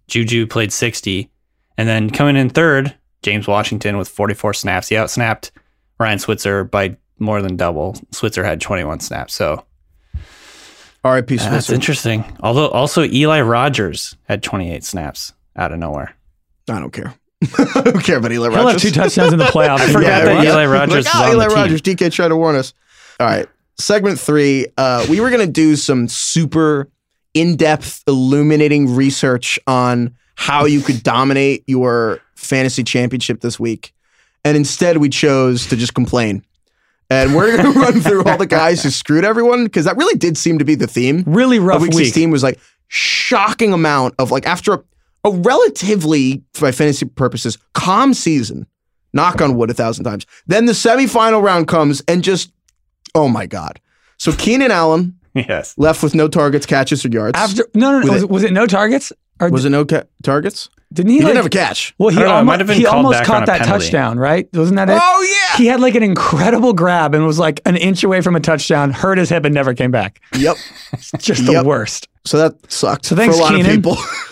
Juju 0.09 0.47
played 0.47 0.73
60 0.73 1.31
and 1.79 1.89
then 1.89 2.11
coming 2.11 2.37
in 2.37 2.51
third, 2.51 2.95
James 3.23 3.47
Washington 3.47 3.97
with 3.97 4.09
44 4.09 4.53
snaps. 4.53 4.89
He 4.89 4.97
outsnapped 4.97 5.53
Ryan 5.99 6.19
Switzer 6.19 6.65
by 6.65 6.97
more 7.19 7.41
than 7.41 7.57
double. 7.57 7.97
Switzer 8.11 8.45
had 8.45 8.61
21 8.61 9.01
snaps. 9.01 9.33
So 9.35 9.65
RIP 11.05 11.29
Switzer. 11.29 11.51
That's 11.51 11.71
interesting. 11.71 12.25
Although 12.41 12.69
also 12.69 13.05
Eli 13.05 13.41
Rogers 13.41 14.17
had 14.25 14.43
28 14.43 14.83
snaps 14.83 15.33
out 15.57 15.73
of 15.73 15.79
nowhere. 15.79 16.17
I 16.69 16.81
don't 16.81 16.93
care. 16.93 17.15
I 17.43 17.83
don't 17.83 18.03
care 18.03 18.19
about 18.19 18.33
Eli 18.33 18.49
Rogers. 18.49 18.61
He'll 18.61 18.69
have 18.71 18.81
two 18.81 18.91
touchdowns 18.91 19.33
in 19.33 19.39
the 19.39 19.45
playoffs. 19.47 19.81
I 19.81 19.93
forgot 19.93 20.03
yeah, 20.03 20.25
that 20.25 20.45
Eli 20.45 20.67
Rogers 20.67 21.05
like, 21.07 21.15
oh, 21.15 21.33
Eli 21.33 21.47
Rogers. 21.47 21.83
Team. 21.83 21.97
DK 21.97 22.13
tried 22.13 22.29
to 22.29 22.37
warn 22.37 22.57
us. 22.57 22.75
All 23.21 23.27
right. 23.27 23.47
Segment 23.79 24.19
three. 24.19 24.67
Uh, 24.77 25.07
we 25.09 25.21
were 25.21 25.31
going 25.31 25.47
to 25.47 25.53
do 25.53 25.77
some 25.77 26.09
super 26.09 26.89
in-depth, 27.35 28.03
illuminating 28.09 28.95
research 28.95 29.59
on 29.67 30.17
how 30.35 30.65
you 30.65 30.81
could 30.81 31.03
dominate 31.03 31.63
your 31.67 32.21
fantasy 32.35 32.83
championship 32.83 33.41
this 33.41 33.61
week. 33.61 33.93
And 34.45 34.57
instead, 34.57 34.99
we 34.99 35.09
chose 35.09 35.67
to 35.67 35.77
just 35.77 35.95
complain. 35.95 36.45
And 37.11 37.35
we're 37.35 37.57
going 37.57 37.73
to 37.75 37.79
run 37.79 38.01
through 38.01 38.25
all 38.25 38.37
the 38.37 38.47
guys 38.47 38.83
who 38.83 38.91
screwed 38.91 39.25
everyone 39.25 39.65
because 39.65 39.85
that 39.85 39.97
really 39.97 40.19
did 40.19 40.37
seem 40.37 40.59
to 40.59 40.65
be 40.65 40.75
the 40.75 40.87
theme. 40.87 41.25
Really 41.27 41.59
rough 41.59 41.83
week. 41.83 41.93
week. 41.93 42.15
team 42.15 42.31
was 42.31 42.43
like 42.43 42.59
shocking 42.89 43.73
amount 43.73 44.15
of 44.19 44.31
like 44.31 44.47
after 44.47 44.75
a, 44.75 44.85
a 45.25 45.31
relatively, 45.31 46.43
for 46.55 46.67
my 46.67 46.73
fantasy 46.73 47.07
purposes, 47.07 47.59
calm 47.75 48.15
season. 48.15 48.67
Knock 49.15 49.41
on 49.41 49.57
wood 49.57 49.71
a 49.71 49.75
thousand 49.75 50.05
times. 50.05 50.27
Then 50.47 50.67
the 50.67 50.73
semifinal 50.73 51.43
round 51.43 51.67
comes 51.67 52.03
and 52.07 52.23
just, 52.23 52.53
oh 53.15 53.27
my 53.29 53.47
god. 53.47 53.81
So 54.19 54.33
Keenan 54.33 54.71
Allen, 54.71 55.19
yes, 55.35 55.75
left 55.79 56.03
with 56.03 56.15
no 56.15 56.29
targets, 56.29 56.67
catches, 56.67 57.05
or 57.05 57.09
yards. 57.09 57.39
After 57.39 57.65
no, 57.75 57.91
no, 57.93 58.01
no 58.07 58.13
was, 58.13 58.27
was, 58.27 58.43
it 58.45 58.53
no 58.53 58.67
targets? 58.67 59.13
Or 59.41 59.49
Was 59.49 59.63
d- 59.63 59.69
it 59.69 59.71
no 59.71 59.85
ca- 59.87 60.03
targets? 60.23 60.69
didn't 60.93 61.11
he? 61.11 61.17
He 61.19 61.23
like, 61.23 61.29
didn't 61.31 61.37
have 61.39 61.47
a 61.47 61.51
catch. 61.51 61.95
Well, 61.99 62.09
he 62.11 62.19
I 62.19 62.23
know, 62.23 62.29
almost, 62.31 62.47
might 62.47 62.59
have 62.61 62.67
been 62.67 62.77
he 62.77 62.87
almost 62.87 63.25
caught 63.25 63.47
that 63.47 63.61
penalty. 63.61 63.85
touchdown, 63.85 64.19
right? 64.19 64.49
Wasn't 64.53 64.77
that 64.77 64.89
it? 64.91 64.99
Oh 65.01 65.23
yeah. 65.51 65.57
He 65.57 65.67
had 65.67 65.81
like 65.81 65.95
an 65.95 66.03
incredible 66.03 66.73
grab 66.75 67.15
and 67.15 67.25
was 67.27 67.39
like 67.39 67.61
an 67.67 67.77
inch 67.77 68.03
away 68.05 68.21
from 68.21 68.37
a 68.37 68.41
touchdown, 68.41 68.91
hurt 68.91 69.17
his 69.19 69.29
hip, 69.31 69.45
and 69.45 69.55
never 69.55 69.75
came 69.75 69.91
back. 69.91 70.21
Yep. 70.37 70.57
Just 71.19 71.47
the 71.47 71.63
worst. 71.65 72.09
So 72.25 72.37
that 72.39 72.71
sucked 72.71 73.07
So 73.07 73.17
thanks, 73.17 73.37
for 73.37 73.41
a 73.43 73.45
lot 73.45 73.53
Keenan. 73.55 73.67
of 73.71 73.77
people. 73.77 73.97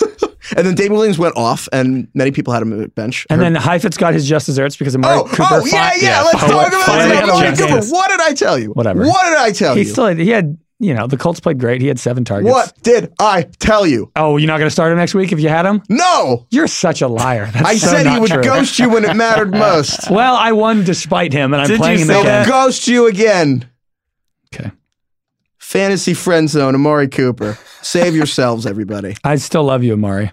and 0.57 0.67
then 0.67 0.75
David 0.75 0.93
Williams 0.93 1.19
went 1.19 1.37
off, 1.37 1.69
and 1.73 2.09
many 2.15 2.31
people 2.31 2.53
had 2.53 2.63
him 2.63 2.83
at 2.83 2.95
bench. 2.95 3.27
And 3.31 3.41
Heard- 3.41 3.55
then 3.55 3.63
Heifetz 3.63 3.97
got 3.97 4.13
his 4.15 4.29
just 4.29 4.47
desserts 4.47 4.77
because 4.77 4.95
Amari 4.95 5.17
oh, 5.19 5.23
oh, 5.23 5.29
Cooper. 5.29 5.45
oh 5.51 5.65
yeah, 5.67 5.93
yeah. 5.97 6.03
yeah, 6.03 6.23
Let's 6.23 6.41
finally- 6.41 6.59
talk 6.65 6.69
about 6.69 6.87
finally 6.87 7.09
that. 7.17 7.25
had 7.29 7.57
chance. 7.57 7.61
Cooper. 7.61 7.87
What 7.95 8.11
did 8.11 8.21
I 8.21 8.33
tell 8.35 8.59
you? 8.59 8.71
Whatever. 8.71 9.07
What 9.07 9.25
did 9.25 9.39
I 9.39 9.53
tell 9.53 9.75
He 9.75 9.81
you? 9.81 9.87
He 9.87 9.93
still 9.93 10.07
he 10.09 10.29
had 10.31 10.59
you 10.79 10.93
know 10.93 11.07
the 11.07 11.17
Colts 11.17 11.41
played 11.41 11.59
great. 11.59 11.81
He 11.81 11.89
had 11.89 11.99
seven 11.99 12.23
targets. 12.25 12.53
what 12.53 12.73
did 12.83 13.11
I 13.19 13.43
tell 13.61 13.87
you? 13.87 14.13
Oh, 14.15 14.37
you're 14.37 14.47
not 14.47 14.59
going 14.59 14.67
to 14.67 14.71
start 14.71 14.93
him 14.93 14.99
next 14.99 15.15
week 15.15 15.33
if 15.33 15.41
you 15.41 15.49
had 15.49 15.65
him? 15.65 15.83
No. 15.89 16.47
You're 16.51 16.67
such 16.67 17.01
a 17.01 17.09
liar. 17.09 17.47
That's 17.51 17.65
I 17.67 17.77
so 17.77 17.87
said 17.87 18.07
he 18.07 18.21
would 18.21 18.31
true. 18.31 18.43
ghost 18.43 18.79
you 18.79 18.91
when 18.91 19.05
it 19.07 19.15
mattered 19.15 19.51
most. 19.53 20.11
Well, 20.11 20.35
I 20.37 20.53
won 20.53 20.85
despite 20.85 21.33
him, 21.33 21.55
and 21.55 21.63
I'm 21.63 21.69
Did 21.69 21.75
you 21.75 21.79
playing 21.79 21.99
him 22.01 22.07
say 22.09 22.13
He'll 22.13 22.23
again. 22.23 22.47
ghost 22.49 22.89
you 22.89 23.07
again. 23.07 23.71
Okay. 24.55 24.71
Fantasy 25.77 26.15
friend 26.15 26.49
zone, 26.49 26.75
Amari 26.75 27.09
Cooper. 27.09 27.59
Save 27.83 28.15
yourselves, 28.17 28.67
everybody. 28.67 29.15
I 29.25 29.37
still 29.37 29.65
love 29.65 29.85
you, 29.85 29.93
Amari. 29.93 30.33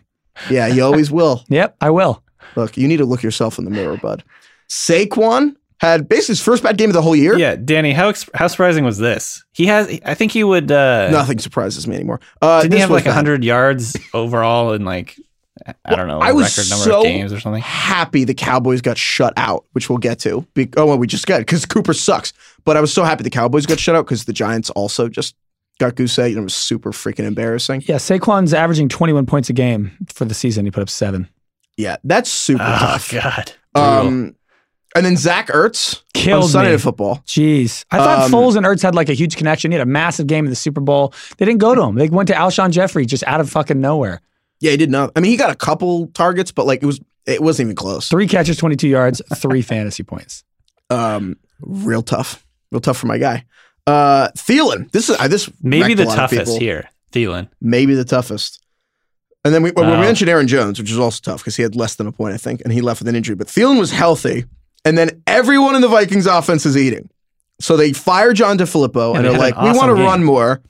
Yeah, 0.49 0.67
you 0.67 0.83
always 0.83 1.11
will. 1.11 1.43
Yep, 1.49 1.75
I 1.81 1.89
will. 1.89 2.23
Look, 2.55 2.77
you 2.77 2.87
need 2.87 2.97
to 2.97 3.05
look 3.05 3.23
yourself 3.23 3.57
in 3.59 3.65
the 3.65 3.71
mirror, 3.71 3.97
bud. 3.97 4.23
Saquon 4.69 5.55
had 5.79 6.07
basically 6.07 6.33
his 6.33 6.41
first 6.41 6.63
bad 6.63 6.77
game 6.77 6.89
of 6.89 6.93
the 6.93 7.01
whole 7.01 7.15
year. 7.15 7.37
Yeah, 7.37 7.55
Danny, 7.55 7.91
how 7.93 8.09
ex- 8.09 8.29
how 8.33 8.47
surprising 8.47 8.85
was 8.85 8.97
this? 8.97 9.43
He 9.53 9.65
has, 9.67 9.99
I 10.05 10.13
think 10.13 10.31
he 10.31 10.43
would. 10.43 10.71
Uh, 10.71 11.09
Nothing 11.11 11.39
surprises 11.39 11.87
me 11.87 11.95
anymore. 11.95 12.19
Uh, 12.41 12.61
Didn't 12.61 12.73
he 12.75 12.79
have 12.79 12.89
like 12.89 13.03
bad. 13.05 13.13
hundred 13.13 13.43
yards 13.43 13.95
overall 14.13 14.73
in 14.73 14.85
like 14.85 15.19
I 15.85 15.95
don't 15.95 16.07
know, 16.07 16.19
I 16.19 16.29
a 16.29 16.35
was 16.35 16.57
record 16.57 16.69
number 16.69 16.83
so 16.83 16.97
of 16.99 17.03
games 17.05 17.31
or 17.33 17.39
something? 17.39 17.61
happy 17.61 18.23
the 18.23 18.33
Cowboys 18.33 18.81
got 18.81 18.97
shut 18.97 19.33
out, 19.37 19.65
which 19.73 19.89
we'll 19.89 19.97
get 19.97 20.19
to. 20.19 20.45
Be- 20.53 20.69
oh, 20.77 20.85
well, 20.85 20.97
we 20.97 21.07
just 21.07 21.25
got 21.27 21.39
because 21.39 21.65
Cooper 21.65 21.93
sucks. 21.93 22.33
But 22.65 22.77
I 22.77 22.81
was 22.81 22.93
so 22.93 23.03
happy 23.03 23.23
the 23.23 23.29
Cowboys 23.29 23.65
got 23.65 23.79
shut 23.79 23.95
out 23.95 24.05
because 24.05 24.25
the 24.25 24.33
Giants 24.33 24.69
also 24.71 25.07
just 25.09 25.35
got 25.79 25.95
goose 25.95 26.17
egg 26.19 26.31
and 26.33 26.39
it 26.39 26.43
was 26.43 26.55
super 26.55 26.91
freaking 26.91 27.25
embarrassing. 27.25 27.83
Yeah, 27.87 27.95
Saquon's 27.95 28.53
averaging 28.53 28.89
21 28.89 29.25
points 29.25 29.49
a 29.49 29.53
game 29.53 29.91
for 30.07 30.25
the 30.25 30.33
season. 30.33 30.65
He 30.65 30.71
put 30.71 30.81
up 30.83 30.89
seven. 30.89 31.27
Yeah, 31.77 31.97
that's 32.03 32.29
super 32.29 32.61
Oh 32.63 32.77
tough. 32.77 33.11
God, 33.11 33.51
Um, 33.73 34.35
and 34.95 35.03
then 35.05 35.17
Zach 35.17 35.47
Ertz 35.47 36.03
Killed 36.13 36.43
on 36.43 36.49
Sunday 36.49 36.69
me. 36.69 36.73
Night 36.75 36.81
Football. 36.81 37.23
Jeez. 37.25 37.83
I 37.89 37.97
thought 37.97 38.19
Um, 38.25 38.31
Foles 38.31 38.55
and 38.55 38.63
Ertz 38.65 38.83
had 38.83 38.93
like 38.93 39.09
a 39.09 39.13
huge 39.13 39.35
connection. 39.35 39.71
He 39.71 39.77
had 39.77 39.87
a 39.87 39.89
massive 39.89 40.27
game 40.27 40.45
in 40.45 40.51
the 40.51 40.55
Super 40.55 40.81
Bowl. 40.81 41.13
They 41.37 41.45
didn't 41.45 41.59
go 41.61 41.73
to 41.73 41.81
him. 41.81 41.95
They 41.95 42.07
went 42.09 42.27
to 42.27 42.35
Alshon 42.35 42.69
Jeffery 42.69 43.05
just 43.07 43.23
out 43.25 43.41
of 43.41 43.49
fucking 43.49 43.81
nowhere. 43.81 44.21
Yeah, 44.63 44.71
he 44.71 44.77
did 44.77 44.89
not. 44.89 45.11
I 45.13 45.19
mean, 45.19 45.29
he 45.29 45.35
got 45.35 45.49
a 45.49 45.55
couple 45.55 46.07
targets, 46.07 46.53
but 46.53 46.65
like 46.65 46.81
it 46.81 46.85
was, 46.85 47.01
it 47.25 47.43
wasn't 47.43 47.67
even 47.67 47.75
close. 47.75 48.07
Three 48.07 48.27
catches, 48.27 48.55
22 48.55 48.87
yards, 48.87 49.21
three 49.35 49.61
fantasy 49.73 50.03
points. 50.03 50.45
Um, 50.89 51.35
real 51.59 52.01
tough, 52.01 52.45
real 52.71 52.79
tough 52.79 52.95
for 52.97 53.07
my 53.07 53.17
guy. 53.17 53.43
Uh, 53.85 54.29
Thielen. 54.37 54.89
This 54.93 55.09
is 55.09 55.17
uh, 55.19 55.27
this 55.27 55.51
maybe 55.61 55.95
the 55.95 56.03
a 56.03 56.05
lot 56.05 56.17
of 56.17 56.29
toughest 56.31 56.57
here, 56.59 56.89
Thielen. 57.11 57.49
maybe 57.59 57.93
the 57.93 58.05
toughest. 58.05 58.61
And 59.43 59.53
then 59.53 59.63
we, 59.63 59.71
well, 59.71 59.91
we 59.91 59.97
mentioned 59.97 60.29
Aaron 60.29 60.47
Jones, 60.47 60.79
which 60.79 60.89
is 60.89 60.97
also 60.97 61.19
tough 61.21 61.41
because 61.41 61.57
he 61.57 61.63
had 61.63 61.75
less 61.75 61.95
than 61.95 62.07
a 62.07 62.13
point, 62.13 62.33
I 62.33 62.37
think, 62.37 62.61
and 62.61 62.71
he 62.71 62.79
left 62.79 63.01
with 63.01 63.09
an 63.09 63.15
injury. 63.17 63.35
But 63.35 63.47
Thielen 63.47 63.77
was 63.77 63.91
healthy, 63.91 64.45
and 64.85 64.97
then 64.97 65.21
everyone 65.27 65.75
in 65.75 65.81
the 65.81 65.89
Vikings 65.89 66.25
offense 66.25 66.65
is 66.65 66.77
eating. 66.77 67.09
So 67.59 67.75
they 67.75 67.91
fire 67.91 68.31
John 68.31 68.57
DeFilippo, 68.57 69.11
Yeah, 69.11 69.17
and 69.17 69.25
they 69.25 69.31
they're 69.31 69.39
like, 69.39 69.57
an 69.57 69.65
"We 69.65 69.77
want 69.77 69.89
to 69.89 70.01
run 70.01 70.23
more." 70.23 70.61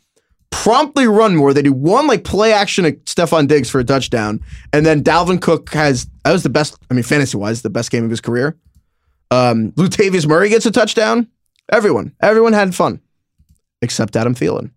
Promptly 0.54 1.08
run 1.08 1.36
more. 1.36 1.54
They 1.54 1.62
do 1.62 1.74
one 1.74 2.08
like 2.08 2.24
play 2.24 2.54
action 2.54 2.86
at 2.86 3.04
Stefon 3.06 3.48
Diggs 3.48 3.70
for 3.70 3.80
a 3.80 3.84
touchdown, 3.84 4.39
and 4.72 4.86
then 4.86 5.04
Dalvin 5.04 5.42
Cook 5.42 5.72
has 5.74 6.08
that 6.24 6.32
was 6.32 6.44
the 6.44 6.50
best. 6.50 6.78
I 6.89 6.94
mean, 6.94 7.04
fantasy 7.04 7.38
wise, 7.38 7.62
the 7.63 7.70
best 7.70 7.92
game 7.92 8.04
of 8.04 8.10
his 8.10 8.22
career. 8.22 8.56
Um, 9.32 9.72
Latavius 9.74 10.28
Murray 10.28 10.50
gets 10.50 10.66
a 10.66 10.72
touchdown. 10.72 11.28
Everyone, 11.72 12.13
everyone 12.22 12.54
had 12.54 12.74
fun, 12.76 13.02
except 13.82 14.16
Adam 14.16 14.36
Thielen. 14.36 14.72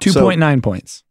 2.9 0.00 0.62
points. 0.62 1.02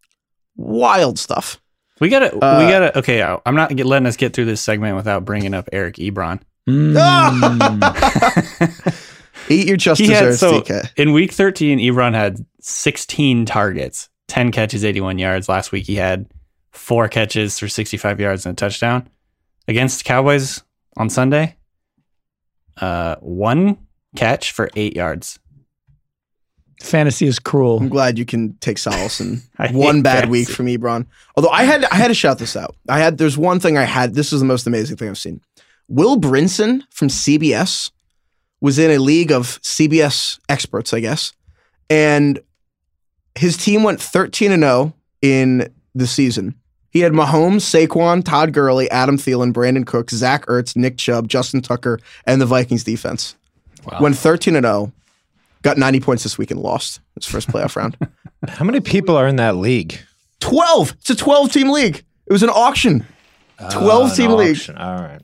Wild 0.55 1.19
stuff. 1.19 1.59
We 1.99 2.09
gotta, 2.09 2.27
Uh, 2.33 2.59
we 2.63 2.71
gotta. 2.71 2.97
Okay, 2.99 3.21
I- 3.23 3.39
I'm 3.45 3.55
not 3.55 3.73
letting 3.75 4.05
us 4.05 4.15
get 4.15 4.33
through 4.33 4.45
this 4.45 4.61
segment 4.61 4.95
without 4.95 5.25
bringing 5.25 5.53
up 5.53 5.67
Eric 5.73 5.95
Ebron. 5.95 6.39
Mm. 6.69 6.93
Eat 9.49 9.67
your 9.67 9.77
just 9.77 9.99
He 10.01 10.07
had 10.07 10.25
desserts, 10.25 10.39
so 10.39 10.61
DK. 10.61 10.91
in 10.97 11.13
week 11.13 11.31
13, 11.31 11.79
Ebron 11.79 12.13
had 12.13 12.45
16 12.61 13.45
targets, 13.45 14.09
10 14.27 14.51
catches, 14.51 14.83
81 14.83 15.19
yards. 15.19 15.47
Last 15.47 15.71
week 15.71 15.85
he 15.85 15.95
had 15.95 16.27
four 16.71 17.07
catches 17.07 17.57
for 17.59 17.67
65 17.67 18.19
yards 18.19 18.45
and 18.45 18.53
a 18.53 18.55
touchdown 18.55 19.07
against 19.67 20.05
Cowboys 20.05 20.63
on 20.97 21.09
Sunday. 21.09 21.55
Uh, 22.79 23.15
one 23.21 23.77
catch 24.15 24.51
for 24.51 24.69
eight 24.75 24.95
yards. 24.95 25.39
Fantasy 26.83 27.25
is 27.25 27.39
cruel. 27.39 27.79
I'm 27.79 27.89
glad 27.89 28.19
you 28.19 28.25
can 28.25 28.53
take 28.57 28.77
solace 28.77 29.19
in 29.19 29.41
one 29.71 30.03
bad 30.03 30.25
fantasy. 30.25 30.29
week 30.31 30.49
from 30.49 30.67
Ebron. 30.67 31.07
Although 31.35 31.49
I 31.49 31.63
had 31.63 31.85
I 31.85 31.95
had 31.95 32.09
to 32.09 32.13
shout 32.13 32.37
this 32.37 32.55
out. 32.55 32.75
I 32.87 32.99
had 32.99 33.17
there's 33.17 33.35
one 33.37 33.59
thing 33.59 33.77
I 33.79 33.83
had. 33.83 34.13
This 34.13 34.31
is 34.31 34.41
the 34.41 34.45
most 34.45 34.67
amazing 34.67 34.95
thing 34.97 35.09
I've 35.09 35.17
seen. 35.17 35.41
Will 35.87 36.17
Brinson 36.19 36.83
from 36.91 37.07
CBS 37.07 37.89
was 38.61 38.79
in 38.79 38.91
a 38.91 38.97
league 38.97 39.31
of 39.31 39.61
CBS 39.61 40.39
experts, 40.49 40.93
I 40.93 40.99
guess, 40.99 41.33
and 41.89 42.39
his 43.35 43.57
team 43.57 43.83
went 43.83 44.01
13 44.01 44.51
and 44.51 44.63
0 44.63 44.93
in 45.21 45.71
the 45.93 46.07
season. 46.07 46.55
He 46.89 47.01
had 47.01 47.11
Mahomes, 47.11 47.61
Saquon, 47.61 48.23
Todd 48.23 48.53
Gurley, 48.53 48.89
Adam 48.89 49.17
Thielen, 49.17 49.53
Brandin 49.53 49.85
Cooks, 49.85 50.13
Zach 50.13 50.45
Ertz, 50.47 50.75
Nick 50.75 50.97
Chubb, 50.97 51.27
Justin 51.27 51.61
Tucker, 51.61 51.99
and 52.25 52.41
the 52.41 52.45
Vikings 52.45 52.83
defense. 52.83 53.35
Wow. 53.85 53.99
Went 54.01 54.17
13 54.17 54.55
and 54.55 54.65
0, 54.65 54.91
got 55.61 55.77
90 55.77 55.99
points 55.99 56.23
this 56.23 56.37
week 56.37 56.49
and 56.51 56.59
lost 56.59 56.99
his 57.15 57.25
first 57.25 57.49
playoff 57.49 57.75
round. 57.75 57.97
How 58.47 58.65
many 58.65 58.79
people 58.79 59.15
are 59.15 59.27
in 59.27 59.35
that 59.35 59.57
league? 59.57 59.99
12. 60.39 60.93
It's 60.99 61.09
a 61.09 61.15
12 61.15 61.51
team 61.51 61.69
league. 61.69 62.03
It 62.25 62.33
was 62.33 62.43
an 62.43 62.49
auction. 62.49 63.05
12 63.71 64.09
an 64.09 64.15
team 64.15 64.31
league. 64.31 64.55
auction. 64.55 64.77
All 64.77 64.95
right. 64.95 65.21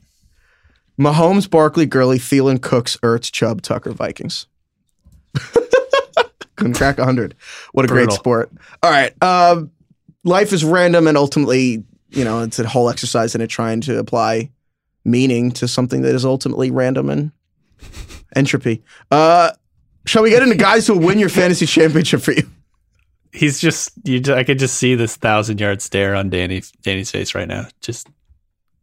Mahomes, 1.00 1.50
Barkley, 1.50 1.86
Gurley, 1.86 2.20
Thielen, 2.20 2.62
Cooks, 2.62 2.98
Ertz, 2.98 3.32
Chubb, 3.32 3.62
Tucker, 3.62 3.92
Vikings. 3.92 4.48
Couldn't 6.56 6.76
crack 6.76 6.98
100. 6.98 7.36
What 7.72 7.86
a 7.86 7.88
great 7.88 8.12
sport. 8.12 8.52
All 8.84 8.92
right. 8.92 9.12
Um, 9.24 9.72
life 10.24 10.54
is 10.54 10.64
random 10.64 11.08
and 11.08 11.18
ultimately, 11.18 11.84
you 12.12 12.24
know, 12.24 12.42
it's 12.42 12.60
a 12.60 12.68
whole 12.68 12.90
exercise 12.90 13.34
in 13.34 13.42
it 13.42 13.48
trying 13.48 13.82
to 13.82 13.98
apply 13.98 14.52
meaning 15.04 15.52
to 15.52 15.68
something 15.68 16.04
that 16.04 16.16
is 16.16 16.26
ultimately 16.26 16.72
random 16.72 17.10
and 17.10 17.32
entropy. 18.36 18.84
Uh, 19.12 19.52
shall 20.06 20.24
we 20.24 20.30
get 20.30 20.44
into 20.44 20.56
guys 20.56 20.88
who 20.88 20.94
will 20.94 21.06
win 21.06 21.20
your 21.20 21.30
fantasy 21.30 21.66
championship 21.66 22.22
for 22.22 22.32
you? 22.32 22.50
He's 23.32 23.60
just, 23.60 23.92
you. 24.04 24.22
I 24.34 24.44
could 24.44 24.60
just 24.60 24.78
see 24.78 24.94
this 24.94 25.16
thousand 25.16 25.60
yard 25.60 25.82
stare 25.82 26.14
on 26.14 26.30
Danny, 26.30 26.62
Danny's 26.84 27.10
face 27.10 27.34
right 27.34 27.48
now. 27.48 27.68
Just 27.82 28.08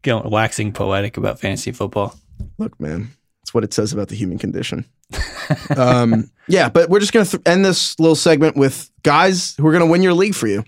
going, 0.03 0.29
waxing 0.31 0.73
poetic 0.73 1.17
about 1.17 1.41
fantasy 1.41 1.73
football. 1.73 2.15
Look, 2.59 2.79
man, 2.81 3.11
that's 3.41 3.55
what 3.55 3.65
it 3.65 3.73
says 3.73 3.93
about 3.93 4.09
the 4.09 4.17
human 4.17 4.39
condition. 4.39 4.85
um, 5.77 6.31
yeah, 6.49 6.69
but 6.69 6.89
we're 6.89 7.01
just 7.01 7.13
going 7.13 7.27
to 7.27 7.39
th- 7.39 7.43
end 7.47 7.65
this 7.65 7.99
little 7.99 8.15
segment 8.15 8.57
with 8.57 8.91
guys 9.03 9.55
who 9.57 9.67
are 9.67 9.73
going 9.73 9.85
to 9.85 9.91
win 9.91 10.03
your 10.03 10.15
league 10.15 10.35
for 10.35 10.47
you. 10.47 10.65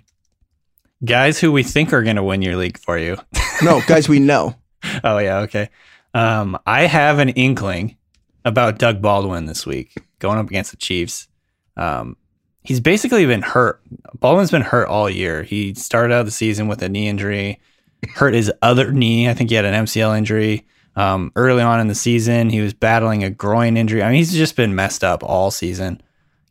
Guys 1.05 1.39
who 1.41 1.51
we 1.51 1.63
think 1.63 1.93
are 1.93 2.03
going 2.03 2.17
to 2.17 2.23
win 2.23 2.43
your 2.43 2.57
league 2.57 2.79
for 2.79 2.99
you. 2.99 3.17
No, 3.63 3.81
guys 3.87 4.09
we 4.09 4.19
know. 4.19 4.57
Oh 5.05 5.19
yeah, 5.19 5.39
okay. 5.41 5.69
Um, 6.15 6.59
I 6.67 6.87
have 6.87 7.21
an 7.21 7.29
inkling 7.29 7.97
about 8.45 8.79
Doug 8.79 9.01
Baldwin 9.01 9.47
this 9.47 9.65
week 9.65 9.95
going 10.19 10.39
up 10.39 10.47
against 10.47 10.73
the 10.73 10.77
Chiefs. 10.77 11.29
Um, 11.77 12.17
he's 12.65 12.81
basically 12.81 13.25
been 13.27 13.43
hurt. 13.43 13.81
Baldwin's 14.19 14.51
been 14.51 14.63
hurt 14.63 14.89
all 14.89 15.09
year. 15.09 15.45
He 15.45 15.75
started 15.75 16.13
out 16.13 16.25
the 16.25 16.33
season 16.33 16.67
with 16.67 16.83
a 16.83 16.89
knee 16.89 17.07
injury, 17.07 17.61
hurt 18.09 18.35
his 18.35 18.53
other 18.63 18.93
knee. 18.93 19.29
I 19.29 19.35
think 19.35 19.51
he 19.51 19.57
had 19.57 19.65
an 19.65 19.85
MCL 19.85 20.17
injury. 20.17 20.67
Um, 20.95 21.33
early 21.37 21.63
on 21.63 21.81
in 21.81 21.89
the 21.89 21.95
season, 21.95 22.51
he 22.51 22.61
was 22.61 22.75
battling 22.75 23.25
a 23.25 23.31
groin 23.31 23.77
injury. 23.77 24.03
I 24.03 24.09
mean, 24.09 24.17
he's 24.17 24.33
just 24.33 24.57
been 24.57 24.75
messed 24.75 25.03
up 25.03 25.25
all 25.25 25.51
season. 25.51 26.03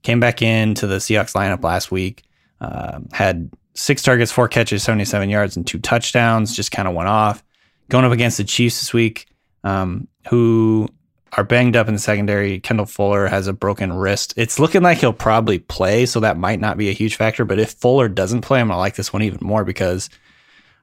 Came 0.02 0.20
back 0.20 0.42
into 0.42 0.88
the 0.88 0.98
Seahawks 0.98 1.36
lineup 1.36 1.64
last 1.64 1.92
week. 1.92 2.24
Um, 2.60 3.08
had 3.12 3.52
six 3.76 4.02
targets, 4.02 4.32
four 4.32 4.48
catches, 4.48 4.84
77 4.84 5.30
yards, 5.30 5.56
and 5.56 5.66
two 5.66 5.80
touchdowns. 5.80 6.56
Just 6.56 6.72
kind 6.72 6.88
of 6.88 6.96
went 6.96 7.10
off 7.10 7.44
going 7.90 8.06
up 8.06 8.12
against 8.12 8.38
the 8.38 8.44
Chiefs 8.44 8.80
this 8.80 8.94
week, 8.94 9.28
um, 9.64 10.08
who 10.30 10.88
are 11.34 11.44
banged 11.44 11.76
up 11.76 11.88
in 11.88 11.94
the 11.94 12.00
secondary. 12.00 12.60
Kendall 12.60 12.86
Fuller 12.86 13.28
has 13.28 13.48
a 13.48 13.54
broken 13.54 13.94
wrist. 13.94 14.34
It's 14.38 14.60
looking 14.60 14.82
like 14.82 14.98
he'll 14.98 15.14
probably 15.14 15.60
play, 15.60 16.06
so 16.06 16.20
that 16.22 16.38
might 16.38 16.60
not 16.60 16.78
be 16.78 16.90
a 16.90 16.94
huge 16.94 17.16
factor. 17.16 17.46
But 17.46 17.60
if 17.60 17.72
Fuller 17.74 18.10
doesn't 18.10 18.42
play, 18.42 18.60
I'm 18.60 18.68
gonna 18.68 18.80
like 18.80 18.96
this 18.96 19.14
one 19.14 19.22
even 19.22 19.40
more 19.42 19.64
because 19.64 20.10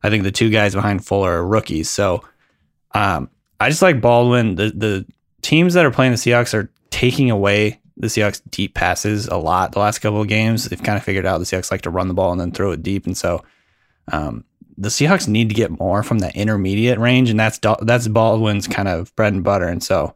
I 0.03 0.11
think 0.11 0.23
the 0.23 0.33
two 0.33 0.51
guys 0.51 0.75
behind 0.75 1.05
Fuller 1.05 1.39
are 1.39 1.47
rookies. 1.47 1.91
So 1.91 2.25
um, 2.93 3.31
I 3.61 3.69
just 3.69 3.83
like 3.83 4.01
Baldwin. 4.01 4.55
The 4.55 4.71
the 4.71 5.07
teams 5.43 5.75
that 5.75 5.85
are 5.85 5.91
playing 5.91 6.13
the 6.13 6.19
Seahawks 6.19 6.55
are 6.55 6.71
taking 6.91 7.31
away 7.31 7.81
the 7.97 8.07
Seahawks 8.07 8.41
deep 8.51 8.75
passes 8.75 9.27
a 9.27 9.37
lot 9.37 9.73
the 9.73 9.81
last 9.81 9.99
couple 9.99 10.21
of 10.21 10.29
games. 10.29 10.65
They've 10.65 10.83
kind 10.83 10.97
of 10.97 11.05
figured 11.05 11.27
out 11.27 11.39
the 11.39 11.45
Seahawks 11.45 11.71
like 11.71 11.83
to 11.83 11.91
run 11.91 12.09
the 12.09 12.15
ball 12.15 12.33
and 12.33 12.41
then 12.41 12.53
throw 12.53 12.71
it 12.73 12.83
deep, 12.83 13.07
and 13.07 13.17
so 13.17 13.45
um, 14.13 14.45
the 14.77 14.89
Seahawks 14.89 15.27
need 15.27 15.49
to 15.49 15.55
get 15.55 15.79
more 15.79 16.03
from 16.03 16.21
that 16.21 16.37
intermediate 16.37 16.99
range, 16.99 17.31
and 17.31 17.39
that's 17.39 17.59
that's 17.83 18.09
Baldwin's 18.09 18.69
kind 18.69 18.89
of 18.89 19.15
bread 19.17 19.33
and 19.33 19.43
butter. 19.43 19.67
And 19.67 19.83
so 19.83 20.15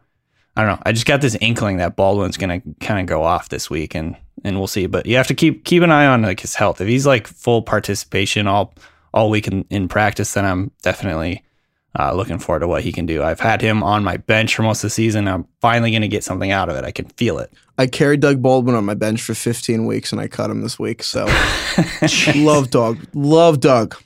I 0.57 0.63
don't 0.63 0.77
know. 0.77 0.83
I 0.87 0.93
just 0.93 1.07
got 1.07 1.21
this 1.21 1.37
inkling 1.41 1.79
that 1.79 1.97
Baldwin's 1.97 2.37
going 2.37 2.61
to 2.61 2.75
kind 2.85 3.01
of 3.01 3.07
go 3.07 3.23
off 3.25 3.49
this 3.49 3.69
week, 3.69 3.95
and 3.95 4.17
and 4.45 4.59
we'll 4.59 4.69
see. 4.69 4.87
But 4.87 5.07
you 5.07 5.17
have 5.17 5.27
to 5.27 5.35
keep 5.35 5.65
keep 5.65 5.83
an 5.83 5.91
eye 5.91 6.07
on 6.07 6.23
like 6.23 6.41
his 6.41 6.55
health. 6.55 6.81
If 6.81 6.89
he's 6.89 7.07
like 7.07 7.27
full 7.27 7.63
participation 7.63 8.47
all 8.47 8.75
all 9.13 9.31
week 9.31 9.47
in, 9.49 9.65
in 9.71 9.89
practice, 9.89 10.33
then 10.35 10.45
I'm 10.45 10.71
definitely 10.83 11.43
uh, 11.99 12.15
looking 12.15 12.39
forward 12.39 12.61
to 12.61 12.69
what 12.69 12.83
he 12.83 12.93
can 12.93 13.07
do. 13.07 13.23
I've 13.23 13.41
had 13.41 13.61
him 13.61 13.83
on 13.83 14.03
my 14.03 14.17
bench 14.17 14.55
for 14.57 14.63
most 14.63 14.79
of 14.79 14.89
the 14.89 14.91
season. 14.91 15.29
I'm 15.29 15.47
finally 15.61 15.91
going 15.91 16.03
to 16.03 16.09
get 16.09 16.25
something 16.25 16.51
out 16.51 16.69
of 16.69 16.77
it. 16.77 16.85
I 16.85 16.91
can 16.91 17.07
feel 17.07 17.39
it. 17.39 17.53
I 17.77 17.87
carried 17.87 18.21
Doug 18.21 18.41
Baldwin 18.41 18.75
on 18.75 18.85
my 18.85 18.95
bench 18.95 19.21
for 19.21 19.35
15 19.35 19.87
weeks, 19.87 20.13
and 20.13 20.21
I 20.21 20.29
cut 20.29 20.51
him 20.51 20.63
this 20.63 20.79
week. 20.79 21.03
So 21.03 21.27
love 22.35 22.71
Doug, 22.71 22.99
love 23.15 23.61
Doug, 23.61 23.97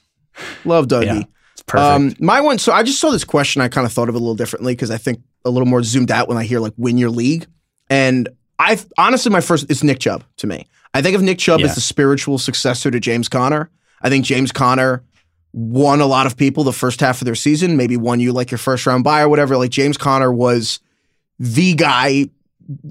love 0.65 0.87
Dougie. 0.87 1.07
Yeah, 1.07 1.23
it's 1.53 1.63
perfect. 1.63 2.21
Um, 2.21 2.25
my 2.25 2.41
one. 2.41 2.59
So 2.59 2.73
I 2.73 2.83
just 2.83 3.01
saw 3.01 3.11
this 3.11 3.25
question. 3.25 3.63
I 3.63 3.69
kind 3.69 3.87
of 3.87 3.93
thought 3.93 4.09
of 4.09 4.15
it 4.15 4.19
a 4.19 4.21
little 4.21 4.35
differently 4.35 4.73
because 4.73 4.91
I 4.91 4.99
think 4.99 5.21
a 5.45 5.51
little 5.51 5.67
more 5.67 5.83
zoomed 5.83 6.11
out 6.11 6.29
when 6.29 6.39
I 6.39 6.45
hear 6.45 6.61
like 6.61 6.75
win 6.77 6.99
your 6.99 7.11
league. 7.11 7.47
And 7.89 8.29
I 8.59 8.81
honestly, 8.99 9.31
my 9.31 9.41
first 9.41 9.71
it's 9.71 9.83
Nick 9.83 10.01
Chubb 10.01 10.25
to 10.39 10.47
me. 10.47 10.67
I 10.95 11.03
think 11.03 11.15
of 11.15 11.23
Nick 11.23 11.39
Chubb 11.39 11.61
yeah. 11.61 11.67
as 11.67 11.75
the 11.75 11.81
spiritual 11.81 12.39
successor 12.39 12.91
to 12.91 12.99
James 12.99 13.29
Conner. 13.29 13.71
I 14.03 14.09
think 14.09 14.25
James 14.25 14.53
Conner 14.53 15.03
won 15.53 16.01
a 16.01 16.07
lot 16.07 16.27
of 16.27 16.37
people 16.37 16.65
the 16.65 16.73
first 16.73 17.01
half 17.01 17.21
of 17.21 17.25
their 17.25 17.35
season, 17.35 17.77
maybe 17.77 17.97
won 17.97 18.21
you 18.21 18.33
like 18.33 18.51
your 18.51 18.59
first 18.59 18.87
round 18.87 19.05
buy 19.05 19.23
or 19.23 19.29
whatever. 19.29 19.57
Like 19.57 19.71
James 19.71 19.97
Conner 19.97 20.31
was 20.31 20.81
the 21.39 21.75
guy, 21.75 22.29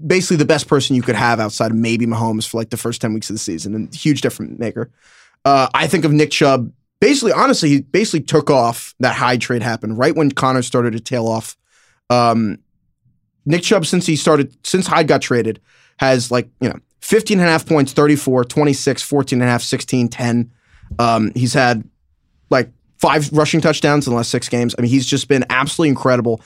basically 0.08 0.38
the 0.38 0.46
best 0.46 0.68
person 0.68 0.96
you 0.96 1.04
could 1.04 1.16
have 1.16 1.40
outside 1.40 1.72
of 1.72 1.78
maybe 1.78 2.06
Mahomes 2.06 2.48
for 2.48 2.58
like 2.58 2.72
the 2.72 2.78
first 2.78 3.02
10 3.02 3.14
weeks 3.14 3.30
of 3.30 3.36
the 3.36 3.40
season 3.40 3.76
and 3.76 3.94
huge 3.94 4.22
difference 4.22 4.58
maker. 4.58 4.90
Uh, 5.46 5.70
I 5.76 5.88
think 5.88 6.06
of 6.06 6.12
Nick 6.12 6.32
Chubb, 6.32 6.72
basically, 7.00 7.32
honestly, 7.32 7.70
he 7.70 7.82
basically 7.82 8.22
took 8.22 8.50
off 8.50 8.96
that 9.00 9.16
Hyde 9.16 9.42
trade 9.42 9.62
happened 9.62 10.00
right 10.00 10.16
when 10.16 10.32
Conner 10.32 10.64
started 10.64 10.94
to 10.94 11.00
tail 11.00 11.28
off. 11.28 11.56
Um, 12.10 12.58
Nick 13.46 13.62
Chubb, 13.62 13.86
since 13.86 14.08
he 14.08 14.16
started, 14.16 14.58
since 14.66 14.88
Hyde 14.88 15.08
got 15.08 15.22
traded, 15.22 15.62
has 15.98 16.32
like, 16.32 16.50
you 16.60 16.70
know, 16.70 16.80
15 17.02 17.40
and 17.40 17.48
a 17.48 17.52
half 17.52 17.68
points, 17.68 17.94
34, 17.94 18.46
26, 18.46 19.04
14 19.04 19.40
and 19.40 19.48
a 19.48 19.52
half, 19.52 19.62
16, 19.62 20.08
10. 20.08 20.52
Um, 21.00 21.32
he's 21.36 21.54
had 21.54 21.88
like 22.50 22.70
five 22.98 23.32
rushing 23.32 23.62
touchdowns 23.62 24.08
in 24.08 24.12
the 24.12 24.18
last 24.18 24.32
six 24.32 24.50
games. 24.50 24.76
I 24.78 24.82
mean, 24.82 24.92
he's 24.92 25.06
just 25.06 25.28
been 25.28 25.46
absolutely 25.50 25.90
incredible 25.90 26.42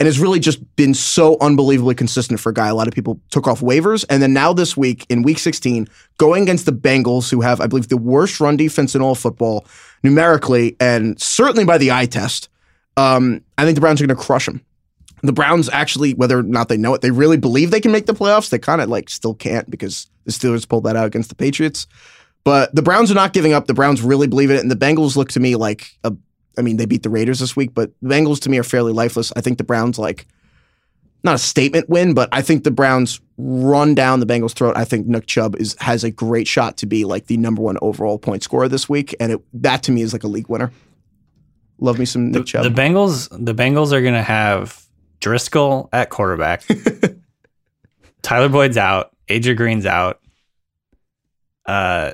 and 0.00 0.06
has 0.06 0.20
really 0.20 0.38
just 0.38 0.76
been 0.76 0.94
so 0.94 1.36
unbelievably 1.40 1.96
consistent 1.96 2.38
for 2.38 2.50
a 2.50 2.54
guy. 2.54 2.68
A 2.68 2.74
lot 2.74 2.86
of 2.86 2.94
people 2.94 3.20
took 3.30 3.48
off 3.48 3.60
waivers. 3.60 4.04
And 4.08 4.22
then 4.22 4.32
now 4.32 4.52
this 4.52 4.76
week, 4.76 5.04
in 5.08 5.22
week 5.22 5.38
16, 5.38 5.88
going 6.18 6.44
against 6.44 6.66
the 6.66 6.72
Bengals, 6.72 7.30
who 7.30 7.40
have, 7.40 7.60
I 7.60 7.66
believe, 7.66 7.88
the 7.88 7.96
worst 7.96 8.38
run 8.38 8.56
defense 8.56 8.94
in 8.94 9.02
all 9.02 9.16
football 9.16 9.66
numerically 10.04 10.76
and 10.78 11.20
certainly 11.20 11.64
by 11.64 11.78
the 11.78 11.90
eye 11.90 12.06
test, 12.06 12.48
um, 12.96 13.42
I 13.56 13.64
think 13.64 13.74
the 13.74 13.80
Browns 13.80 14.00
are 14.00 14.06
going 14.06 14.16
to 14.16 14.22
crush 14.22 14.46
them. 14.46 14.64
The 15.22 15.32
Browns 15.32 15.68
actually, 15.68 16.14
whether 16.14 16.38
or 16.38 16.42
not 16.44 16.68
they 16.68 16.76
know 16.76 16.94
it, 16.94 17.00
they 17.00 17.10
really 17.10 17.36
believe 17.36 17.72
they 17.72 17.80
can 17.80 17.90
make 17.90 18.06
the 18.06 18.14
playoffs. 18.14 18.50
They 18.50 18.58
kind 18.60 18.80
of 18.80 18.88
like 18.88 19.10
still 19.10 19.34
can't 19.34 19.68
because 19.68 20.06
the 20.24 20.32
Steelers 20.32 20.68
pulled 20.68 20.84
that 20.84 20.94
out 20.94 21.06
against 21.06 21.28
the 21.28 21.34
Patriots. 21.34 21.88
But 22.44 22.74
the 22.74 22.82
Browns 22.82 23.10
are 23.10 23.14
not 23.14 23.32
giving 23.32 23.52
up. 23.52 23.66
The 23.66 23.74
Browns 23.74 24.00
really 24.00 24.26
believe 24.26 24.50
in 24.50 24.56
it. 24.56 24.62
And 24.62 24.70
the 24.70 24.76
Bengals 24.76 25.16
look 25.16 25.30
to 25.30 25.40
me 25.40 25.56
like 25.56 25.90
a, 26.04 26.14
I 26.56 26.62
mean, 26.62 26.76
they 26.76 26.86
beat 26.86 27.02
the 27.02 27.10
Raiders 27.10 27.40
this 27.40 27.54
week, 27.54 27.74
but 27.74 27.92
the 28.00 28.08
Bengals 28.08 28.40
to 28.40 28.50
me 28.50 28.58
are 28.58 28.64
fairly 28.64 28.92
lifeless. 28.92 29.32
I 29.36 29.40
think 29.40 29.58
the 29.58 29.64
Browns 29.64 29.98
like 29.98 30.26
not 31.24 31.34
a 31.34 31.38
statement 31.38 31.88
win, 31.88 32.14
but 32.14 32.28
I 32.32 32.42
think 32.42 32.64
the 32.64 32.70
Browns 32.70 33.20
run 33.36 33.94
down 33.94 34.20
the 34.20 34.26
Bengals' 34.26 34.52
throat. 34.52 34.76
I 34.76 34.84
think 34.84 35.06
Nick 35.06 35.26
Chubb 35.26 35.56
is 35.56 35.76
has 35.80 36.04
a 36.04 36.10
great 36.10 36.46
shot 36.46 36.76
to 36.78 36.86
be 36.86 37.04
like 37.04 37.26
the 37.26 37.36
number 37.36 37.60
one 37.60 37.76
overall 37.82 38.18
point 38.18 38.42
scorer 38.42 38.68
this 38.68 38.88
week, 38.88 39.14
and 39.18 39.32
it, 39.32 39.40
that 39.54 39.82
to 39.84 39.92
me 39.92 40.02
is 40.02 40.12
like 40.12 40.24
a 40.24 40.28
league 40.28 40.48
winner. 40.48 40.72
Love 41.80 41.98
me 41.98 42.04
some 42.04 42.30
Nick 42.30 42.42
the, 42.42 42.44
Chubb. 42.44 42.64
The 42.64 42.70
Bengals, 42.70 43.28
the 43.30 43.54
Bengals 43.54 43.92
are 43.92 44.00
going 44.00 44.14
to 44.14 44.22
have 44.22 44.84
Driskel 45.20 45.88
at 45.92 46.10
quarterback. 46.10 46.64
Tyler 48.22 48.48
Boyd's 48.48 48.76
out. 48.76 49.14
AJ 49.28 49.56
Green's 49.56 49.86
out. 49.86 50.20
Uh, 51.66 52.12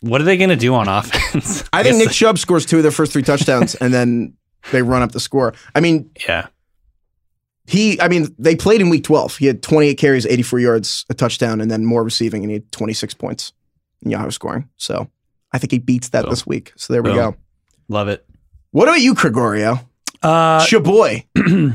what 0.00 0.20
are 0.20 0.24
they 0.24 0.36
going 0.36 0.50
to 0.50 0.56
do 0.56 0.74
on 0.74 0.88
offense? 0.88 1.62
I, 1.72 1.80
I 1.80 1.82
think 1.82 1.96
Nick 1.98 2.10
Chubb 2.10 2.38
scores 2.38 2.66
two 2.66 2.78
of 2.78 2.82
their 2.82 2.92
first 2.92 3.12
three 3.12 3.22
touchdowns, 3.22 3.74
and 3.76 3.92
then 3.92 4.34
they 4.72 4.82
run 4.82 5.02
up 5.02 5.12
the 5.12 5.20
score. 5.20 5.54
I 5.74 5.80
mean, 5.80 6.10
yeah. 6.26 6.48
He, 7.66 8.00
I 8.00 8.08
mean, 8.08 8.34
they 8.38 8.56
played 8.56 8.80
in 8.80 8.90
week 8.90 9.04
12. 9.04 9.36
He 9.36 9.46
had 9.46 9.62
28 9.62 9.94
carries, 9.94 10.26
84 10.26 10.58
yards, 10.58 11.06
a 11.08 11.14
touchdown, 11.14 11.60
and 11.60 11.70
then 11.70 11.84
more 11.84 12.02
receiving, 12.02 12.42
and 12.42 12.50
he 12.50 12.54
had 12.54 12.72
26 12.72 13.14
points 13.14 13.52
in 14.02 14.10
Yahoo 14.10 14.30
scoring. 14.30 14.68
So 14.76 15.08
I 15.52 15.58
think 15.58 15.70
he 15.70 15.78
beats 15.78 16.08
that 16.08 16.22
Boom. 16.22 16.30
this 16.30 16.46
week. 16.46 16.72
So 16.76 16.92
there 16.92 17.02
we 17.02 17.12
go. 17.12 17.36
Love 17.88 18.08
it. 18.08 18.26
What 18.72 18.88
about 18.88 19.00
you, 19.00 19.14
Gregorio? 19.14 19.80
Uh, 20.22 20.60
it's 20.62 20.72
your 20.72 20.80
boy. 20.80 21.24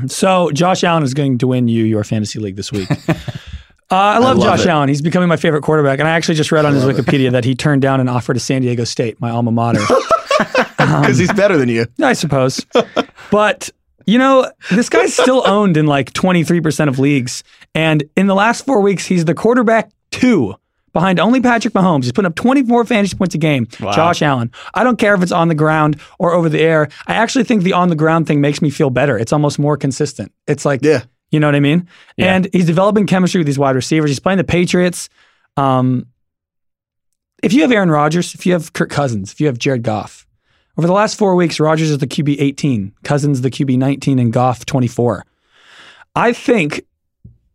so 0.06 0.50
Josh 0.52 0.84
Allen 0.84 1.02
is 1.02 1.14
going 1.14 1.38
to 1.38 1.46
win 1.46 1.68
you 1.68 1.84
your 1.84 2.04
fantasy 2.04 2.38
league 2.38 2.56
this 2.56 2.70
week. 2.70 2.88
Uh, 3.90 3.94
I, 3.94 4.18
love 4.18 4.38
I, 4.38 4.40
love 4.40 4.58
Josh 4.58 4.66
it. 4.66 4.70
Allen. 4.70 4.88
He's 4.88 5.02
becoming 5.02 5.28
my 5.28 5.36
favorite 5.36 5.62
quarterback. 5.62 6.00
And 6.00 6.08
I 6.08 6.12
actually 6.12 6.34
just 6.34 6.50
read 6.50 6.64
on 6.64 6.74
his 6.74 6.84
Wikipedia 6.84 7.28
it. 7.28 7.30
that 7.32 7.44
he 7.44 7.54
turned 7.54 7.82
down 7.82 8.00
an 8.00 8.08
offer 8.08 8.34
to 8.34 8.40
San 8.40 8.62
Diego 8.62 8.84
State, 8.84 9.20
my 9.20 9.30
alma 9.30 9.52
mater. 9.52 9.80
Because 10.76 11.18
um, 11.18 11.20
he's 11.20 11.32
better 11.32 11.56
than 11.56 11.68
you. 11.68 11.86
I 12.00 12.12
suppose. 12.12 12.64
but, 13.30 13.70
you 14.04 14.18
know, 14.18 14.50
this 14.70 14.88
guy's 14.88 15.14
still 15.14 15.42
owned 15.48 15.76
in 15.76 15.86
like 15.86 16.12
23% 16.12 16.88
of 16.88 16.98
leagues. 16.98 17.42
And 17.74 18.04
in 18.14 18.26
the 18.26 18.34
last 18.34 18.66
four 18.66 18.80
weeks, 18.80 19.06
he's 19.06 19.24
the 19.24 19.34
quarterback 19.34 19.90
two 20.10 20.54
behind 20.92 21.18
only 21.18 21.40
Patrick 21.40 21.74
Mahomes. 21.74 22.04
He's 22.04 22.12
putting 22.12 22.26
up 22.26 22.36
24 22.36 22.84
fantasy 22.84 23.16
points 23.16 23.34
a 23.34 23.38
game. 23.38 23.66
Wow. 23.80 23.92
Josh 23.92 24.22
Allen. 24.22 24.52
I 24.74 24.84
don't 24.84 24.98
care 24.98 25.14
if 25.14 25.22
it's 25.22 25.32
on 25.32 25.48
the 25.48 25.54
ground 25.54 26.00
or 26.18 26.32
over 26.32 26.48
the 26.48 26.60
air. 26.60 26.88
I 27.06 27.14
actually 27.14 27.44
think 27.44 27.64
the 27.64 27.72
on 27.72 27.88
the 27.88 27.96
ground 27.96 28.26
thing 28.26 28.40
makes 28.40 28.62
me 28.62 28.70
feel 28.70 28.90
better. 28.90 29.18
It's 29.18 29.32
almost 29.32 29.58
more 29.58 29.76
consistent. 29.76 30.32
It's 30.46 30.64
like, 30.64 30.82
yeah. 30.82 31.04
You 31.30 31.40
know 31.40 31.48
what 31.48 31.54
I 31.54 31.60
mean? 31.60 31.88
Yeah. 32.16 32.34
And 32.34 32.48
he's 32.52 32.66
developing 32.66 33.06
chemistry 33.06 33.40
with 33.40 33.46
these 33.46 33.58
wide 33.58 33.74
receivers. 33.74 34.10
He's 34.10 34.20
playing 34.20 34.38
the 34.38 34.44
Patriots. 34.44 35.08
Um, 35.56 36.06
if 37.42 37.52
you 37.52 37.62
have 37.62 37.72
Aaron 37.72 37.90
Rodgers, 37.90 38.34
if 38.34 38.46
you 38.46 38.52
have 38.52 38.72
Kirk 38.72 38.90
Cousins, 38.90 39.32
if 39.32 39.40
you 39.40 39.46
have 39.46 39.58
Jared 39.58 39.82
Goff, 39.82 40.26
over 40.78 40.86
the 40.86 40.92
last 40.92 41.16
four 41.16 41.34
weeks, 41.36 41.58
Rodgers 41.58 41.90
is 41.90 41.98
the 41.98 42.06
QB 42.06 42.36
18, 42.38 42.92
Cousins 43.02 43.40
the 43.40 43.50
QB 43.50 43.78
19, 43.78 44.18
and 44.18 44.32
Goff 44.32 44.66
24. 44.66 45.24
I 46.14 46.32
think 46.32 46.82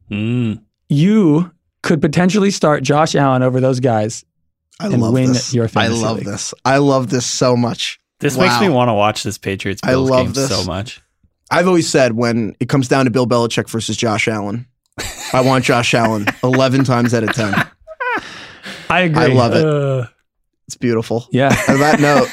mm. 0.10 0.62
you 0.90 1.52
could 1.84 2.02
potentially 2.02 2.52
start 2.52 2.84
Josh 2.84 3.16
Allen 3.16 3.44
over 3.44 3.60
those 3.60 3.80
guys 3.80 4.26
I 4.80 4.88
and 4.88 5.02
win 5.02 5.34
this. 5.34 5.54
your 5.54 5.68
fantasy 5.68 6.04
I 6.04 6.08
love 6.08 6.18
league. 6.18 6.26
this. 6.26 6.54
I 6.66 6.78
love 6.78 7.10
this 7.10 7.26
so 7.26 7.56
much. 7.56 8.00
This 8.20 8.36
wow. 8.36 8.46
makes 8.46 8.62
me 8.62 8.70
want 8.70 8.90
to 8.90 8.94
watch 8.94 9.24
this 9.24 9.38
Patriots 9.38 9.82
Bills 9.82 10.10
game 10.10 10.34
this. 10.34 10.50
so 10.50 10.64
much. 10.64 11.02
I've 11.52 11.68
always 11.68 11.88
said 11.88 12.14
when 12.14 12.56
it 12.60 12.70
comes 12.70 12.88
down 12.88 13.06
to 13.06 13.12
Bill 13.12 13.28
Belichick 13.28 13.70
versus 13.70 13.98
Josh 13.98 14.28
Allen, 14.28 14.66
I 15.34 15.42
want 15.42 15.66
Josh 15.66 15.94
Allen 15.94 16.26
11 16.44 16.86
times 16.86 17.14
out 17.14 17.24
of 17.24 17.34
10. 17.34 17.54
I 18.90 19.02
agree. 19.02 19.24
I 19.24 19.28
love 19.28 19.54
it. 19.54 19.66
Uh, 19.66 20.08
it's 20.68 20.78
beautiful. 20.78 21.28
Yeah. 21.32 21.54
On 21.68 21.80
that 21.80 22.00
note, 22.00 22.30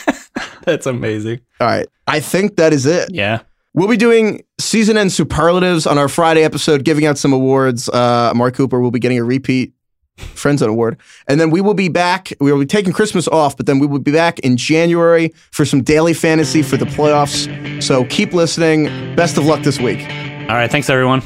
that's 0.64 0.87
amazing. 0.87 1.40
All 1.61 1.66
right. 1.66 1.87
I 2.07 2.20
think 2.20 2.57
that 2.57 2.72
is 2.72 2.87
it. 2.87 3.12
Yeah. 3.12 3.40
We'll 3.74 3.88
be 3.88 3.96
doing 3.96 4.44
season 4.59 4.96
end 4.96 5.12
superlatives 5.12 5.87
on 5.87 5.98
our 5.98 6.09
Friday 6.09 6.42
episode, 6.42 6.85
giving 6.85 7.04
out 7.07 7.18
some 7.18 7.33
awards. 7.33 7.88
Uh, 7.88 8.33
Mark 8.35 8.54
Cooper 8.54 8.81
will 8.81 8.90
be 8.90 8.98
getting 8.98 9.18
a 9.18 9.24
repeat 9.24 9.72
Friends 10.18 10.62
on 10.62 10.68
Award. 10.68 10.98
And 11.26 11.40
then 11.40 11.50
we 11.50 11.61
will 11.61 11.74
be 11.74 11.88
back. 11.88 12.33
We 12.40 12.52
will 12.52 12.61
be 12.61 12.66
taking 12.66 12.92
Christmas 12.92 13.28
off, 13.28 13.57
but 13.57 13.66
then 13.66 13.78
we 13.78 13.87
will 13.87 13.98
be 13.98 14.12
back 14.12 14.38
in 14.40 14.57
January 14.57 15.33
for 15.50 15.64
some 15.64 15.83
daily 15.83 16.14
fantasy 16.14 16.62
for 16.62 16.76
the 16.76 16.87
playoffs. 16.87 17.83
So 17.83 18.04
keep 18.04 18.33
listening. 18.33 18.87
Best 19.16 19.38
of 19.38 19.44
luck 19.46 19.62
this 19.62 19.78
week. 19.78 20.00
All 20.48 20.57
right. 20.57 20.70
Thanks, 20.70 20.88
everyone. 20.90 21.22